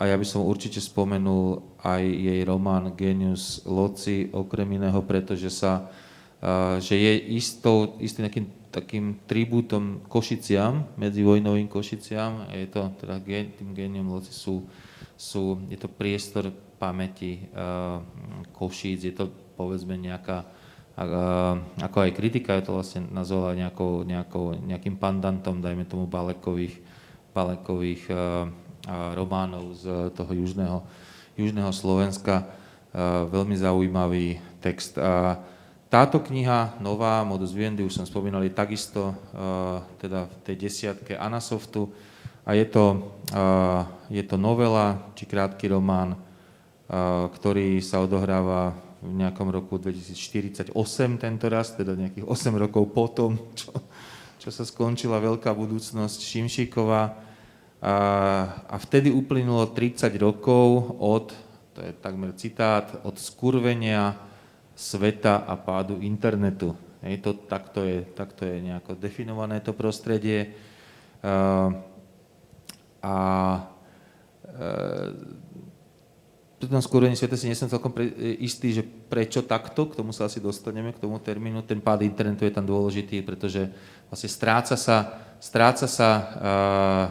a 0.01 0.03
ja 0.09 0.17
by 0.17 0.25
som 0.25 0.49
určite 0.49 0.81
spomenul 0.81 1.61
aj 1.85 2.01
jej 2.01 2.41
román 2.41 2.89
Genius 2.97 3.61
Loci, 3.69 4.33
okrem 4.33 4.81
iného, 4.81 4.97
pretože 5.05 5.53
sa, 5.53 5.93
uh, 6.41 6.81
že 6.81 6.97
je 6.97 7.13
istou, 7.37 8.01
istým 8.01 8.33
takým, 8.33 8.47
takým 8.73 9.07
tribútom 9.29 10.09
Košiciam, 10.09 10.89
medzivojnovým 10.97 11.69
Košiciam. 11.69 12.49
Je 12.49 12.65
to, 12.73 12.97
teda 12.97 13.21
tým 13.21 13.77
Genium 13.77 14.09
Loci 14.09 14.33
sú, 14.33 14.65
sú, 15.21 15.61
je 15.69 15.77
to 15.77 15.93
priestor 15.93 16.49
pamäti 16.81 17.45
uh, 17.53 18.01
Košíc, 18.57 19.05
je 19.05 19.13
to 19.13 19.29
povedzme 19.53 20.01
nejaká 20.01 20.56
ako 20.97 21.97
aj 22.09 22.17
kritika, 22.17 22.57
je 22.57 22.65
to 22.65 22.77
vlastne 22.77 23.05
nazvala 23.13 23.53
nejakou, 23.53 24.03
nejakou, 24.09 24.57
nejakým 24.57 24.97
pandantom, 24.97 25.61
dajme 25.61 25.85
tomu, 25.85 26.09
balekových, 26.09 26.81
balekových 27.37 28.09
uh, 28.09 28.49
románov 29.13 29.77
z 29.77 30.09
toho 30.17 30.33
južného, 30.33 30.79
južného 31.37 31.69
Slovenska. 31.71 32.49
Uh, 32.97 33.29
veľmi 33.29 33.53
zaujímavý 33.61 34.41
text. 34.65 34.97
Táto 35.87 36.19
kniha, 36.19 36.81
nová, 36.83 37.23
Modus 37.23 37.53
Vivendi, 37.53 37.85
už 37.85 37.93
som 37.93 38.09
spomínal, 38.09 38.43
je 38.43 38.51
takisto 38.51 39.15
teda 40.03 40.27
v 40.27 40.35
tej 40.43 40.57
desiatke 40.67 41.15
Anasoftu 41.15 41.87
a 42.43 42.59
je 42.59 42.67
to, 42.67 43.15
je 44.11 44.23
to 44.27 44.35
novela, 44.35 44.99
či 45.15 45.31
krátky 45.31 45.71
román, 45.71 46.19
ktorý 47.39 47.79
sa 47.79 48.03
odohráva 48.03 48.75
v 49.03 49.13
nejakom 49.13 49.53
roku 49.53 49.77
2048 49.77 50.73
tento 51.21 51.47
raz, 51.53 51.77
teda 51.77 51.93
nejakých 51.93 52.25
8 52.25 52.55
rokov 52.57 52.89
potom, 52.93 53.37
čo, 53.59 53.73
čo 54.41 54.49
sa 54.49 54.65
skončila 54.65 55.21
veľká 55.21 55.53
budúcnosť 55.53 56.19
Šimšíkova. 56.21 57.03
A, 57.77 57.95
a 58.67 58.77
vtedy 58.81 59.13
uplynulo 59.13 59.69
30 59.71 60.09
rokov 60.17 60.97
od, 60.97 61.37
to 61.77 61.85
je 61.85 61.93
takmer 62.01 62.33
citát, 62.33 63.05
od 63.05 63.21
skurvenia 63.21 64.17
sveta 64.73 65.45
a 65.45 65.55
pádu 65.61 66.01
internetu. 66.01 66.73
Hej, 67.05 67.21
to, 67.21 67.37
takto, 67.37 67.85
je, 67.85 68.03
takto 68.17 68.49
je 68.49 68.65
nejako 68.65 68.97
definované 68.97 69.61
to 69.61 69.77
prostredie. 69.77 70.57
Uh, 71.21 71.71
a 73.05 73.17
pri 76.67 76.75
tom 76.75 76.83
skúrení 76.83 77.15
sveta 77.15 77.39
si 77.39 77.47
nesom 77.47 77.71
celkom 77.71 77.95
pre, 77.95 78.11
e, 78.11 78.43
istý, 78.43 78.75
že 78.75 78.83
prečo 78.83 79.47
takto, 79.47 79.87
k 79.87 79.95
tomu 79.95 80.11
sa 80.11 80.27
asi 80.27 80.43
dostaneme, 80.43 80.91
k 80.91 80.99
tomu 80.99 81.23
termínu. 81.23 81.63
Ten 81.63 81.79
pád 81.79 82.03
internetu 82.03 82.43
je 82.43 82.51
tam 82.51 82.67
dôležitý, 82.67 83.23
pretože 83.23 83.71
vlastne 84.11 84.27
stráca 84.27 84.75
sa, 84.75 85.15
stráca 85.39 85.87
sa 85.87 86.11
uh, 86.11 87.05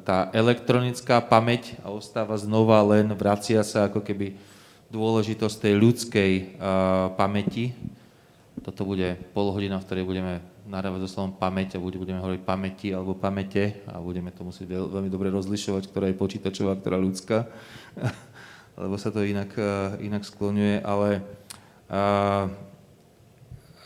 tá 0.00 0.32
elektronická 0.32 1.20
pamäť 1.20 1.76
a 1.84 1.92
ostáva 1.92 2.40
znova 2.40 2.80
len, 2.88 3.12
vracia 3.12 3.60
sa 3.60 3.92
ako 3.92 4.00
keby 4.00 4.32
dôležitosť 4.88 5.56
tej 5.60 5.74
ľudskej 5.76 6.32
uh, 6.32 7.12
pamäti. 7.12 7.76
Toto 8.64 8.88
bude 8.88 9.20
pol 9.36 9.52
hodina, 9.52 9.76
v 9.76 9.86
ktorej 9.92 10.08
budeme 10.08 10.40
narávať 10.64 11.04
so 11.04 11.20
slovom 11.20 11.36
pamäť 11.36 11.76
a 11.76 11.82
budeme 11.84 12.22
hovoriť 12.24 12.42
pamäti 12.48 12.96
alebo 12.96 13.12
pamäte 13.12 13.84
a 13.92 14.00
budeme 14.00 14.32
to 14.32 14.40
musieť 14.40 14.72
veľmi 14.72 15.12
dobre 15.12 15.28
rozlišovať, 15.28 15.84
ktorá 15.92 16.08
je 16.08 16.16
počítačová, 16.16 16.80
ktorá 16.80 16.96
ľudská. 16.96 17.44
lebo 18.82 18.98
sa 18.98 19.14
to 19.14 19.22
inak, 19.22 19.54
eh, 19.54 20.02
inak 20.02 20.26
skloňuje, 20.26 20.82
ale 20.82 21.22
a, 21.86 21.94
eh, 21.94 22.46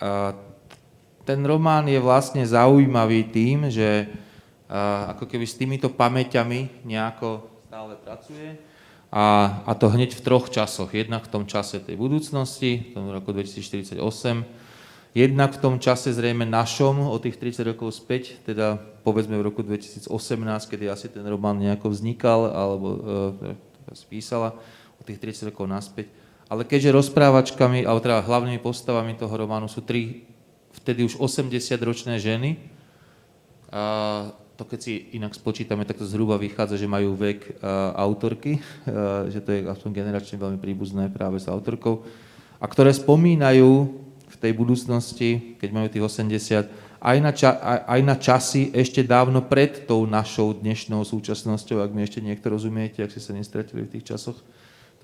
a, 0.01 0.09
eh, 0.09 0.33
ten 1.27 1.43
román 1.43 1.91
je 1.91 1.99
vlastne 1.99 2.47
zaujímavý 2.47 3.35
tým, 3.35 3.67
že 3.67 4.07
a, 4.67 5.15
ako 5.15 5.27
keby 5.31 5.47
s 5.47 5.59
týmito 5.59 5.91
pamäťami 5.91 6.87
nejako 6.87 7.47
stále 7.67 7.99
pracuje 7.99 8.59
a, 9.11 9.59
a 9.67 9.73
to 9.79 9.91
hneď 9.91 10.15
v 10.19 10.25
troch 10.27 10.51
časoch. 10.51 10.91
Jednak 10.91 11.27
v 11.27 11.33
tom 11.35 11.45
čase 11.47 11.79
tej 11.79 11.95
budúcnosti, 11.99 12.91
v 12.91 12.93
tom 12.95 13.07
roku 13.11 13.31
2048, 13.31 14.03
jednak 15.17 15.57
v 15.57 15.61
tom 15.63 15.75
čase 15.81 16.13
zrejme 16.13 16.45
našom, 16.45 17.09
o 17.09 17.17
tých 17.17 17.41
30 17.41 17.73
rokov 17.73 17.97
späť, 17.97 18.37
teda 18.45 18.77
povedzme 19.07 19.39
v 19.41 19.47
roku 19.49 19.65
2018, 19.65 20.13
kedy 20.69 20.93
asi 20.93 21.09
ten 21.09 21.25
román 21.25 21.57
nejako 21.57 21.89
vznikal 21.89 22.53
alebo 22.53 22.89
e, 22.93 23.97
spísala, 23.97 24.53
tých 25.07 25.23
30 25.23 25.55
rokov 25.55 25.67
naspäť. 25.71 26.11
Ale 26.47 26.63
keďže 26.63 26.95
rozprávačkami, 26.95 27.83
alebo 27.83 27.99
teda 27.99 28.23
hlavnými 28.23 28.63
postavami 28.63 29.19
toho 29.19 29.35
románu 29.35 29.67
sú 29.67 29.83
tri 29.83 30.27
vtedy 30.75 31.03
už 31.03 31.19
80-ročné 31.19 32.23
ženy, 32.23 32.59
a 33.71 34.31
to 34.57 34.65
keď 34.65 34.79
si 34.79 35.13
inak 35.19 35.37
spočítame, 35.37 35.85
tak 35.85 36.01
to 36.01 36.09
zhruba 36.09 36.41
vychádza, 36.41 36.81
že 36.81 36.89
majú 36.89 37.13
vek 37.19 37.61
uh, 37.61 37.93
autorky, 37.99 38.57
uh, 38.57 39.29
že 39.29 39.43
to 39.45 39.53
je 39.53 39.61
aspoň 39.69 39.91
generačne 39.93 40.41
veľmi 40.41 40.57
príbuzné 40.57 41.13
práve 41.13 41.37
s 41.43 41.51
autorkou, 41.51 42.07
a 42.57 42.65
ktoré 42.65 42.95
spomínajú 42.95 43.71
v 44.27 44.37
tej 44.41 44.53
budúcnosti, 44.57 45.59
keď 45.61 45.71
majú 45.75 45.87
tých 45.93 46.05
80, 46.09 46.87
aj 46.97 47.19
na, 47.21 47.33
ča, 47.37 47.61
aj, 47.61 47.81
aj 47.85 48.01
na 48.01 48.17
časy 48.17 48.63
ešte 48.73 49.05
dávno 49.05 49.45
pred 49.45 49.85
tou 49.85 50.09
našou 50.09 50.57
dnešnou 50.57 51.05
súčasnosťou, 51.05 51.85
ak 51.85 51.93
mi 51.93 52.03
ešte 52.03 52.25
niekto 52.25 52.49
rozumiete, 52.49 53.05
ak 53.05 53.13
ste 53.13 53.21
sa 53.21 53.37
nestratili 53.37 53.85
v 53.85 53.93
tých 53.93 54.09
časoch. 54.09 54.41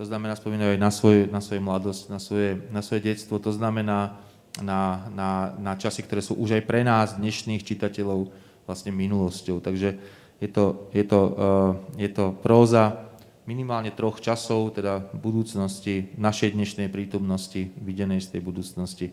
To 0.00 0.04
znamená, 0.08 0.32
spomínajú 0.36 0.76
aj 0.76 0.80
na, 0.80 0.90
svoj, 0.90 1.16
na 1.28 1.40
svoju 1.44 1.60
mladosť, 1.60 2.02
na 2.08 2.18
svoje, 2.18 2.50
na 2.72 2.80
svoje 2.80 3.12
detstvo. 3.12 3.36
To 3.36 3.52
znamená 3.52 4.16
na, 4.60 5.08
na, 5.12 5.30
na 5.60 5.72
časy, 5.76 6.04
ktoré 6.04 6.24
sú 6.24 6.36
už 6.36 6.56
aj 6.56 6.62
pre 6.64 6.80
nás, 6.84 7.16
dnešných 7.16 7.64
čitateľov, 7.64 8.32
vlastne 8.64 8.94
minulosťou. 8.94 9.60
Takže 9.60 10.00
je 10.40 10.48
to, 10.48 10.90
je 10.90 11.04
to, 11.04 11.20
uh, 11.20 11.70
je 12.00 12.08
to 12.08 12.34
próza 12.40 13.12
minimálne 13.44 13.90
troch 13.90 14.22
časov, 14.22 14.74
teda 14.78 15.12
budúcnosti, 15.18 16.14
našej 16.14 16.54
dnešnej 16.54 16.88
prítomnosti, 16.88 17.74
videnej 17.78 18.22
z 18.22 18.38
tej 18.38 18.40
budúcnosti 18.42 19.06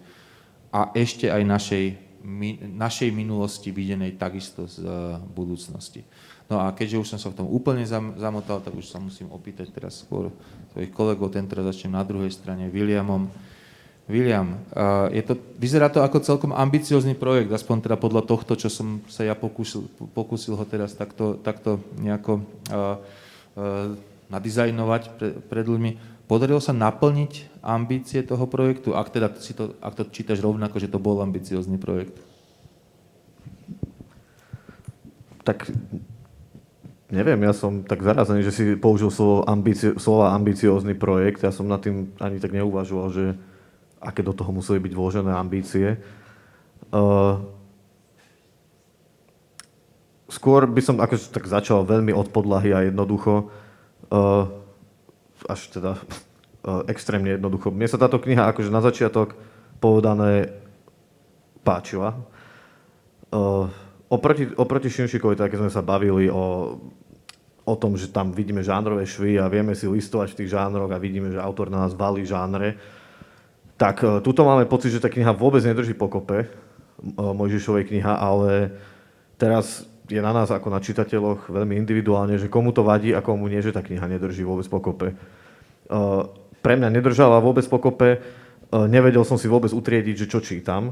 a 0.70 0.94
ešte 0.94 1.34
aj 1.34 1.44
našej 1.46 1.86
mi, 2.22 2.60
našej 2.62 3.10
minulosti 3.16 3.74
videnej 3.74 4.20
takisto 4.20 4.68
z 4.70 4.86
uh, 4.86 5.18
budúcnosti. 5.34 6.06
No 6.50 6.58
a 6.58 6.74
keďže 6.74 6.98
už 6.98 7.08
som 7.14 7.22
sa 7.22 7.30
v 7.30 7.46
tom 7.46 7.48
úplne 7.48 7.86
zam, 7.86 8.18
zamotal, 8.18 8.58
tak 8.58 8.74
už 8.74 8.90
sa 8.90 8.98
musím 8.98 9.30
opýtať 9.30 9.70
teraz 9.70 10.02
skôr 10.02 10.34
svojich 10.74 10.90
kolegov, 10.90 11.30
ten 11.30 11.46
teraz 11.46 11.70
začnem 11.70 11.94
na 11.94 12.02
druhej 12.02 12.34
strane, 12.34 12.74
Williamom. 12.74 13.30
William, 14.10 14.58
je 15.14 15.22
to, 15.22 15.38
vyzerá 15.62 15.86
to 15.94 16.02
ako 16.02 16.26
celkom 16.26 16.50
ambiciózny 16.50 17.14
projekt, 17.14 17.54
aspoň 17.54 17.86
teda 17.86 17.94
podľa 18.02 18.26
tohto, 18.26 18.58
čo 18.58 18.66
som 18.66 19.06
sa 19.06 19.22
ja 19.22 19.38
pokúsil, 19.38 19.86
pokúsil 20.18 20.58
ho 20.58 20.66
teraz 20.66 20.98
takto, 20.98 21.38
takto 21.38 21.78
nejako 22.02 22.42
uh, 22.74 22.98
uh, 23.54 23.94
nadizajnovať 24.34 25.02
pre, 25.14 25.30
pred 25.46 25.66
ľuďmi. 25.70 25.92
Podarilo 26.26 26.58
sa 26.58 26.74
naplniť 26.74 27.62
ambície 27.62 28.26
toho 28.26 28.50
projektu, 28.50 28.98
ak, 28.98 29.14
teda 29.14 29.30
si 29.38 29.54
to, 29.54 29.78
ak 29.78 29.94
to 29.94 30.10
čítaš 30.10 30.42
rovnako, 30.42 30.82
že 30.82 30.90
to 30.90 30.98
bol 30.98 31.22
ambiciózny 31.22 31.78
projekt? 31.78 32.18
Tak 35.46 35.70
neviem, 37.10 37.42
ja 37.42 37.54
som 37.54 37.82
tak 37.82 38.06
zarazený, 38.06 38.46
že 38.46 38.54
si 38.54 38.64
použil 38.78 39.10
slovo 39.10 39.42
ambici- 39.50 39.98
slova 39.98 40.34
ambiciózny 40.38 40.94
projekt. 40.94 41.42
Ja 41.42 41.50
som 41.50 41.66
nad 41.66 41.82
tým 41.82 42.14
ani 42.22 42.38
tak 42.38 42.54
neuvažoval, 42.54 43.08
že 43.10 43.26
aké 44.00 44.22
do 44.22 44.32
toho 44.32 44.54
museli 44.54 44.80
byť 44.80 44.94
vložené 44.94 45.34
ambície. 45.34 46.00
Uh, 46.94 47.44
skôr 50.30 50.70
by 50.70 50.82
som 50.86 51.02
akože 51.02 51.34
tak 51.34 51.50
začal 51.50 51.84
veľmi 51.84 52.14
od 52.14 52.30
podlahy 52.30 52.72
a 52.72 52.86
jednoducho. 52.88 53.50
Uh, 54.10 54.50
až 55.50 55.70
teda 55.74 55.98
uh, 56.66 56.86
extrémne 56.88 57.36
jednoducho. 57.36 57.74
Mne 57.74 57.90
sa 57.90 58.00
táto 58.00 58.22
kniha 58.22 58.54
akože 58.54 58.70
na 58.70 58.82
začiatok 58.86 59.34
povedané 59.82 60.54
páčila. 61.66 62.16
Uh, 63.30 63.70
oproti, 64.10 64.50
oproti 64.58 64.90
Šimšikovi, 64.90 65.38
tak 65.38 65.54
sme 65.54 65.70
sa 65.70 65.86
bavili 65.86 66.28
o, 66.28 66.76
o 67.70 67.78
tom, 67.78 67.94
že 67.94 68.10
tam 68.10 68.34
vidíme 68.34 68.66
žánrové 68.66 69.06
švy 69.06 69.38
a 69.38 69.46
vieme 69.46 69.78
si 69.78 69.86
listovať 69.86 70.34
v 70.34 70.38
tých 70.42 70.50
žánroch 70.58 70.90
a 70.90 70.98
vidíme, 70.98 71.30
že 71.30 71.38
autor 71.38 71.70
na 71.70 71.86
nás 71.86 71.94
valí 71.94 72.26
žánre, 72.26 72.82
tak 73.78 74.02
uh, 74.02 74.18
tuto 74.26 74.42
máme 74.42 74.66
pocit, 74.66 74.90
že 74.90 75.00
tá 75.00 75.08
kniha 75.08 75.30
vôbec 75.38 75.62
nedrží 75.62 75.94
pokope, 75.94 76.50
uh, 76.50 77.32
Mojžišovej 77.38 77.94
kniha, 77.94 78.18
ale 78.18 78.74
teraz 79.38 79.86
je 80.10 80.18
na 80.18 80.34
nás 80.34 80.50
ako 80.50 80.74
na 80.74 80.82
čitateľoch 80.82 81.54
veľmi 81.54 81.78
individuálne, 81.78 82.42
že 82.42 82.50
komu 82.50 82.74
to 82.74 82.82
vadí 82.82 83.14
a 83.14 83.22
komu 83.22 83.46
nie, 83.46 83.62
že 83.62 83.70
tá 83.70 83.86
kniha 83.86 84.10
nedrží 84.10 84.42
vôbec 84.42 84.66
pokope. 84.66 85.14
Uh, 85.86 86.26
pre 86.60 86.76
mňa 86.76 86.90
nedržala 86.92 87.40
vôbec 87.40 87.64
pokope, 87.72 88.20
nevedel 88.70 89.24
som 89.24 89.40
si 89.40 89.48
vôbec 89.48 89.72
utriediť, 89.72 90.28
že 90.28 90.28
čo 90.28 90.44
čítam, 90.44 90.92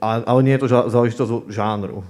ale 0.00 0.40
nie 0.40 0.56
je 0.56 0.62
to 0.64 0.72
záležitosť 0.88 1.52
žánru. 1.52 2.00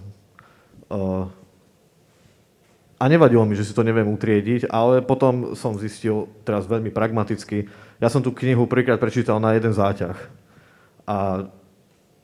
A 3.02 3.10
nevadilo 3.10 3.42
mi, 3.42 3.58
že 3.58 3.66
si 3.66 3.74
to 3.74 3.82
neviem 3.82 4.06
utriediť, 4.06 4.70
ale 4.70 5.02
potom 5.02 5.58
som 5.58 5.74
zistil, 5.74 6.30
teraz 6.46 6.70
veľmi 6.70 6.94
pragmaticky, 6.94 7.66
ja 7.98 8.06
som 8.06 8.22
tú 8.22 8.30
knihu 8.30 8.70
prvýkrát 8.70 9.02
prečítal 9.02 9.42
na 9.42 9.58
jeden 9.58 9.74
záťah. 9.74 10.14
A 11.10 11.50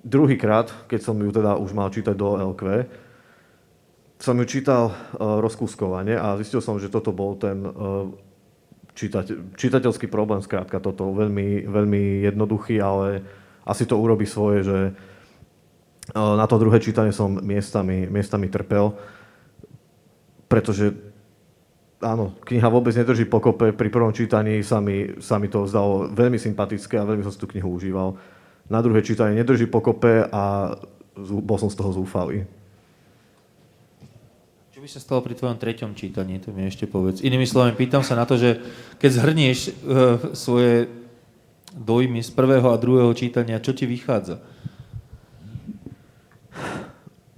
druhýkrát, 0.07 0.70
keď 0.87 1.01
som 1.03 1.18
ju 1.18 1.35
teda 1.35 1.59
už 1.59 1.74
mal 1.74 1.91
čítať 1.91 2.14
do 2.14 2.39
LQ, 2.55 2.87
som 4.22 4.39
ju 4.39 4.47
čítal 4.47 4.95
uh, 4.95 5.43
rozkúskovane 5.43 6.14
a 6.14 6.39
zistil 6.39 6.62
som, 6.62 6.79
že 6.79 6.91
toto 6.91 7.11
bol 7.11 7.35
ten 7.35 7.59
uh, 7.66 8.07
čitať, 8.95 9.59
čitateľský 9.59 10.07
problém, 10.07 10.43
skrátka 10.47 10.79
toto, 10.79 11.11
veľmi, 11.11 11.66
veľmi 11.66 12.22
jednoduchý, 12.22 12.79
ale 12.79 13.26
asi 13.66 13.83
to 13.83 13.99
urobí 13.99 14.31
svoje, 14.31 14.62
že 14.62 14.79
uh, 14.91 16.35
na 16.39 16.47
to 16.47 16.59
druhé 16.59 16.79
čítanie 16.79 17.11
som 17.11 17.35
miestami, 17.35 18.07
miestami 18.07 18.47
trpel, 18.47 18.95
pretože 20.49 20.96
áno, 22.01 22.34
kniha 22.46 22.68
vôbec 22.72 22.96
nedrží 22.96 23.28
pokope, 23.28 23.70
pri 23.76 23.88
prvom 23.92 24.11
čítaní 24.11 24.64
sa 24.64 24.80
mi, 24.80 25.20
sa 25.20 25.36
mi 25.36 25.46
to 25.53 25.68
zdalo 25.68 26.09
veľmi 26.11 26.40
sympatické 26.40 26.99
a 26.99 27.07
veľmi 27.07 27.22
som 27.22 27.32
si 27.34 27.40
tú 27.40 27.46
knihu 27.51 27.76
užíval. 27.76 28.16
Na 28.68 28.80
druhé 28.80 29.05
čítanie 29.05 29.36
nedrží 29.36 29.68
pokope 29.68 30.24
a 30.28 30.74
bol 31.18 31.59
som 31.59 31.72
z 31.72 31.78
toho 31.78 31.90
zúfalý. 31.92 32.46
Čo 34.70 34.78
by 34.78 34.88
sa 34.88 35.03
stalo 35.03 35.20
pri 35.26 35.34
tvojom 35.34 35.59
treťom 35.59 35.92
čítaní, 35.99 36.38
to 36.38 36.55
mi 36.55 36.70
ešte 36.70 36.86
povedz. 36.86 37.18
Inými 37.24 37.49
slovami, 37.49 37.74
pýtam 37.74 38.07
sa 38.07 38.14
na 38.14 38.22
to, 38.22 38.38
že 38.38 38.62
keď 39.03 39.11
zhrnieš 39.11 39.59
uh, 39.66 39.72
svoje 40.38 40.86
dojmy 41.74 42.22
z 42.22 42.30
prvého 42.30 42.70
a 42.70 42.78
druhého 42.78 43.11
čítania, 43.11 43.59
čo 43.59 43.74
ti 43.74 43.90
vychádza? 43.90 44.38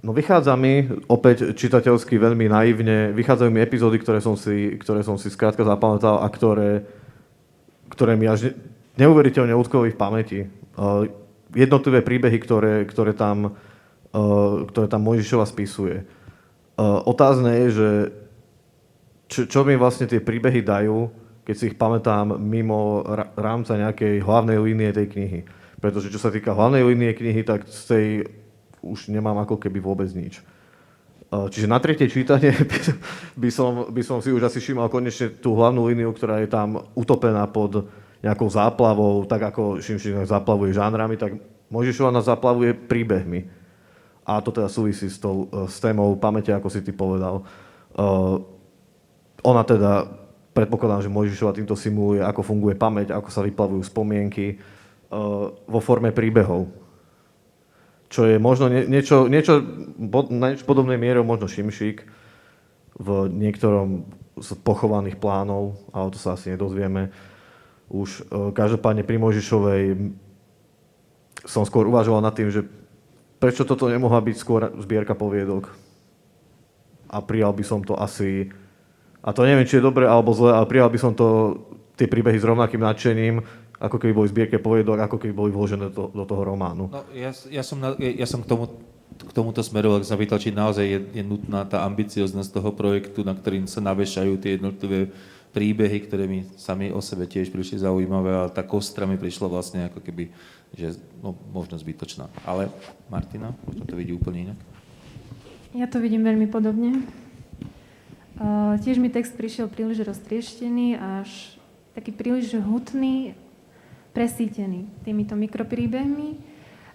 No 0.01 0.17
vychádza 0.17 0.57
mi, 0.57 0.89
opäť 1.05 1.53
čitateľsky 1.53 2.17
veľmi 2.17 2.49
naivne, 2.49 3.13
vychádzajú 3.13 3.49
mi 3.53 3.61
epizódy, 3.61 4.01
ktoré 4.01 4.17
som 4.17 4.33
si, 4.33 4.73
ktoré 4.81 5.05
som 5.05 5.21
si 5.21 5.29
skrátka 5.29 5.61
zapamätal 5.61 6.25
a 6.25 6.27
ktoré, 6.29 6.89
ktoré 7.93 8.17
mi 8.17 8.25
až 8.25 8.57
neuveriteľne 8.97 9.53
utkoli 9.53 9.93
v 9.93 10.01
pamäti. 10.01 10.39
Uh, 10.73 11.05
jednotlivé 11.53 12.01
príbehy, 12.01 12.37
ktoré, 12.41 12.89
ktoré 12.89 13.13
tam, 13.13 13.53
uh, 13.53 14.65
ktoré 14.65 14.89
tam 14.89 15.05
Mojžišova 15.05 15.45
spisuje 15.45 16.01
otázne 16.81 17.51
je, 17.65 17.67
že 17.71 17.89
čo, 19.31 19.41
čo 19.47 19.59
mi 19.63 19.79
vlastne 19.79 20.09
tie 20.09 20.19
príbehy 20.19 20.61
dajú, 20.63 21.07
keď 21.47 21.55
si 21.55 21.67
ich 21.71 21.79
pamätám 21.79 22.37
mimo 22.37 23.01
rámca 23.37 23.79
nejakej 23.79 24.21
hlavnej 24.21 24.59
línie 24.59 24.91
tej 24.91 25.07
knihy. 25.09 25.39
Pretože 25.81 26.13
čo 26.13 26.21
sa 26.21 26.29
týka 26.29 26.53
hlavnej 26.53 26.85
línie 26.85 27.15
knihy, 27.15 27.41
tak 27.41 27.65
z 27.65 27.81
tej 27.89 28.05
už 28.81 29.13
nemám 29.13 29.37
ako 29.45 29.57
keby 29.61 29.79
vôbec 29.81 30.09
nič. 30.11 30.41
Čiže 31.31 31.71
na 31.71 31.79
tretie 31.79 32.11
čítanie 32.11 32.51
by 33.41 33.49
som, 33.49 33.87
by 33.87 34.01
som 34.03 34.19
si 34.19 34.35
už 34.35 34.51
asi 34.51 34.59
všimol 34.59 34.91
konečne 34.91 35.31
tú 35.39 35.55
hlavnú 35.55 35.87
líniu, 35.87 36.11
ktorá 36.11 36.43
je 36.43 36.51
tam 36.51 36.83
utopená 36.91 37.47
pod 37.47 37.87
nejakou 38.21 38.51
záplavou, 38.51 39.25
tak 39.25 39.49
ako 39.49 39.81
Šimšin 39.81 40.27
zaplavuje 40.29 40.75
žánrami, 40.75 41.17
tak 41.17 41.39
Mojžišova 41.71 42.11
nás 42.11 42.27
zaplavuje 42.27 42.75
príbehmi 42.75 43.47
a 44.27 44.37
to 44.43 44.53
teda 44.53 44.69
súvisí 44.69 45.09
s, 45.09 45.17
tou, 45.17 45.49
e, 45.49 45.65
s 45.65 45.81
témou 45.81 46.13
pamäte, 46.19 46.53
ako 46.53 46.69
si 46.69 46.85
ty 46.85 46.93
povedal. 46.93 47.41
Uh, 47.91 48.39
ona 49.43 49.67
teda, 49.67 50.07
predpokladám, 50.55 51.03
že 51.03 51.11
Mojžišova 51.11 51.57
týmto 51.57 51.75
simuluje, 51.75 52.23
ako 52.23 52.39
funguje 52.39 52.77
pamäť, 52.79 53.11
ako 53.11 53.27
sa 53.27 53.43
vyplavujú 53.43 53.83
spomienky 53.83 54.55
uh, 54.55 55.51
vo 55.51 55.79
forme 55.83 56.15
príbehov. 56.15 56.71
Čo 58.11 58.27
je 58.27 58.35
možno 58.35 58.67
nie, 58.67 58.83
niečo, 58.91 59.31
niečo 59.31 59.63
na 60.27 60.51
niečo 60.51 60.67
podobnej 60.67 60.99
miere 60.99 61.23
možno 61.23 61.47
Šimšík 61.47 62.03
v 62.99 63.07
niektorom 63.31 64.03
z 64.35 64.49
pochovaných 64.59 65.15
plánov, 65.15 65.79
ale 65.95 66.11
to 66.11 66.19
sa 66.19 66.35
asi 66.35 66.51
nedozvieme. 66.51 67.15
Už 67.87 68.27
uh, 68.27 68.51
každopádne 68.51 69.07
pri 69.07 69.15
Mojžišovej 69.15 69.83
som 71.47 71.63
skôr 71.63 71.87
uvažoval 71.87 72.19
nad 72.19 72.35
tým, 72.35 72.51
že 72.51 72.67
prečo 73.41 73.65
toto 73.65 73.89
nemohla 73.89 74.21
byť 74.21 74.35
skôr 74.37 74.69
zbierka 74.77 75.17
poviedok. 75.17 75.73
A 77.11 77.19
prijal 77.23 77.51
by 77.55 77.63
som 77.65 77.81
to 77.81 77.97
asi, 77.97 78.51
a 79.19 79.29
to 79.33 79.43
neviem, 79.43 79.67
či 79.67 79.79
je 79.79 79.87
dobre 79.87 80.05
alebo 80.05 80.31
zle, 80.31 80.53
ale 80.53 80.69
prijal 80.69 80.87
by 80.91 80.99
som 81.01 81.11
to, 81.15 81.57
tie 81.99 82.07
príbehy 82.07 82.39
s 82.39 82.47
rovnakým 82.47 82.79
nadšením, 82.79 83.43
ako 83.81 83.97
keby 83.97 84.13
boli 84.13 84.29
zbierke 84.29 84.61
poviedok, 84.61 85.01
ako 85.09 85.17
keby 85.17 85.33
boli 85.33 85.49
vložené 85.49 85.89
do, 85.89 86.13
do 86.13 86.23
toho 86.23 86.45
románu. 86.45 86.85
No, 86.93 87.01
ja, 87.17 87.33
ja, 87.49 87.63
som, 87.65 87.81
na, 87.81 87.97
ja 87.97 88.29
som 88.29 88.45
k, 88.45 88.47
tomu, 88.47 88.69
k 89.17 89.31
tomuto 89.33 89.65
smeroval, 89.65 90.05
sa 90.05 90.13
pýtal, 90.13 90.37
či 90.37 90.53
naozaj 90.53 90.85
je, 90.85 90.99
je 91.17 91.23
nutná 91.25 91.65
tá 91.65 91.81
ambicioznosť 91.89 92.61
toho 92.61 92.69
projektu, 92.77 93.25
na 93.25 93.33
ktorým 93.33 93.65
sa 93.65 93.81
navešajú 93.81 94.37
tie 94.37 94.61
jednotlivé 94.61 95.09
príbehy, 95.51 95.97
ktoré 96.07 96.29
mi 96.29 96.47
sami 96.55 96.93
o 96.93 97.01
sebe 97.03 97.25
tiež 97.27 97.51
prišli 97.51 97.83
zaujímavé, 97.83 98.31
ale 98.31 98.49
tá 98.53 98.63
kostra 98.63 99.03
mi 99.03 99.19
prišla 99.19 99.47
vlastne 99.51 99.89
ako 99.89 99.99
keby 99.99 100.31
že 100.71 100.95
no, 101.19 101.35
možno 101.51 101.75
zbytočná. 101.75 102.31
Ale 102.47 102.71
Martina, 103.11 103.51
možno 103.67 103.83
to 103.83 103.99
vidí 103.99 104.15
úplne 104.15 104.51
inak. 104.51 104.59
Ja 105.75 105.87
to 105.87 105.99
vidím 105.99 106.23
veľmi 106.23 106.47
podobne. 106.47 107.03
Uh, 108.39 108.79
tiež 108.79 108.97
mi 108.97 109.11
text 109.11 109.35
prišiel 109.35 109.67
príliš 109.67 110.07
roztrieštený, 110.07 110.95
až 110.95 111.59
taký 111.91 112.15
príliš 112.15 112.55
hutný, 112.55 113.35
presítený 114.11 114.87
týmito 115.03 115.33
mikropríbehmi 115.35 116.51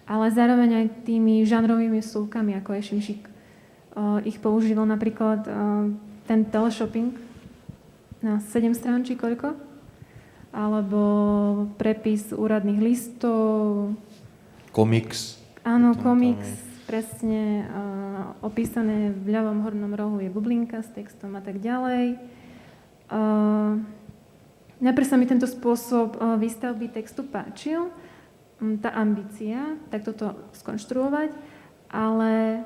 ale 0.07 0.31
zároveň 0.31 0.69
aj 0.71 0.85
tými 1.03 1.43
žanrovými 1.43 1.99
súkami, 1.99 2.55
ako 2.55 2.79
je 2.79 2.81
Šimšik 2.81 3.21
ich 4.23 4.37
používal 4.37 4.85
napríklad 4.85 5.43
ten 6.29 6.39
teleshopping 6.47 7.17
na 8.21 8.37
7 8.41 8.73
strán 8.77 9.01
či 9.01 9.17
koľko, 9.17 9.57
alebo 10.53 11.01
prepis 11.77 12.33
úradných 12.33 12.81
listov. 12.81 13.93
Komiks. 14.73 15.41
Áno, 15.65 15.97
komiks, 15.97 16.47
presne 16.85 17.67
opísané 18.45 19.11
v 19.11 19.27
ľavom 19.33 19.65
hornom 19.65 19.93
rohu 19.93 20.17
je 20.21 20.29
bublinka 20.29 20.81
s 20.81 20.89
textom 20.93 21.33
a 21.35 21.41
tak 21.41 21.59
ďalej. 21.59 22.17
Uh, 23.07 23.79
najprv 24.83 25.05
sa 25.05 25.15
mi 25.15 25.25
tento 25.25 25.49
spôsob 25.49 26.17
uh, 26.17 26.35
výstavby 26.35 26.91
textu 26.91 27.25
páčil, 27.25 27.89
um, 28.59 28.77
tá 28.77 28.93
ambícia, 28.93 29.77
tak 29.89 30.05
toto 30.07 30.35
skonštruovať, 30.57 31.33
ale 31.91 32.63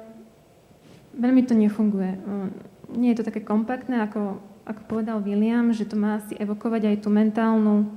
veľmi 1.15 1.41
to 1.45 1.53
nefunguje. 1.55 2.11
Um, 2.23 2.49
nie 2.95 3.15
je 3.15 3.23
to 3.23 3.27
také 3.31 3.39
kompaktné, 3.43 4.03
ako, 4.03 4.43
ako 4.67 4.81
povedal 4.87 5.23
William, 5.23 5.71
že 5.71 5.87
to 5.87 5.95
má 5.95 6.19
asi 6.19 6.35
evokovať 6.35 6.91
aj 6.91 6.97
tú 7.03 7.09
mentálnu, 7.11 7.87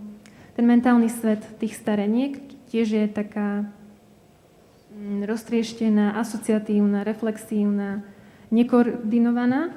ten 0.55 0.65
mentálny 0.65 1.11
svet 1.11 1.43
tých 1.59 1.75
stareniek, 1.75 2.39
tiež 2.71 2.95
je 2.95 3.05
taká 3.11 3.67
Mm, 4.95 5.27
roztrieštená, 5.27 6.15
asociatívna, 6.23 7.03
reflexívna, 7.03 8.07
nekoordinovaná, 8.55 9.75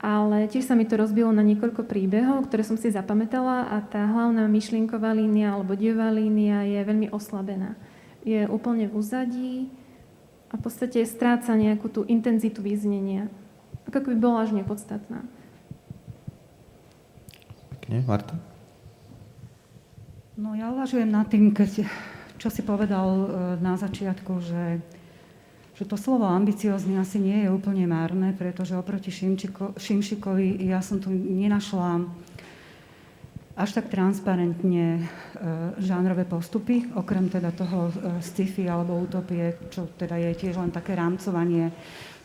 ale 0.00 0.48
tiež 0.48 0.64
sa 0.64 0.72
mi 0.72 0.88
to 0.88 0.96
rozbilo 0.96 1.28
na 1.28 1.44
niekoľko 1.44 1.84
príbehov, 1.84 2.48
ktoré 2.48 2.64
som 2.64 2.80
si 2.80 2.88
zapamätala 2.88 3.68
a 3.68 3.84
tá 3.84 4.00
hlavná 4.00 4.48
myšlienková 4.48 5.12
línia 5.12 5.52
alebo 5.52 5.76
dievá 5.76 6.08
línia 6.08 6.64
je 6.64 6.80
veľmi 6.80 7.12
oslabená. 7.12 7.76
Je 8.24 8.48
úplne 8.48 8.88
v 8.88 8.96
úzadí 8.96 9.52
a 10.48 10.56
v 10.56 10.62
podstate 10.64 11.04
stráca 11.04 11.52
nejakú 11.52 11.92
tú 11.92 12.08
intenzitu 12.08 12.64
význenia. 12.64 13.28
Ako 13.84 14.00
by 14.00 14.16
bola 14.16 14.48
až 14.48 14.56
nepodstatná. 14.56 15.20
Pekne, 17.76 18.00
Marta? 18.08 18.34
No 20.40 20.56
ja 20.56 20.72
uvažujem 20.72 21.12
nad 21.12 21.28
tým, 21.28 21.52
keď 21.52 21.84
čo 22.40 22.48
si 22.48 22.64
povedal 22.64 23.04
e, 23.04 23.26
na 23.60 23.76
začiatku, 23.76 24.40
že, 24.40 24.80
že 25.80 25.88
to 25.88 25.96
slovo 25.96 26.28
ambiciózny 26.28 27.00
asi 27.00 27.16
nie 27.16 27.40
je 27.40 27.48
úplne 27.48 27.88
márne, 27.88 28.36
pretože 28.36 28.76
oproti 28.76 29.08
Šimčiko, 29.08 29.72
Šimšikovi 29.80 30.68
ja 30.68 30.84
som 30.84 31.00
tu 31.00 31.08
nenašla 31.08 32.04
až 33.56 33.80
tak 33.80 33.88
transparentne 33.88 35.00
e, 35.00 35.02
žánrové 35.80 36.28
postupy, 36.28 36.84
okrem 36.92 37.32
teda 37.32 37.56
toho 37.56 37.88
e, 37.88 37.92
sci-fi 38.20 38.68
alebo 38.68 39.00
utopie, 39.00 39.56
čo 39.72 39.88
teda 39.96 40.20
je 40.20 40.36
tiež 40.36 40.60
len 40.60 40.68
také 40.68 40.92
rámcovanie 40.92 41.72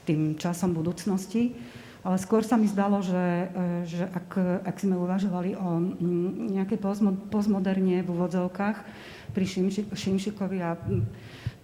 tým 0.04 0.36
časom 0.36 0.76
budúcnosti. 0.76 1.56
Ale 2.04 2.20
skôr 2.20 2.44
sa 2.44 2.60
mi 2.60 2.70
zdalo, 2.70 3.02
že, 3.02 3.50
že 3.90 4.06
ak, 4.06 4.62
ak 4.62 4.78
sme 4.78 4.94
uvažovali 4.94 5.58
o 5.58 5.82
nejakej 6.54 6.78
postmoderne 7.34 8.06
v 8.06 8.10
úvodzovkách, 8.14 8.78
pri 9.34 9.46
Šimšikovi 9.90 10.58
a 10.62 10.78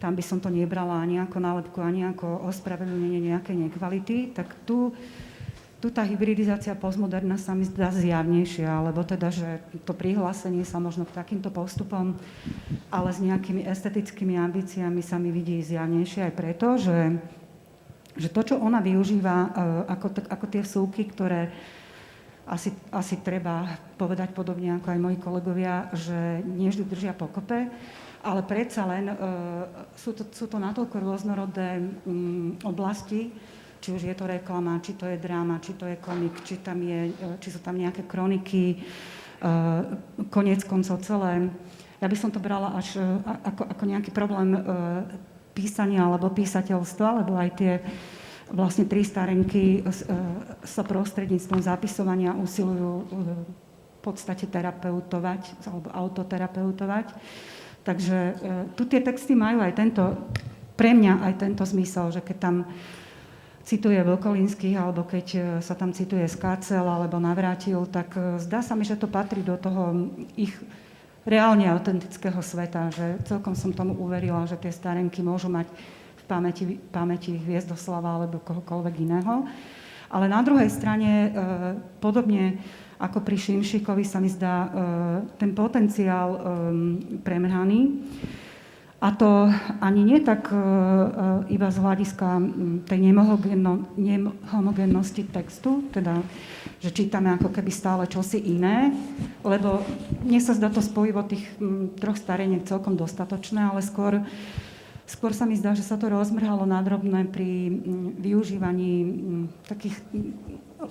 tam 0.02 0.18
by 0.18 0.24
som 0.26 0.42
to 0.42 0.50
nebrala 0.50 0.98
ani 0.98 1.22
ako 1.22 1.38
nálepku, 1.38 1.78
ani 1.78 2.10
ako 2.10 2.50
ospravedlnenie 2.50 3.30
nejakej 3.30 3.70
nekvality, 3.70 4.34
tak 4.34 4.50
tu, 4.66 4.90
tu 5.78 5.94
tá 5.94 6.02
hybridizácia 6.02 6.74
postmoderna 6.74 7.38
sa 7.38 7.54
mi 7.54 7.70
zdá 7.70 7.94
zjavnejšia, 7.94 8.66
alebo 8.66 9.06
teda, 9.06 9.30
že 9.30 9.62
to 9.86 9.94
prihlásenie 9.94 10.66
sa 10.66 10.82
možno 10.82 11.06
k 11.06 11.14
takýmto 11.14 11.54
postupom, 11.54 12.18
ale 12.90 13.10
s 13.14 13.22
nejakými 13.22 13.62
estetickými 13.70 14.42
ambíciami 14.42 15.06
sa 15.06 15.22
mi 15.22 15.30
vidí 15.30 15.62
zjavnejšie 15.62 16.28
aj 16.28 16.34
preto, 16.34 16.82
že, 16.82 17.22
že 18.18 18.34
to, 18.34 18.42
čo 18.42 18.56
ona 18.58 18.82
využíva 18.82 19.38
e, 19.38 19.50
ako, 19.86 20.08
ako 20.34 20.46
tie 20.50 20.66
súky, 20.66 21.06
ktoré 21.06 21.54
asi, 22.50 22.74
asi 22.90 23.22
treba 23.22 23.78
povedať 24.02 24.34
podobne 24.34 24.82
ako 24.82 24.88
aj 24.90 25.00
moji 25.00 25.18
kolegovia, 25.22 25.94
že 25.94 26.42
nie 26.42 26.74
vždy 26.74 26.90
držia 26.90 27.14
pokope, 27.14 27.70
ale 28.22 28.42
predsa 28.46 28.86
len 28.86 29.10
e, 29.10 29.16
sú, 29.98 30.14
to, 30.14 30.30
sú 30.30 30.46
to 30.46 30.62
natoľko 30.62 30.98
rôznorodé 31.02 31.82
oblasti, 32.62 33.34
či 33.82 33.90
už 33.90 34.02
je 34.06 34.16
to 34.16 34.30
reklama, 34.30 34.78
či 34.78 34.94
to 34.94 35.10
je 35.10 35.18
dráma, 35.18 35.58
či 35.58 35.74
to 35.74 35.90
je 35.90 35.98
komik, 35.98 36.38
či, 36.46 36.62
tam 36.62 36.80
je, 36.86 37.10
e, 37.10 37.28
či 37.42 37.50
sú 37.50 37.60
tam 37.66 37.76
nejaké 37.76 38.06
kroniky, 38.06 38.78
e, 38.78 38.78
konec 40.30 40.62
koncov 40.70 41.02
celé. 41.02 41.50
Ja 41.98 42.10
by 42.10 42.18
som 42.18 42.34
to 42.34 42.42
brala 42.42 42.78
až 42.78 42.98
ako, 43.46 43.62
ako 43.78 43.84
nejaký 43.86 44.10
problém 44.10 44.58
písania 45.54 46.02
alebo 46.02 46.34
písateľstva, 46.34 47.22
lebo 47.22 47.38
aj 47.38 47.50
tie 47.62 47.78
vlastne 48.52 48.86
tri 48.88 49.02
starenky 49.02 49.80
e, 49.80 49.92
sa 50.62 50.84
prostredníctvom 50.84 51.64
zapisovania 51.64 52.36
usilujú 52.36 52.94
v 53.08 54.00
podstate 54.04 54.50
terapeutovať 54.50 55.68
alebo 55.70 55.88
autoterapeutovať. 55.94 57.08
Takže 57.82 58.18
e, 58.18 58.34
tu 58.78 58.86
tie 58.86 59.02
texty 59.02 59.34
majú 59.34 59.62
aj 59.62 59.74
tento, 59.74 60.04
pre 60.78 60.94
mňa 60.94 61.26
aj 61.32 61.34
tento 61.42 61.64
zmysel, 61.66 62.14
že 62.14 62.22
keď 62.22 62.38
tam 62.38 62.56
cituje 63.62 64.02
Vlkolínskych, 64.02 64.74
alebo 64.74 65.06
keď 65.06 65.62
sa 65.62 65.78
tam 65.78 65.94
cituje 65.94 66.26
Skácel 66.26 66.82
alebo 66.82 67.22
Navrátil, 67.22 67.86
tak 67.86 68.18
zdá 68.42 68.66
sa 68.66 68.74
mi, 68.74 68.82
že 68.82 68.98
to 68.98 69.06
patrí 69.06 69.46
do 69.46 69.54
toho 69.54 70.10
ich 70.34 70.50
reálne 71.26 71.70
autentického 71.70 72.42
sveta, 72.42 72.90
že 72.90 73.22
celkom 73.30 73.54
som 73.54 73.70
tomu 73.70 73.94
uverila, 74.02 74.50
že 74.50 74.58
tie 74.58 74.74
starenky 74.74 75.22
môžu 75.22 75.54
mať 75.54 75.70
pamäti, 76.26 76.80
pamäti 76.90 77.38
Hviezdoslava 77.38 78.18
alebo 78.18 78.42
kohokoľvek 78.42 78.96
iného. 79.04 79.46
Ale 80.12 80.28
na 80.28 80.44
druhej 80.44 80.68
strane, 80.68 81.12
e, 81.12 81.30
podobne 82.04 82.60
ako 83.02 83.26
pri 83.26 83.38
Šimšikovi 83.42 84.06
sa 84.06 84.22
mi 84.22 84.30
zdá 84.30 84.56
e, 84.62 84.70
ten 85.42 85.58
potenciál 85.58 86.30
e, 86.30 86.40
premrhaný. 87.26 88.06
A 89.02 89.10
to 89.18 89.50
ani 89.82 90.06
nie 90.06 90.22
tak 90.22 90.54
iba 91.50 91.74
z 91.74 91.78
hľadiska 91.82 92.38
tej 92.86 93.00
nehomogennosti 93.98 95.26
textu, 95.26 95.90
teda, 95.90 96.22
že 96.78 96.94
čítame 96.94 97.34
ako 97.34 97.50
keby 97.50 97.74
stále 97.74 98.06
čosi 98.06 98.38
iné, 98.38 98.94
lebo 99.42 99.82
mne 100.22 100.38
sa 100.38 100.54
zdá 100.54 100.70
to 100.70 100.86
spojivo 100.86 101.26
tých 101.26 101.50
troch 101.98 102.14
stareniek 102.14 102.62
celkom 102.70 102.94
dostatočné, 102.94 103.74
ale 103.74 103.82
skôr 103.82 104.22
Skôr 105.12 105.36
sa 105.36 105.44
mi 105.44 105.60
zdá, 105.60 105.76
že 105.76 105.84
sa 105.84 106.00
to 106.00 106.08
rozmrhalo 106.08 106.64
nadrobné 106.64 107.28
pri 107.28 107.68
využívaní 108.16 109.04
takých, 109.68 110.00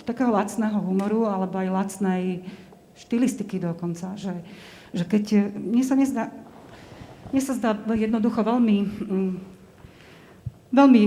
takého 0.07 0.31
lacného 0.31 0.79
humoru 0.79 1.27
alebo 1.27 1.59
aj 1.59 1.69
lacnej 1.69 2.23
štilistiky 2.95 3.59
dokonca. 3.59 4.15
Že, 4.15 4.45
že 4.95 5.05
keď, 5.07 5.25
mne 5.57 5.85
sa 5.87 5.95
nezdá, 5.99 6.25
mne 7.31 7.43
sa 7.43 7.55
zdá 7.55 7.75
jednoducho 7.95 8.43
veľmi, 8.43 8.79
veľmi 10.71 11.03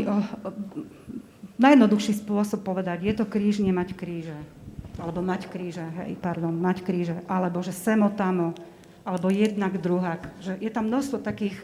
najjednoduchší 1.59 2.13
spôsob 2.23 2.63
povedať, 2.65 3.07
je 3.07 3.13
to 3.15 3.25
kríž, 3.27 3.63
nemať 3.63 3.95
kríže. 3.95 4.39
Alebo 5.01 5.25
mať 5.25 5.49
kríže, 5.49 5.85
hej, 6.03 6.13
pardon, 6.21 6.53
mať 6.53 6.85
kríže. 6.85 7.17
Alebo 7.25 7.65
že 7.65 7.73
semo 7.73 8.13
tamo, 8.13 8.53
alebo 9.01 9.33
jednak 9.33 9.81
druhák. 9.81 10.21
Že 10.37 10.53
je 10.61 10.69
tam 10.69 10.85
množstvo 10.87 11.17
takých 11.19 11.57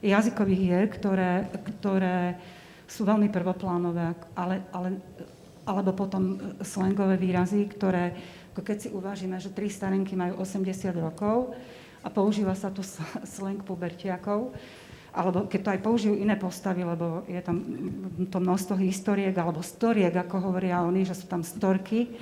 jazykových 0.00 0.60
hier, 0.60 0.84
ktoré, 0.88 1.32
ktoré 1.76 2.40
sú 2.88 3.04
veľmi 3.04 3.28
prvoplánové, 3.28 4.16
ale, 4.34 4.64
ale, 4.72 4.98
alebo 5.64 5.92
potom 5.92 6.38
slangové 6.64 7.20
výrazy, 7.20 7.68
ktoré, 7.68 8.16
ako 8.54 8.60
keď 8.64 8.76
si 8.80 8.88
uvážime, 8.90 9.36
že 9.36 9.52
tri 9.52 9.68
starenky 9.68 10.16
majú 10.16 10.40
80 10.40 10.66
rokov 10.96 11.52
a 12.00 12.08
používa 12.08 12.56
sa 12.56 12.72
tu 12.72 12.80
slang 13.28 13.60
pubertiakov, 13.60 14.56
alebo 15.10 15.50
keď 15.50 15.60
to 15.60 15.72
aj 15.74 15.80
použijú 15.82 16.14
iné 16.14 16.38
postavy, 16.38 16.86
lebo 16.86 17.26
je 17.26 17.40
tam 17.42 17.58
to 18.30 18.38
množstvo 18.38 18.78
historiek 18.78 19.34
alebo 19.34 19.60
storiek, 19.60 20.14
ako 20.14 20.50
hovoria 20.50 20.86
oni, 20.86 21.02
že 21.02 21.18
sú 21.18 21.26
tam 21.26 21.42
storky, 21.42 22.14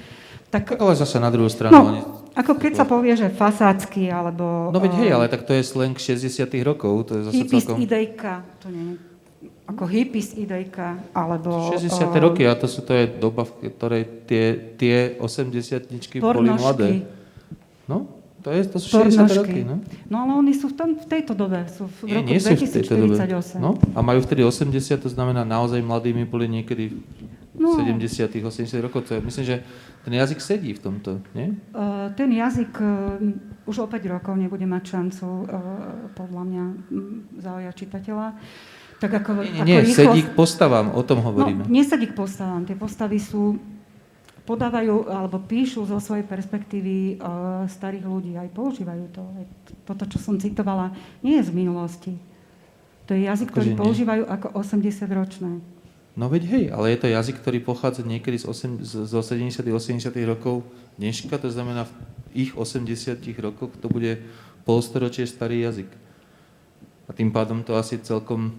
tak, 0.49 0.81
ale 0.81 0.97
zase 0.97 1.21
na 1.21 1.29
druhú 1.29 1.53
stranu... 1.53 1.77
No, 1.77 1.83
oni... 1.93 2.01
ako 2.33 2.57
keď 2.57 2.73
sa 2.81 2.89
povie, 2.89 3.13
že 3.13 3.29
fasácky, 3.29 4.09
alebo... 4.09 4.73
No 4.73 4.81
veď 4.81 5.05
hej, 5.05 5.11
ale 5.13 5.29
tak 5.29 5.45
to 5.45 5.53
je 5.53 5.61
slang 5.61 5.93
60 5.93 6.49
rokov, 6.65 7.13
to 7.13 7.21
je 7.21 7.23
zase 7.29 7.43
celkom... 7.53 7.77
idejka, 7.77 8.49
to 8.65 8.73
nie 8.73 8.97
ako 9.69 9.85
hipist 9.85 10.33
idejka, 10.33 10.97
alebo... 11.13 11.69
60. 11.77 12.09
Uh, 12.09 12.17
roky, 12.25 12.49
a 12.49 12.57
to, 12.57 12.65
sú, 12.65 12.81
to 12.81 12.97
je 12.97 13.05
doba, 13.05 13.45
v 13.45 13.69
ktorej 13.69 14.03
tie, 14.25 14.45
tie 14.81 14.97
80 15.21 15.93
boli 16.25 16.49
mladé. 16.49 17.05
No, 17.85 18.09
to, 18.41 18.49
je, 18.49 18.65
to 18.65 18.81
sú 18.81 19.05
60. 19.05 19.29
roky, 19.45 19.61
no. 19.69 19.85
No 20.09 20.25
ale 20.25 20.33
oni 20.41 20.57
sú 20.57 20.73
v, 20.73 20.75
tom, 20.75 20.89
v 20.97 21.05
tejto 21.05 21.37
dobe, 21.37 21.69
sú 21.69 21.85
v 22.01 22.09
nie, 22.09 22.17
roku 22.17 22.29
nie 22.33 22.41
2048. 22.41 23.61
No, 23.61 23.77
a 23.93 24.01
majú 24.01 24.25
vtedy 24.25 24.41
80, 24.41 25.05
to 25.05 25.11
znamená 25.13 25.45
naozaj 25.45 25.85
mladými 25.85 26.25
boli 26.25 26.49
niekedy 26.49 26.97
No. 27.59 27.75
70 27.75 28.31
80 28.39 28.87
rokov. 28.87 29.11
To 29.11 29.19
je, 29.19 29.21
myslím, 29.21 29.45
že 29.45 29.57
ten 30.07 30.15
jazyk 30.15 30.39
sedí 30.39 30.71
v 30.79 30.81
tomto, 30.81 31.19
nie? 31.35 31.59
Uh, 31.75 32.15
ten 32.15 32.31
jazyk 32.31 32.71
uh, 32.79 33.19
už 33.67 33.83
o 33.83 33.87
5 33.91 33.99
rokov 34.15 34.39
nebude 34.39 34.63
mať 34.63 34.95
šancu, 34.95 35.27
uh, 35.27 35.43
podľa 36.15 36.43
mňa, 36.47 36.65
um, 36.95 37.27
zaujať 37.43 37.75
čitateľa. 37.75 38.27
Tak 38.99 39.11
ako, 39.23 39.47
nie, 39.47 39.63
nie, 39.63 39.63
ako 39.63 39.67
nie 39.67 39.79
rýchlo... 39.87 40.03
sedí 40.03 40.21
k 40.27 40.31
postavám, 40.35 40.87
o 40.91 41.03
tom 41.07 41.23
hovoríme. 41.23 41.63
No, 41.67 41.71
nesedí 41.71 42.11
k 42.11 42.15
postavám. 42.19 42.67
Tie 42.67 42.75
postavy 42.75 43.23
sú, 43.23 43.55
podávajú 44.49 45.13
alebo 45.13 45.37
píšu 45.45 45.85
zo 45.85 46.01
svojej 46.01 46.25
perspektívy 46.25 47.21
uh, 47.21 47.69
starých 47.69 48.05
ľudí, 48.09 48.33
aj 48.41 48.49
používajú 48.57 49.05
to. 49.13 49.21
Aj 49.21 49.45
toto, 49.85 50.09
čo 50.09 50.17
som 50.17 50.41
citovala, 50.41 50.97
nie 51.21 51.37
je 51.37 51.47
z 51.47 51.53
minulosti. 51.53 52.13
To 53.05 53.13
je 53.13 53.29
jazyk, 53.29 53.53
ktorý 53.53 53.77
používajú 53.77 54.25
ako 54.25 54.57
80-ročné. 54.57 55.61
No 56.19 56.27
veď 56.27 56.43
hej, 56.51 56.65
ale 56.75 56.93
je 56.93 56.99
to 56.99 57.09
jazyk, 57.13 57.37
ktorý 57.45 57.63
pochádza 57.63 58.03
niekedy 58.03 58.43
z, 58.43 58.51
8, 58.51 58.83
zo 58.83 59.21
70 59.23 59.63
80 59.63 60.11
rokov 60.27 60.67
dneška, 60.99 61.39
to 61.39 61.47
znamená 61.47 61.87
v 61.87 61.93
ich 62.49 62.53
80 62.57 63.23
rokoch 63.39 63.71
to 63.79 63.87
bude 63.87 64.19
polstoročie 64.67 65.31
starý 65.31 65.63
jazyk. 65.63 65.89
A 67.09 67.15
tým 67.17 67.33
pádom 67.33 67.63
to 67.65 67.79
asi 67.79 67.97
celkom 68.03 68.53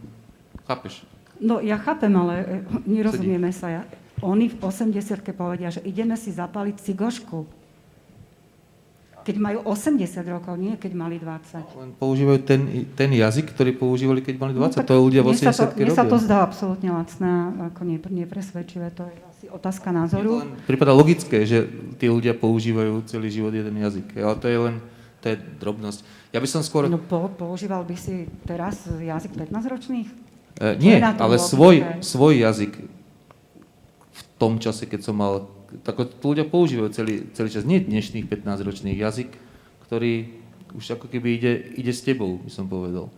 chápeš. 0.70 1.01
No 1.41 1.57
ja 1.57 1.82
chápem, 1.82 2.13
ale 2.13 2.36
e, 2.45 2.45
nerozumieme 2.86 3.49
sa. 3.49 3.82
Ja. 3.82 3.84
Oni 4.22 4.51
v 4.51 4.61
80 4.61 4.93
povedia, 5.34 5.74
že 5.74 5.82
ideme 5.82 6.13
si 6.13 6.30
zapaliť 6.30 6.76
cigošku 6.78 7.59
keď 9.30 9.36
majú 9.38 9.59
80 9.61 10.26
rokov, 10.26 10.57
nie 10.57 10.74
keď 10.80 10.91
mali 10.97 11.22
20. 11.22 11.61
Len 11.61 11.91
používajú 12.01 12.39
ten, 12.41 12.89
ten 12.97 13.13
jazyk, 13.13 13.53
ktorý 13.53 13.78
používali, 13.78 14.26
keď 14.26 14.36
mali 14.41 14.53
20. 14.57 14.82
No, 14.82 14.89
to 14.89 14.93
ľudia 14.97 15.22
v 15.22 15.38
80 15.38 15.53
sa 15.53 15.70
to, 15.70 15.78
Mne 15.78 15.93
sa 15.93 16.05
to 16.07 16.17
zdá 16.17 16.41
absolútne 16.41 16.89
lacné, 16.89 17.30
ako 17.70 17.82
nepresvedčivé. 18.09 18.89
To 18.97 19.05
je 19.05 19.15
asi 19.30 19.45
otázka 19.53 19.93
názoru. 19.93 20.41
Mne 20.41 20.65
prípada 20.65 20.97
logické, 20.97 21.45
že 21.45 21.70
tí 22.01 22.09
ľudia 22.09 22.34
používajú 22.34 23.05
celý 23.05 23.30
život 23.30 23.53
jeden 23.53 23.78
jazyk. 23.78 24.17
Ale 24.17 24.36
to 24.39 24.47
je 24.49 24.57
len 24.57 24.76
to 25.20 25.26
je 25.30 25.38
drobnosť. 25.59 25.99
Ja 26.32 26.39
by 26.39 26.47
som 26.47 26.63
skôr... 26.63 26.88
No 26.88 26.97
po, 26.97 27.28
používal 27.28 27.84
by 27.84 27.95
si 27.99 28.26
teraz 28.47 28.88
jazyk 28.88 29.36
15-ročných? 29.36 30.29
E, 30.60 30.76
nie, 30.76 30.99
ale 30.99 31.39
svoj, 31.39 32.03
svoj 32.03 32.43
jazyk 32.43 32.74
v 34.12 34.22
tom 34.36 34.60
čase, 34.60 34.84
keď 34.84 35.07
som 35.07 35.16
mal 35.16 35.47
tak 35.86 35.95
ľudia 36.20 36.43
používajú 36.49 36.89
celý, 36.91 37.16
celý 37.32 37.49
čas, 37.53 37.64
nie 37.64 37.80
dnešných 37.80 38.26
15-ročných 38.26 38.97
jazyk, 38.97 39.30
ktorý 39.88 40.41
už 40.76 40.99
ako 40.99 41.07
keby 41.10 41.39
ide, 41.39 41.53
ide 41.78 41.93
s 41.93 42.01
tebou, 42.01 42.41
by 42.41 42.51
som 42.51 42.66
povedal. 42.66 43.10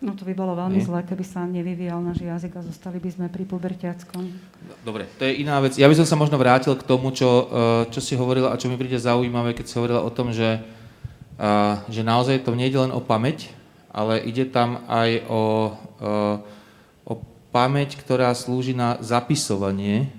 No 0.00 0.16
to 0.16 0.24
by 0.24 0.32
bolo 0.32 0.56
veľmi 0.56 0.80
nie? 0.80 0.86
zlé, 0.86 1.04
keby 1.04 1.24
sa 1.28 1.44
nevyvíjal 1.44 2.00
náš 2.00 2.24
jazyk 2.24 2.56
a 2.56 2.64
zostali 2.64 2.96
by 2.96 3.10
sme 3.12 3.26
pri 3.28 3.44
pubertiackom. 3.44 4.32
Dobre, 4.80 5.04
to 5.20 5.28
je 5.28 5.44
iná 5.44 5.60
vec. 5.60 5.76
Ja 5.76 5.92
by 5.92 5.98
som 6.00 6.08
sa 6.08 6.16
možno 6.16 6.40
vrátil 6.40 6.72
k 6.72 6.86
tomu, 6.88 7.12
čo, 7.12 7.28
eh, 7.28 7.46
čo 7.92 8.00
si 8.00 8.16
hovorila 8.16 8.48
a 8.48 8.56
čo 8.56 8.72
mi 8.72 8.80
príde 8.80 8.96
zaujímavé, 8.96 9.52
keď 9.52 9.66
si 9.68 9.76
hovorila 9.76 10.00
o 10.00 10.08
tom, 10.08 10.32
že, 10.32 10.56
eh, 10.56 11.74
že 11.92 12.00
naozaj 12.00 12.48
to 12.48 12.56
nie 12.56 12.72
je 12.72 12.80
len 12.80 12.96
o 12.96 13.04
pamäť, 13.04 13.52
ale 13.92 14.24
ide 14.24 14.48
tam 14.48 14.80
aj 14.88 15.10
o, 15.28 15.34
o 15.36 15.42
pamäť, 17.50 17.98
ktorá 17.98 18.30
slúži 18.32 18.72
na 18.72 18.98
zapisovanie 19.02 20.10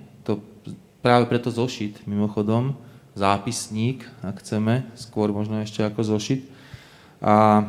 práve 1.02 1.26
preto 1.28 1.50
zošit, 1.50 2.06
mimochodom, 2.06 2.78
zápisník, 3.18 4.06
ak 4.22 4.40
chceme, 4.40 4.88
skôr 4.96 5.34
možno 5.34 5.60
ešte 5.66 5.84
ako 5.84 6.16
zošit. 6.16 6.48
A, 7.20 7.66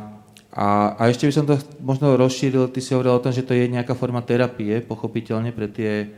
a, 0.53 0.67
a 1.01 1.03
ešte 1.09 1.27
by 1.27 1.33
som 1.35 1.49
to 1.49 1.59
možno 1.81 2.15
rozšíril, 2.15 2.71
ty 2.71 2.85
si 2.85 2.93
hovoril 2.93 3.19
o 3.19 3.25
tom, 3.25 3.33
že 3.33 3.43
to 3.43 3.57
je 3.57 3.67
nejaká 3.67 3.97
forma 3.97 4.23
terapie, 4.23 4.85
pochopiteľne 4.85 5.51
pre 5.51 5.67
tie 5.67 6.13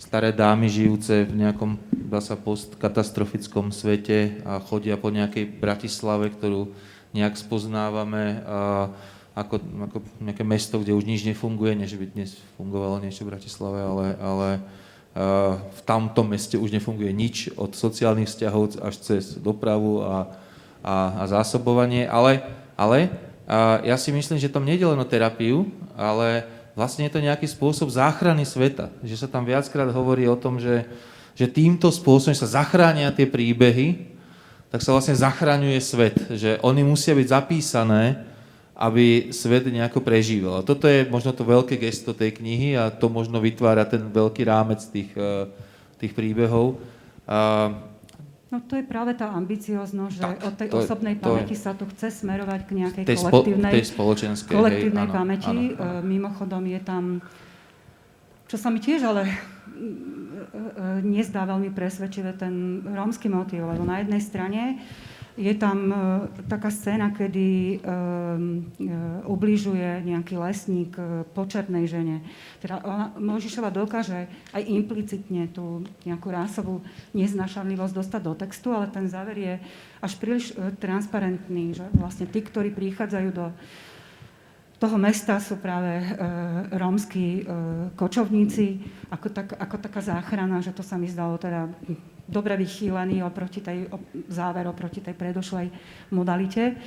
staré 0.00 0.32
dámy 0.32 0.68
žijúce 0.68 1.28
v 1.28 1.44
nejakom, 1.44 1.76
dá 1.92 2.24
sa, 2.24 2.36
postkatastrofickom 2.36 3.72
svete 3.72 4.40
a 4.44 4.60
chodia 4.60 4.96
po 4.96 5.12
nejakej 5.12 5.60
Bratislave, 5.60 6.32
ktorú 6.32 6.72
nejak 7.16 7.36
spoznávame 7.40 8.44
a, 8.44 8.92
ako, 9.34 9.62
ako 9.62 9.98
nejaké 10.18 10.42
mesto, 10.42 10.82
kde 10.82 10.96
už 10.96 11.06
nič 11.06 11.22
nefunguje, 11.22 11.78
nie 11.78 11.86
že 11.86 11.96
by 11.96 12.06
dnes 12.10 12.34
fungovalo 12.58 12.98
niečo 12.98 13.22
v 13.22 13.30
Bratislave, 13.30 13.78
ale, 13.78 14.06
ale 14.18 14.48
v 15.74 15.80
tamtom 15.82 16.30
meste 16.30 16.54
už 16.54 16.70
nefunguje 16.70 17.10
nič 17.10 17.50
od 17.58 17.74
sociálnych 17.74 18.30
vzťahov 18.30 18.78
až 18.78 18.94
cez 19.02 19.34
dopravu 19.42 20.06
a, 20.06 20.30
a, 20.86 20.94
a 21.18 21.22
zásobovanie, 21.26 22.06
ale, 22.06 22.46
ale 22.78 23.10
ja 23.82 23.98
si 23.98 24.14
myslím, 24.14 24.38
že 24.38 24.52
tam 24.52 24.62
nejde 24.62 24.86
len 24.86 24.98
o 25.02 25.06
terapiu, 25.06 25.66
ale 25.98 26.46
vlastne 26.78 27.10
je 27.10 27.12
to 27.18 27.26
nejaký 27.26 27.50
spôsob 27.50 27.90
záchrany 27.90 28.46
sveta. 28.46 28.94
Že 29.02 29.26
sa 29.26 29.28
tam 29.28 29.42
viackrát 29.42 29.90
hovorí 29.90 30.30
o 30.30 30.38
tom, 30.38 30.62
že, 30.62 30.86
že 31.34 31.50
týmto 31.50 31.90
spôsobom 31.90 32.38
sa 32.38 32.62
zachránia 32.62 33.10
tie 33.10 33.26
príbehy, 33.26 34.14
tak 34.70 34.86
sa 34.86 34.94
vlastne 34.94 35.18
zachraňuje 35.18 35.78
svet. 35.82 36.14
Že 36.30 36.62
oni 36.62 36.86
musia 36.86 37.18
byť 37.18 37.26
zapísané 37.26 38.29
aby 38.80 39.28
svet 39.28 39.68
nejako 39.68 40.00
prežíval. 40.00 40.64
A 40.64 40.66
toto 40.66 40.88
je 40.88 41.04
možno 41.12 41.36
to 41.36 41.44
veľké 41.44 41.76
gesto 41.76 42.16
tej 42.16 42.40
knihy 42.40 42.80
a 42.80 42.88
to 42.88 43.12
možno 43.12 43.36
vytvára 43.36 43.84
ten 43.84 44.08
veľký 44.08 44.40
rámec 44.48 44.80
tých, 44.88 45.12
eh, 45.20 45.44
tých 46.00 46.16
príbehov. 46.16 46.80
No 48.50 48.58
to 48.66 48.74
je 48.74 48.82
práve 48.82 49.14
tá 49.14 49.30
ambicioznosť, 49.30 50.14
že 50.16 50.22
od 50.26 50.54
tej 50.58 50.68
osobnej 50.74 51.14
je, 51.14 51.22
pamäti 51.22 51.54
je, 51.54 51.62
sa 51.62 51.70
tu 51.70 51.86
chce 51.94 52.10
smerovať 52.24 52.66
k 52.66 52.70
nejakej 52.82 53.04
tej 53.06 53.18
kolektívnej, 53.22 53.72
tej 53.78 53.86
spoločenskej, 53.86 54.54
kolektívnej 54.58 55.06
hej, 55.06 55.14
pamäti. 55.14 55.54
Áno, 55.54 55.78
áno. 55.78 56.02
Mimochodom 56.02 56.64
je 56.66 56.80
tam, 56.82 57.04
čo 58.50 58.58
sa 58.58 58.74
mi 58.74 58.82
tiež 58.82 59.06
ale 59.06 59.30
nezdá 61.06 61.46
veľmi 61.46 61.70
presvedčivé, 61.70 62.34
ten 62.34 62.82
rómsky 62.82 63.30
motív, 63.30 63.70
lebo 63.70 63.86
na 63.86 64.02
jednej 64.02 64.18
strane 64.18 64.82
je 65.38 65.54
tam 65.54 65.78
uh, 65.90 65.96
taká 66.50 66.70
scéna, 66.70 67.14
kedy 67.14 67.82
ubližuje 69.26 70.02
nejaký 70.06 70.34
lesník 70.38 70.94
uh, 70.98 71.26
počernej 71.34 71.86
žene. 71.86 72.22
Teda 72.58 72.82
ona, 72.82 73.14
dokáže 73.70 74.26
aj 74.54 74.62
implicitne 74.66 75.50
tú 75.50 75.86
nejakú 76.02 76.28
rásovú 76.30 76.82
neznášanlivosť 77.14 77.94
dostať 77.94 78.20
do 78.22 78.34
textu, 78.34 78.68
ale 78.74 78.90
ten 78.90 79.06
záver 79.06 79.36
je 79.38 79.54
až 80.00 80.12
príliš 80.16 80.56
transparentný, 80.80 81.76
že 81.76 81.86
vlastne 81.94 82.26
tí, 82.26 82.40
ktorí 82.42 82.74
prichádzajú 82.74 83.28
do 83.30 83.52
toho 84.80 84.96
mesta 84.96 85.36
sú 85.36 85.60
práve 85.60 85.92
e, 86.00 86.04
rómsky 86.72 87.44
e, 87.44 87.52
kočovníci, 87.92 88.80
ako, 89.12 89.28
tak, 89.28 89.52
ako 89.60 89.76
taká 89.76 90.00
záchrana, 90.00 90.64
že 90.64 90.72
to 90.72 90.80
sa 90.80 90.96
mi 90.96 91.04
zdalo 91.04 91.36
teda 91.36 91.68
dobre 92.30 92.54
vychýlený 92.56 93.26
oproti 93.26 93.60
tej, 93.60 93.90
záver 94.30 94.70
oproti 94.70 95.02
tej 95.02 95.18
predošlej 95.18 95.66
modalite. 96.14 96.78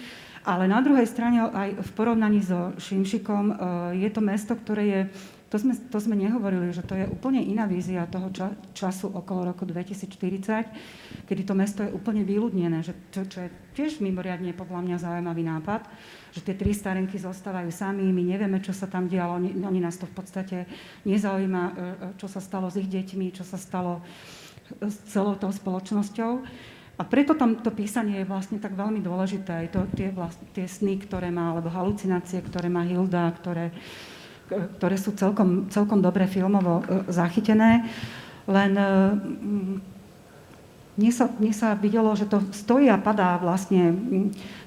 Ale 0.44 0.68
na 0.68 0.84
druhej 0.84 1.08
strane 1.08 1.40
aj 1.40 1.80
v 1.80 1.90
porovnaní 1.96 2.44
so 2.44 2.76
Šimšikom 2.76 3.46
e, 3.48 3.56
je 4.04 4.10
to 4.12 4.20
mesto, 4.20 4.52
ktoré 4.60 4.84
je, 4.84 5.02
to 5.48 5.56
sme, 5.56 5.72
to 5.72 5.98
sme 6.04 6.20
nehovorili, 6.20 6.68
že 6.76 6.84
to 6.84 7.00
je 7.00 7.08
úplne 7.08 7.40
iná 7.40 7.64
vízia 7.64 8.04
toho 8.12 8.28
ča, 8.36 8.52
času 8.76 9.08
okolo 9.08 9.56
roku 9.56 9.64
2040, 9.64 11.24
kedy 11.24 11.42
to 11.48 11.56
mesto 11.56 11.88
je 11.88 11.96
úplne 11.96 12.28
vyľudnené, 12.28 12.84
že 12.84 12.92
čo, 13.16 13.24
čo 13.24 13.40
je 13.40 13.50
tiež 13.72 14.04
mimoriadne 14.04 14.52
podľa 14.52 14.84
mňa 14.84 14.98
zaujímavý 15.00 15.44
nápad, 15.48 15.88
že 16.36 16.44
tie 16.44 16.60
tri 16.60 16.76
starenky 16.76 17.16
zostávajú 17.16 17.72
sami, 17.72 18.04
my 18.12 18.24
nevieme, 18.36 18.60
čo 18.60 18.76
sa 18.76 18.92
tam 18.92 19.08
dialo, 19.08 19.40
oni, 19.40 19.64
oni 19.64 19.80
nás 19.80 19.96
to 19.96 20.12
v 20.12 20.16
podstate 20.20 20.68
nezaujíma, 21.08 21.64
e, 21.64 21.72
e, 21.72 21.84
čo 22.20 22.28
sa 22.28 22.44
stalo 22.44 22.68
s 22.68 22.76
ich 22.76 22.92
deťmi, 22.92 23.32
čo 23.32 23.48
sa 23.48 23.56
stalo 23.56 24.04
s 24.82 24.96
celou 25.12 25.36
tou 25.36 25.52
spoločnosťou. 25.52 26.32
A 26.94 27.02
preto 27.02 27.34
tam 27.34 27.58
to 27.58 27.74
písanie 27.74 28.22
je 28.22 28.30
vlastne 28.30 28.62
tak 28.62 28.78
veľmi 28.78 29.02
dôležité. 29.02 29.66
Aj 29.66 29.68
to, 29.74 29.90
tie, 29.98 30.14
vlastne, 30.14 30.46
tie 30.54 30.70
sny, 30.70 31.02
ktoré 31.02 31.34
má, 31.34 31.52
alebo 31.52 31.74
halucinácie, 31.74 32.38
ktoré 32.46 32.70
má 32.70 32.86
Hilda, 32.86 33.34
ktoré, 33.34 33.74
ktoré 34.78 34.96
sú 35.02 35.18
celkom, 35.18 35.74
celkom 35.74 36.06
dobre 36.06 36.30
filmovo 36.30 36.86
e, 36.86 37.10
zachytené. 37.10 37.90
Len 38.46 38.72
e, 38.78 38.90
mne 40.94 41.12
sa, 41.12 41.26
mne 41.26 41.54
sa 41.58 41.74
videlo, 41.74 42.14
že 42.14 42.30
to 42.30 42.46
stojí 42.54 42.86
a 42.94 43.02
padá 43.02 43.42
vlastne 43.42 43.98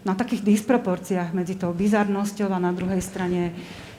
na 0.03 0.19
takých 0.19 0.43
disproporciách 0.43 1.31
medzi 1.31 1.55
tou 1.55 1.71
bizarnosťou 1.71 2.51
a 2.51 2.59
na 2.59 2.75
druhej 2.75 2.99
strane 2.99 3.55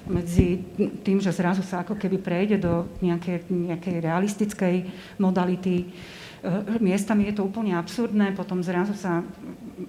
medzi 0.08 0.64
tým, 1.03 1.20
že 1.20 1.36
zrazu 1.36 1.62
sa 1.62 1.84
ako 1.84 1.99
keby 1.99 2.18
prejde 2.20 2.58
do 2.60 2.88
nejakej, 3.03 3.47
nejakej 3.51 3.95
realistickej 4.01 4.76
modality. 5.20 5.84
E, 5.84 6.80
miestami 6.80 7.28
je 7.28 7.38
to 7.38 7.43
úplne 7.43 7.76
absurdné, 7.76 8.32
potom 8.32 8.64
zrazu 8.64 8.95
sa 8.95 9.26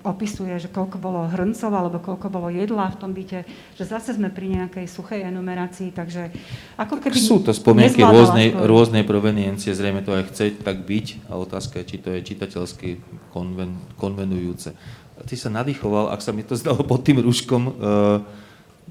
opisuje, 0.03 0.53
že 0.59 0.69
koľko 0.69 0.97
bolo 1.01 1.29
hrncov 1.29 1.73
alebo 1.73 1.99
koľko 2.01 2.27
bolo 2.29 2.49
jedla 2.49 2.93
v 2.93 2.99
tom 3.01 3.11
byte, 3.13 3.45
že 3.77 3.85
zase 3.85 4.17
sme 4.17 4.29
pri 4.33 4.57
nejakej 4.59 4.87
suchej 4.89 5.25
enumerácii, 5.29 5.93
takže 5.93 6.33
ako 6.77 7.01
keby... 7.01 7.17
Sú 7.17 7.41
to 7.41 7.53
spomienky 7.53 8.01
rôznej, 8.01 8.53
rôznej 8.53 9.05
proveniencie, 9.05 9.73
zrejme 9.73 10.05
to 10.05 10.17
aj 10.17 10.29
chce 10.33 10.57
tak 10.61 10.85
byť 10.85 11.31
a 11.31 11.37
otázka 11.37 11.81
je, 11.83 11.89
či 11.89 11.97
to 12.01 12.09
je 12.13 12.21
čitateľsky 12.25 12.89
konven, 13.33 13.77
konvenujúce. 13.97 14.73
Ty 15.19 15.35
sa 15.35 15.51
nadýchoval, 15.51 16.15
ak 16.15 16.23
sa 16.23 16.31
mi 16.31 16.47
to 16.47 16.55
zdalo 16.55 16.87
pod 16.87 17.03
tým 17.03 17.19
rúškom 17.21 17.63
uh, 17.67 17.75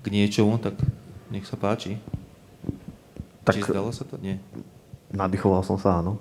k 0.03 0.05
niečomu, 0.11 0.59
tak 0.61 0.77
nech 1.33 1.45
sa 1.45 1.55
páči. 1.59 1.99
Tak, 3.47 3.55
Či 3.55 3.61
zdalo 3.63 3.91
sa 3.95 4.03
to? 4.03 4.19
Nie. 4.19 4.39
Nadýchoval 5.15 5.63
som 5.63 5.79
sa, 5.79 6.03
áno. 6.03 6.19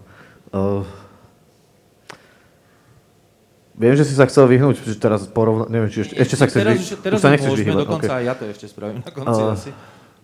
Uh, 0.54 0.86
Viem, 3.76 3.92
že 3.92 4.08
si 4.08 4.16
sa 4.16 4.24
chcel 4.24 4.48
vyhnúť, 4.48 4.80
že 4.88 4.96
teraz 4.96 5.28
porovna... 5.28 5.68
Neviem, 5.68 5.92
či 5.92 6.08
ešte, 6.08 6.16
ešte 6.16 6.36
sa 6.40 6.48
chceš 6.48 6.64
teraz, 6.64 6.76
vy... 6.80 6.84
teraz 6.96 7.16
už 7.20 7.22
sa 7.22 7.28
nechceš 7.28 7.52
vyhnúť. 7.60 7.84
dokonca 7.84 8.08
okay. 8.08 8.18
aj 8.18 8.24
ja 8.24 8.32
to 8.32 8.42
ešte 8.48 8.66
spravím 8.72 9.04
na 9.04 9.12
konci 9.12 9.42
uh, 9.44 9.52
asi. 9.52 9.70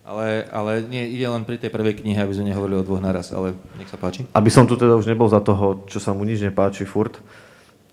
Ale, 0.03 0.49
ale 0.49 0.71
nie, 0.89 1.05
ide 1.13 1.29
len 1.29 1.45
pri 1.45 1.61
tej 1.61 1.69
prvej 1.69 2.01
knihe, 2.01 2.17
aby 2.17 2.33
sme 2.33 2.49
nehovorili 2.49 2.81
o 2.81 2.83
dvoch 2.83 2.99
naraz, 2.99 3.29
ale 3.29 3.53
nech 3.77 3.87
sa 3.87 3.95
páči. 3.95 4.25
Aby 4.33 4.49
som 4.49 4.65
tu 4.65 4.73
teda 4.73 4.97
už 4.97 5.05
nebol 5.05 5.29
za 5.29 5.39
toho, 5.39 5.85
čo 5.85 6.01
sa 6.01 6.17
mu 6.17 6.25
nič 6.25 6.41
nepáči 6.43 6.83
furt, 6.83 7.21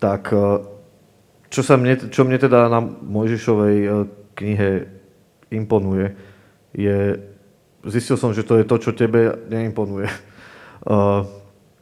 tak 0.01 0.33
e, 0.33 0.65
čo, 1.47 1.61
sa 1.61 1.79
mne, 1.79 2.09
čo 2.11 2.27
mne 2.27 2.35
teda 2.41 2.67
na 2.67 2.83
Mojžišovej 2.83 3.77
e, 3.79 3.89
knihe 4.33 4.69
imponuje, 5.55 6.11
je, 6.71 7.19
zistil 7.87 8.15
som, 8.15 8.31
že 8.31 8.47
to 8.47 8.59
je 8.59 8.65
to, 8.67 8.75
čo 8.79 8.91
tebe 8.95 9.47
neimponuje. 9.51 10.07
Uh, 10.85 11.27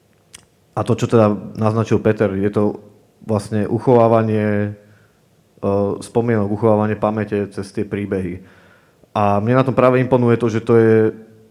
a 0.77 0.79
to, 0.85 0.93
čo 0.95 1.05
teda 1.09 1.31
naznačil 1.57 2.01
Peter, 2.01 2.31
je 2.33 2.49
to 2.49 2.63
vlastne 3.23 3.67
uchovávanie 3.67 4.73
uh, 5.61 5.99
spomienok, 5.99 6.49
uchovávanie 6.49 6.95
pamäte 6.95 7.51
cez 7.51 7.69
tie 7.75 7.83
príbehy. 7.83 8.41
A 9.11 9.43
mne 9.43 9.59
na 9.59 9.65
tom 9.65 9.75
práve 9.75 9.99
imponuje 9.99 10.39
to, 10.39 10.47
že 10.47 10.61
to 10.63 10.73
je 10.77 10.95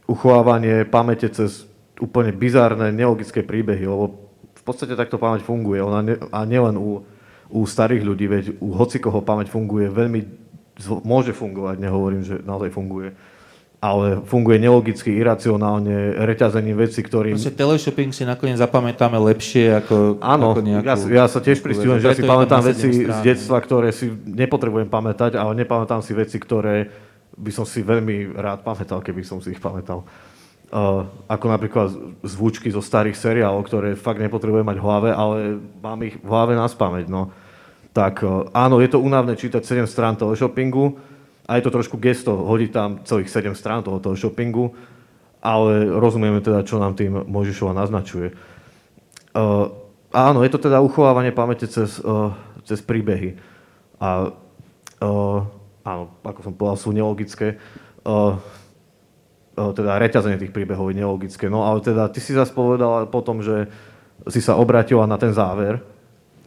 uchovávanie 0.08 0.88
pamäte 0.88 1.28
cez 1.28 1.68
úplne 2.00 2.32
bizárne, 2.32 2.94
nelogické 2.94 3.44
príbehy, 3.44 3.84
lebo 3.84 4.30
v 4.54 4.62
podstate 4.62 4.94
takto 4.96 5.20
pamäť 5.20 5.44
funguje. 5.44 5.82
Ona 5.82 6.00
ne, 6.00 6.14
a 6.30 6.46
nielen 6.46 6.78
u, 6.78 7.02
u 7.50 7.60
starých 7.66 8.06
ľudí, 8.06 8.26
veď 8.30 8.44
u 8.62 8.72
hocikoho 8.72 9.20
pamäť 9.20 9.52
funguje 9.52 9.90
veľmi, 9.90 10.20
môže 11.02 11.34
fungovať, 11.34 11.76
nehovorím, 11.82 12.22
že 12.22 12.40
naozaj 12.40 12.70
funguje 12.70 13.12
ale 13.78 14.26
funguje 14.26 14.58
nelogicky, 14.58 15.14
iracionálne, 15.14 16.18
reťazením 16.18 16.82
veci, 16.82 16.98
ktorým... 16.98 17.38
Proste 17.38 17.54
teleshopping 17.54 18.10
si 18.10 18.26
nakoniec 18.26 18.58
zapamätáme 18.58 19.14
lepšie 19.14 19.78
ako, 19.78 20.18
Áno, 20.18 20.58
ako 20.58 20.62
nejakú... 20.66 21.06
ja, 21.06 21.22
ja 21.22 21.24
sa 21.30 21.38
tiež 21.38 21.62
pristihujem, 21.62 22.02
že 22.02 22.10
ja 22.10 22.18
si 22.18 22.26
pamätám 22.26 22.66
veci 22.66 23.06
z 23.06 23.18
detstva, 23.22 23.62
ktoré 23.62 23.94
si 23.94 24.10
nepotrebujem 24.10 24.90
pamätať, 24.90 25.38
ale 25.38 25.54
nepamätám 25.62 26.02
si 26.02 26.10
veci, 26.10 26.42
ktoré 26.42 26.90
by 27.38 27.54
som 27.54 27.62
si 27.62 27.86
veľmi 27.86 28.34
rád 28.34 28.66
pamätal, 28.66 28.98
keby 28.98 29.22
som 29.22 29.38
si 29.38 29.54
ich 29.54 29.62
pamätal. 29.62 30.02
Uh, 30.68 31.06
ako 31.30 31.46
napríklad 31.48 31.88
zvučky 32.26 32.68
zo 32.68 32.82
starých 32.82 33.16
seriálov, 33.16 33.62
ktoré 33.64 33.94
fakt 33.94 34.20
nepotrebujem 34.20 34.66
mať 34.66 34.76
v 34.76 34.84
hlave, 34.84 35.08
ale 35.14 35.36
mám 35.80 35.96
ich 36.02 36.18
v 36.18 36.28
hlave 36.28 36.58
na 36.58 36.66
spameť. 36.66 37.06
No. 37.06 37.30
Tak 37.94 38.26
uh, 38.26 38.50
áno, 38.50 38.82
je 38.82 38.90
to 38.90 38.98
únavné 38.98 39.38
čítať 39.38 39.62
7 39.62 39.86
strán 39.86 40.18
teleshoppingu, 40.18 40.98
a 41.48 41.56
je 41.56 41.64
to 41.64 41.72
trošku 41.72 41.96
gesto, 41.96 42.36
hodí 42.44 42.68
tam 42.68 43.00
celých 43.08 43.32
7 43.32 43.56
strán 43.56 43.80
toho 43.80 44.04
shoppingu, 44.12 44.76
ale 45.40 45.88
rozumieme 45.88 46.44
teda, 46.44 46.60
čo 46.60 46.76
nám 46.76 46.92
tým 46.92 47.24
Mojžišova 47.24 47.72
naznačuje. 47.72 48.36
Uh, 49.32 49.72
áno, 50.12 50.44
je 50.44 50.52
to 50.52 50.60
teda 50.68 50.84
uchovávanie 50.84 51.32
pamäte 51.32 51.64
cez, 51.64 52.04
uh, 52.04 52.36
cez 52.68 52.84
príbehy. 52.84 53.40
A 53.96 54.36
uh, 55.00 55.40
áno, 55.88 56.12
ako 56.20 56.40
som 56.44 56.52
povedal, 56.52 56.76
sú 56.76 56.90
nelogické. 56.92 57.56
Uh, 58.04 58.36
uh, 59.56 59.72
teda 59.72 59.96
reťazenie 59.96 60.36
tých 60.36 60.52
príbehov 60.52 60.92
je 60.92 61.00
nelogické. 61.00 61.48
No 61.48 61.64
ale 61.64 61.80
teda 61.80 62.12
ty 62.12 62.20
si 62.20 62.36
zase 62.36 62.52
povedal 62.52 63.08
potom, 63.08 63.40
že 63.40 63.72
si 64.28 64.44
sa 64.44 64.60
obratila 64.60 65.08
na 65.08 65.16
ten 65.16 65.32
záver, 65.32 65.80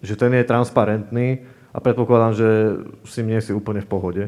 že 0.06 0.14
ten 0.14 0.30
je 0.36 0.45
transparentný 0.45 1.41
a 1.74 1.82
predpokladám, 1.82 2.34
že 2.38 2.49
si 3.08 3.26
mne 3.26 3.41
si 3.41 3.49
úplne 3.49 3.82
v 3.82 3.89
pohode 3.89 4.24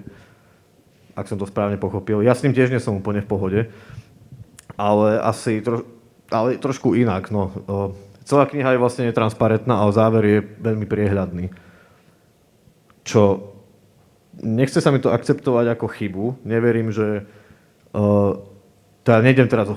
ak 1.14 1.30
som 1.30 1.38
to 1.38 1.45
správne 1.49 1.78
pochopil. 1.78 2.26
Ja 2.26 2.34
s 2.34 2.41
ním 2.41 2.57
tiež 2.57 2.74
nie 2.74 2.82
som 2.82 2.97
úplne 2.97 3.22
v 3.22 3.30
pohode, 3.30 3.59
ale 4.78 5.22
asi 5.22 5.61
tro, 5.61 5.86
ale 6.34 6.57
trošku 6.57 6.97
inak. 6.97 7.30
No. 7.30 7.53
Celá 8.26 8.49
kniha 8.49 8.74
je 8.74 8.82
vlastne 8.82 9.05
netransparentná, 9.05 9.78
ale 9.78 9.91
záver 9.93 10.24
je 10.26 10.39
veľmi 10.41 10.86
priehľadný. 10.89 11.53
Čo 13.03 13.53
nechce 14.41 14.82
sa 14.82 14.89
mi 14.89 14.97
to 14.97 15.14
akceptovať 15.14 15.78
ako 15.78 15.86
chybu. 15.91 16.26
Neverím, 16.47 16.89
že... 16.89 17.28
Uh, 17.93 18.41
teda 19.03 19.20
nejdem 19.22 19.51
teraz 19.51 19.70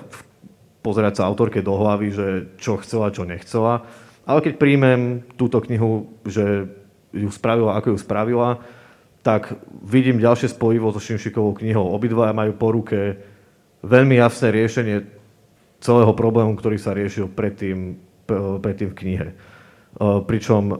pozerať 0.80 1.18
sa 1.20 1.26
autorke 1.26 1.60
do 1.60 1.74
hlavy, 1.74 2.08
že 2.14 2.26
čo 2.62 2.78
chcela, 2.78 3.10
čo 3.10 3.26
nechcela. 3.26 3.82
Ale 4.22 4.38
keď 4.40 4.54
príjmem 4.56 5.26
túto 5.34 5.58
knihu, 5.66 6.14
že 6.22 6.70
ju 7.10 7.28
spravila, 7.34 7.74
ako 7.74 7.94
ju 7.94 7.98
spravila, 7.98 8.62
tak 9.26 9.58
vidím 9.82 10.22
ďalšie 10.22 10.54
spojivo 10.54 10.94
so 10.94 11.02
Šimšikovou 11.02 11.58
knihou. 11.58 11.90
Obidvaja 11.90 12.30
majú 12.30 12.54
po 12.54 12.70
ruke 12.70 13.18
veľmi 13.82 14.22
jasné 14.22 14.54
riešenie 14.54 15.02
celého 15.82 16.14
problému, 16.14 16.54
ktorý 16.54 16.78
sa 16.78 16.94
riešil 16.94 17.34
predtým, 17.34 17.98
predtým 18.62 18.94
v 18.94 18.98
knihe. 19.02 19.26
E, 19.26 19.34
pričom 20.22 20.78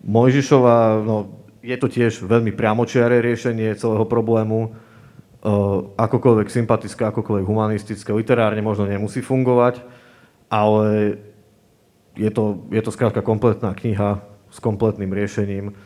Mojžišová, 0.00 1.04
no, 1.04 1.36
je 1.60 1.76
to 1.76 1.92
tiež 1.92 2.24
veľmi 2.24 2.56
priamočiare 2.56 3.20
riešenie 3.20 3.76
celého 3.76 4.08
problému, 4.08 4.58
e, 4.64 4.68
akokoľvek 6.00 6.48
sympatické, 6.48 7.12
akokoľvek 7.12 7.44
humanistické, 7.44 8.08
literárne 8.16 8.64
možno 8.64 8.88
nemusí 8.88 9.20
fungovať, 9.20 9.84
ale 10.48 11.20
je 12.16 12.32
to, 12.32 12.64
je 12.72 12.80
to 12.80 12.88
skrátka 12.88 13.20
kompletná 13.20 13.76
kniha 13.76 14.24
s 14.48 14.58
kompletným 14.64 15.12
riešením. 15.12 15.76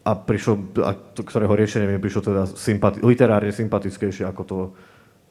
A, 0.00 0.16
prišlo, 0.16 0.80
a 0.80 0.96
to, 0.96 1.20
ktorého 1.20 1.52
riešenie 1.52 1.84
mi 1.84 2.00
prišlo 2.00 2.24
teda 2.24 2.42
sympati- 2.48 3.04
literárne 3.04 3.52
sympatickejšie 3.52 4.24
ako 4.24 4.42
to, 4.48 4.58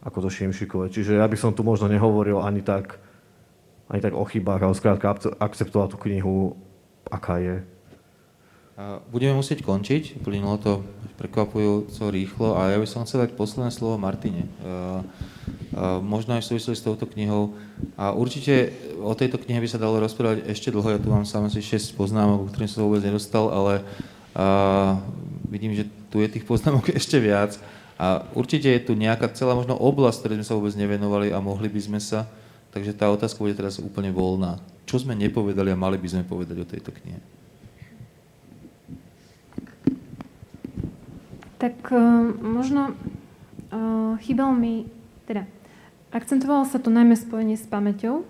ako 0.06 0.18
to 0.24 0.30
Šimšikové. 0.30 0.94
Čiže 0.94 1.18
ja 1.18 1.26
by 1.26 1.38
som 1.38 1.58
tu 1.58 1.66
možno 1.66 1.90
nehovoril 1.90 2.38
ani 2.38 2.62
tak, 2.62 3.02
ani 3.90 3.98
tak 4.00 4.14
o 4.14 4.22
chybách, 4.22 4.62
ale 4.62 4.78
skrátka 4.78 5.18
akceptoval 5.42 5.90
tú 5.90 5.98
knihu, 6.06 6.54
aká 7.10 7.42
je. 7.42 7.66
Budeme 9.12 9.36
musieť 9.36 9.66
končiť, 9.66 10.24
plynulo 10.24 10.56
to 10.56 10.88
prekvapujúco 11.20 12.08
rýchlo 12.16 12.56
a 12.56 12.72
ja 12.72 12.78
by 12.80 12.88
som 12.88 13.04
chcel 13.04 13.28
dať 13.28 13.36
posledné 13.36 13.76
slovo 13.76 14.00
Martine. 14.00 14.48
Možno 16.00 16.40
aj 16.40 16.48
v 16.48 16.64
s 16.64 16.80
touto 16.80 17.04
knihou. 17.04 17.60
A 18.00 18.16
určite 18.16 18.72
o 19.04 19.12
tejto 19.20 19.36
knihe 19.36 19.60
by 19.60 19.68
sa 19.68 19.84
dalo 19.84 20.00
rozprávať 20.00 20.48
ešte 20.48 20.72
dlho. 20.72 20.96
Ja 20.96 21.02
tu 21.02 21.12
mám 21.12 21.28
sám 21.28 21.52
asi 21.52 21.60
6 21.60 22.00
poznámok, 22.00 22.48
o 22.48 22.48
ktorým 22.48 22.72
som 22.72 22.80
sa 22.80 22.86
vôbec 22.88 23.04
nedostal, 23.04 23.52
ale 23.52 23.84
a 24.36 24.46
vidím, 25.50 25.74
že 25.74 25.90
tu 26.14 26.22
je 26.22 26.30
tých 26.30 26.46
poznámok 26.46 26.94
ešte 27.00 27.18
viac. 27.18 27.58
A 28.00 28.24
určite 28.32 28.72
je 28.72 28.80
tu 28.80 28.96
nejaká 28.96 29.28
celá 29.36 29.52
možno 29.52 29.76
oblasť, 29.76 30.24
ktoré 30.24 30.34
sme 30.40 30.48
sa 30.48 30.56
vôbec 30.56 30.72
nevenovali 30.80 31.36
a 31.36 31.44
mohli 31.44 31.68
by 31.68 31.82
sme 31.84 32.00
sa. 32.00 32.32
Takže 32.72 32.96
tá 32.96 33.12
otázka 33.12 33.44
bude 33.44 33.58
teraz 33.58 33.82
úplne 33.82 34.14
voľná. 34.14 34.62
Čo 34.88 35.04
sme 35.04 35.18
nepovedali 35.18 35.74
a 35.74 35.78
mali 35.78 36.00
by 36.00 36.08
sme 36.08 36.24
povedať 36.24 36.58
o 36.64 36.70
tejto 36.70 36.96
knihe? 36.96 37.20
Tak 41.60 41.92
uh, 41.92 42.00
možno 42.40 42.96
uh, 42.96 44.16
chýbal 44.24 44.56
mi, 44.56 44.88
teda 45.28 45.44
akcentovalo 46.16 46.64
sa 46.64 46.80
tu 46.80 46.88
najmä 46.88 47.20
spojenie 47.20 47.60
s 47.60 47.68
pamäťou, 47.68 48.24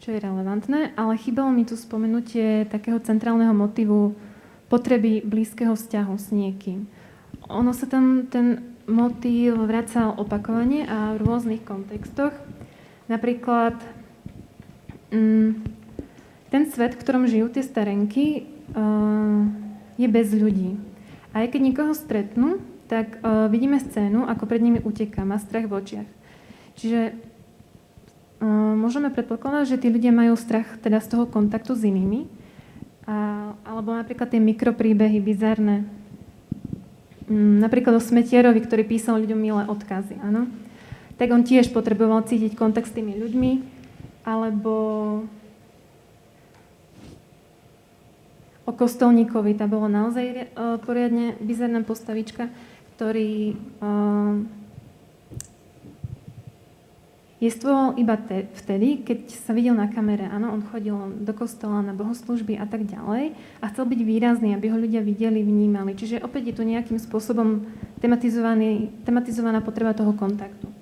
čo 0.00 0.08
je 0.08 0.18
relevantné, 0.18 0.96
ale 0.96 1.20
chýbalo 1.20 1.52
mi 1.52 1.68
tu 1.68 1.76
spomenutie 1.76 2.64
takého 2.72 2.96
centrálneho 3.04 3.52
motivu 3.52 4.16
potreby 4.68 5.20
blízkeho 5.24 5.76
vzťahu 5.76 6.14
s 6.16 6.32
niekým. 6.32 6.88
Ono 7.52 7.72
sa 7.76 7.84
tam 7.84 8.26
ten 8.28 8.74
motív 8.84 9.64
vracal 9.64 10.16
opakovane 10.16 10.84
a 10.84 11.16
v 11.16 11.24
rôznych 11.24 11.64
kontextoch. 11.64 12.32
Napríklad 13.08 13.76
mm, 15.12 15.50
ten 16.48 16.62
svet, 16.70 16.96
v 16.96 17.00
ktorom 17.00 17.28
žijú 17.28 17.52
tie 17.52 17.64
starenky, 17.64 18.48
uh, 18.72 19.44
je 20.00 20.08
bez 20.08 20.32
ľudí. 20.32 20.76
A 21.34 21.44
aj 21.44 21.56
keď 21.56 21.60
niekoho 21.60 21.92
stretnú, 21.92 22.62
tak 22.86 23.18
uh, 23.20 23.50
vidíme 23.50 23.80
scénu, 23.80 24.28
ako 24.28 24.44
pred 24.46 24.62
nimi 24.62 24.80
uteká, 24.80 25.26
má 25.26 25.40
strach 25.40 25.66
v 25.66 25.76
očiach. 25.76 26.08
Čiže 26.78 27.00
uh, 27.10 28.74
môžeme 28.78 29.10
predpokladať, 29.10 29.76
že 29.76 29.80
tí 29.82 29.88
ľudia 29.90 30.14
majú 30.14 30.38
strach 30.38 30.78
teda 30.80 31.02
z 31.02 31.10
toho 31.16 31.24
kontaktu 31.26 31.74
s 31.74 31.82
inými, 31.84 32.43
a, 33.04 33.52
alebo 33.64 33.92
napríklad 33.92 34.32
tie 34.32 34.40
mikropríbehy 34.40 35.20
bizarné. 35.20 35.84
Mm, 37.28 37.60
napríklad 37.60 37.96
o 37.96 38.02
Smetierovi, 38.02 38.60
ktorý 38.64 38.84
písal 38.84 39.20
ľuďom 39.20 39.40
milé 39.40 39.62
odkazy, 39.68 40.20
áno. 40.20 40.48
Tak 41.16 41.30
on 41.30 41.46
tiež 41.46 41.70
potreboval 41.70 42.26
cítiť 42.26 42.58
kontakt 42.58 42.90
s 42.90 42.96
tými 42.96 43.16
ľuďmi, 43.16 43.52
alebo 44.24 44.74
o 48.64 48.72
Kostolníkovi, 48.72 49.52
tá 49.56 49.68
bola 49.68 49.92
naozaj 49.92 50.24
uh, 50.56 50.80
poriadne 50.80 51.36
bizarná 51.44 51.84
postavička, 51.84 52.48
ktorý 52.96 53.60
uh, 53.84 54.40
Jestvoval 57.44 58.00
iba 58.00 58.16
te, 58.16 58.48
vtedy, 58.56 59.04
keď 59.04 59.28
sa 59.28 59.52
videl 59.52 59.76
na 59.76 59.84
kamere. 59.84 60.24
Áno, 60.32 60.48
on 60.56 60.64
chodil 60.64 60.96
do 61.20 61.36
kostola 61.36 61.84
na 61.84 61.92
bohoslužby 61.92 62.56
a 62.56 62.64
tak 62.64 62.88
ďalej 62.88 63.36
a 63.60 63.64
chcel 63.68 63.84
byť 63.84 64.00
výrazný, 64.00 64.56
aby 64.56 64.72
ho 64.72 64.80
ľudia 64.80 65.04
videli, 65.04 65.44
vnímali. 65.44 65.92
Čiže 65.92 66.24
opäť 66.24 66.48
je 66.48 66.54
tu 66.56 66.62
nejakým 66.64 66.96
spôsobom 66.96 67.68
tematizovaná 68.00 69.60
potreba 69.60 69.92
toho 69.92 70.16
kontaktu. 70.16 70.72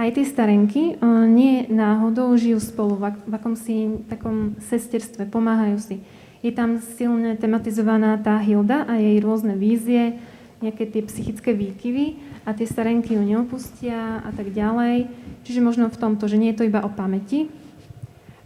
aj 0.00 0.16
tie 0.16 0.24
starenky 0.24 0.96
nie 1.28 1.68
náhodou 1.68 2.32
žijú 2.32 2.56
spolu 2.56 2.96
v, 2.96 3.20
v 3.20 3.32
akomsi 3.36 3.76
takom 4.08 4.56
sesterstve, 4.56 5.28
pomáhajú 5.28 5.76
si. 5.76 5.96
Je 6.40 6.48
tam 6.56 6.80
silne 6.96 7.36
tematizovaná 7.36 8.16
tá 8.16 8.40
Hilda 8.40 8.88
a 8.88 8.96
jej 8.96 9.20
rôzne 9.20 9.60
vízie, 9.60 10.16
nejaké 10.64 10.88
tie 10.88 11.04
psychické 11.04 11.52
výkyvy 11.52 12.29
a 12.44 12.50
tie 12.56 12.66
starenky 12.66 13.16
ju 13.16 13.22
neopustia 13.22 14.24
a 14.24 14.30
tak 14.32 14.52
ďalej. 14.52 15.08
Čiže 15.44 15.60
možno 15.64 15.92
v 15.92 16.00
tomto, 16.00 16.28
že 16.28 16.40
nie 16.40 16.52
je 16.52 16.58
to 16.60 16.68
iba 16.68 16.84
o 16.84 16.90
pamäti, 16.90 17.48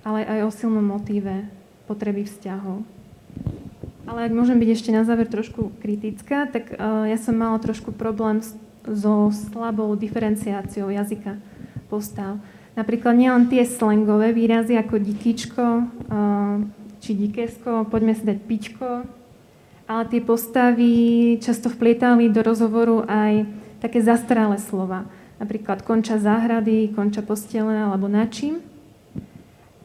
ale 0.03 0.27
aj 0.27 0.41
o 0.47 0.51
silnom 0.51 0.85
motíve 0.85 1.47
potreby 1.87 2.27
vzťahov. 2.27 2.83
Ale 4.05 4.29
ak 4.29 4.37
môžem 4.37 4.61
byť 4.61 4.71
ešte 4.71 4.91
na 4.93 5.03
záver 5.03 5.27
trošku 5.27 5.73
kritická, 5.81 6.45
tak 6.47 6.77
uh, 6.77 7.09
ja 7.09 7.17
som 7.17 7.35
mala 7.35 7.57
trošku 7.57 7.97
problém 7.97 8.45
s 8.45 8.53
so 8.85 9.33
slabou 9.33 9.97
diferenciáciou 9.97 10.93
jazyka 10.93 11.41
postav. 11.89 12.37
Napríklad 12.77 13.17
nielen 13.17 13.49
tie 13.49 13.65
slangové 13.65 14.35
výrazy 14.37 14.77
ako 14.77 15.01
dikičko 15.01 15.65
či 17.05 17.11
dikesko, 17.13 17.85
poďme 17.93 18.17
si 18.17 18.25
dať 18.25 18.39
pičko, 18.49 19.05
ale 19.85 20.03
tie 20.09 20.25
postavy 20.25 20.93
často 21.37 21.69
vplietali 21.69 22.33
do 22.33 22.41
rozhovoru 22.41 23.05
aj 23.05 23.45
také 23.85 24.01
zastaralé 24.01 24.57
slova. 24.57 25.05
Napríklad 25.37 25.85
konča 25.85 26.17
záhrady, 26.17 26.97
konča 26.97 27.21
postele 27.21 27.77
alebo 27.77 28.09
načím. 28.09 28.65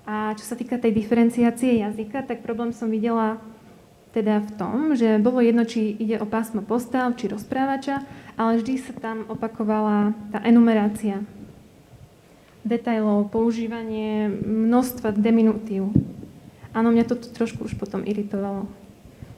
A 0.08 0.32
čo 0.40 0.48
sa 0.48 0.56
týka 0.56 0.80
tej 0.80 0.96
diferenciácie 0.96 1.84
jazyka, 1.84 2.24
tak 2.24 2.40
problém 2.40 2.72
som 2.72 2.88
videla 2.88 3.44
teda 4.16 4.42
v 4.42 4.52
tom, 4.58 4.76
že 4.96 5.22
bolo 5.22 5.44
jedno, 5.44 5.68
či 5.68 5.94
ide 6.00 6.18
o 6.18 6.26
pásmo 6.26 6.66
postav, 6.66 7.14
či 7.20 7.30
rozprávača, 7.30 8.08
ale 8.40 8.58
vždy 8.58 8.74
sa 8.82 8.94
tam 8.96 9.28
opakovala 9.30 10.18
tá 10.34 10.42
enumerácia 10.48 11.22
detailov, 12.66 13.30
používanie 13.30 14.32
množstva 14.42 15.14
deminutív. 15.14 15.94
Áno, 16.74 16.90
mňa 16.90 17.06
to 17.06 17.16
trošku 17.20 17.70
už 17.70 17.78
potom 17.78 18.02
iritovalo. 18.02 18.66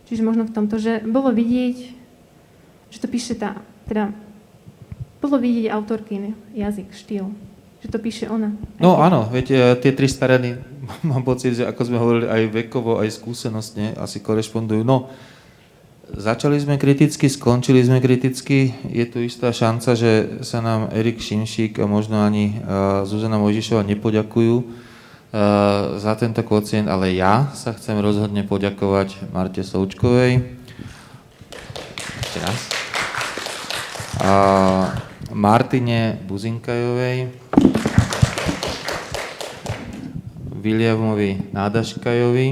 Čiže 0.07 0.24
možno 0.24 0.47
v 0.47 0.55
tomto, 0.55 0.80
že 0.80 1.03
bolo 1.03 1.36
vidieť, 1.36 1.78
že 2.91 2.97
to 2.99 3.07
píše 3.12 3.36
tá, 3.36 3.59
teda 3.88 4.16
bolo 5.22 5.38
vidieť 5.38 5.69
autorky 5.69 6.34
jazyk, 6.57 6.89
štýl, 6.97 7.30
že 7.80 7.88
to 7.88 8.01
píše 8.01 8.26
ona. 8.28 8.57
No 8.82 8.97
áno, 8.97 9.30
viete, 9.30 9.53
tie 9.80 9.93
tri 9.93 10.09
stareny, 10.09 10.57
mám 11.09 11.22
pocit, 11.22 11.61
že 11.61 11.69
ako 11.69 11.82
sme 11.86 12.01
hovorili 12.01 12.28
aj 12.28 12.41
vekovo, 12.49 12.97
aj 12.97 13.13
skúsenostne, 13.13 13.93
asi 13.95 14.19
korešpondujú. 14.19 14.82
No, 14.82 15.13
Začali 16.11 16.59
sme 16.59 16.76
kriticky, 16.76 17.32
skončili 17.32 17.80
sme 17.88 18.03
kriticky. 18.03 18.76
Je 18.91 19.07
tu 19.07 19.24
istá 19.24 19.55
šanca, 19.55 19.95
že 19.95 20.43
sa 20.43 20.59
nám 20.59 20.91
Erik 20.91 21.24
Šimšík 21.24 21.80
a 21.80 21.88
možno 21.88 22.19
ani 22.19 22.59
uh, 22.59 23.07
Zuzana 23.07 23.39
Mojžišova 23.39 23.88
nepoďakujú 23.88 24.55
uh, 24.59 24.67
za 25.95 26.13
tento 26.19 26.43
kocient, 26.43 26.91
ale 26.91 27.15
ja 27.15 27.47
sa 27.55 27.72
chcem 27.72 27.95
rozhodne 28.03 28.43
poďakovať 28.43 29.32
Marte 29.32 29.63
Součkovej. 29.63 30.51
Ešte 32.28 32.39
raz. 32.43 32.59
Uh, 34.19 35.11
Martine 35.32 36.19
Buzinkajovej, 36.27 37.32
Williamovi 40.61 41.51
Nádaškajovi, 41.55 42.47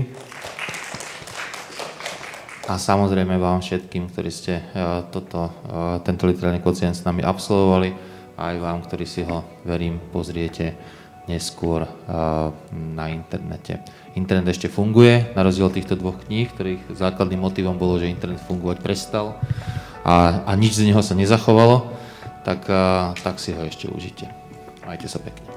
a 2.69 2.77
samozrejme 2.77 3.41
vám 3.41 3.65
všetkým, 3.65 4.13
ktorí 4.13 4.29
ste 4.29 4.61
e, 4.61 4.63
toto, 5.09 5.49
e, 5.49 6.05
tento 6.05 6.29
literárny 6.29 6.61
kocient 6.61 6.93
s 6.93 7.01
nami 7.01 7.25
absolvovali 7.25 7.89
a 8.37 8.53
aj 8.53 8.55
vám, 8.61 8.85
ktorí 8.85 9.09
si 9.09 9.25
ho, 9.25 9.41
verím, 9.65 9.97
pozriete 10.13 10.77
neskôr 11.25 11.81
e, 11.81 11.89
na 12.93 13.09
internete. 13.09 13.81
Internet 14.13 14.53
ešte 14.53 14.69
funguje, 14.69 15.33
na 15.33 15.41
rozdiel 15.41 15.73
týchto 15.73 15.97
dvoch 15.97 16.21
kníh, 16.29 16.45
ktorých 16.53 16.93
základným 16.93 17.41
motivom 17.41 17.73
bolo, 17.73 17.97
že 17.97 18.13
internet 18.13 18.45
fungovať 18.45 18.85
prestal 18.85 19.41
a, 20.05 20.45
a 20.45 20.51
nič 20.53 20.77
z 20.77 20.93
neho 20.93 21.01
sa 21.01 21.17
nezachovalo, 21.17 21.98
tak, 22.45 22.69
tak 23.19 23.35
si 23.41 23.51
ho 23.53 23.61
ešte 23.65 23.89
užite. 23.89 24.29
Majte 24.85 25.09
sa 25.09 25.19
pekne. 25.21 25.48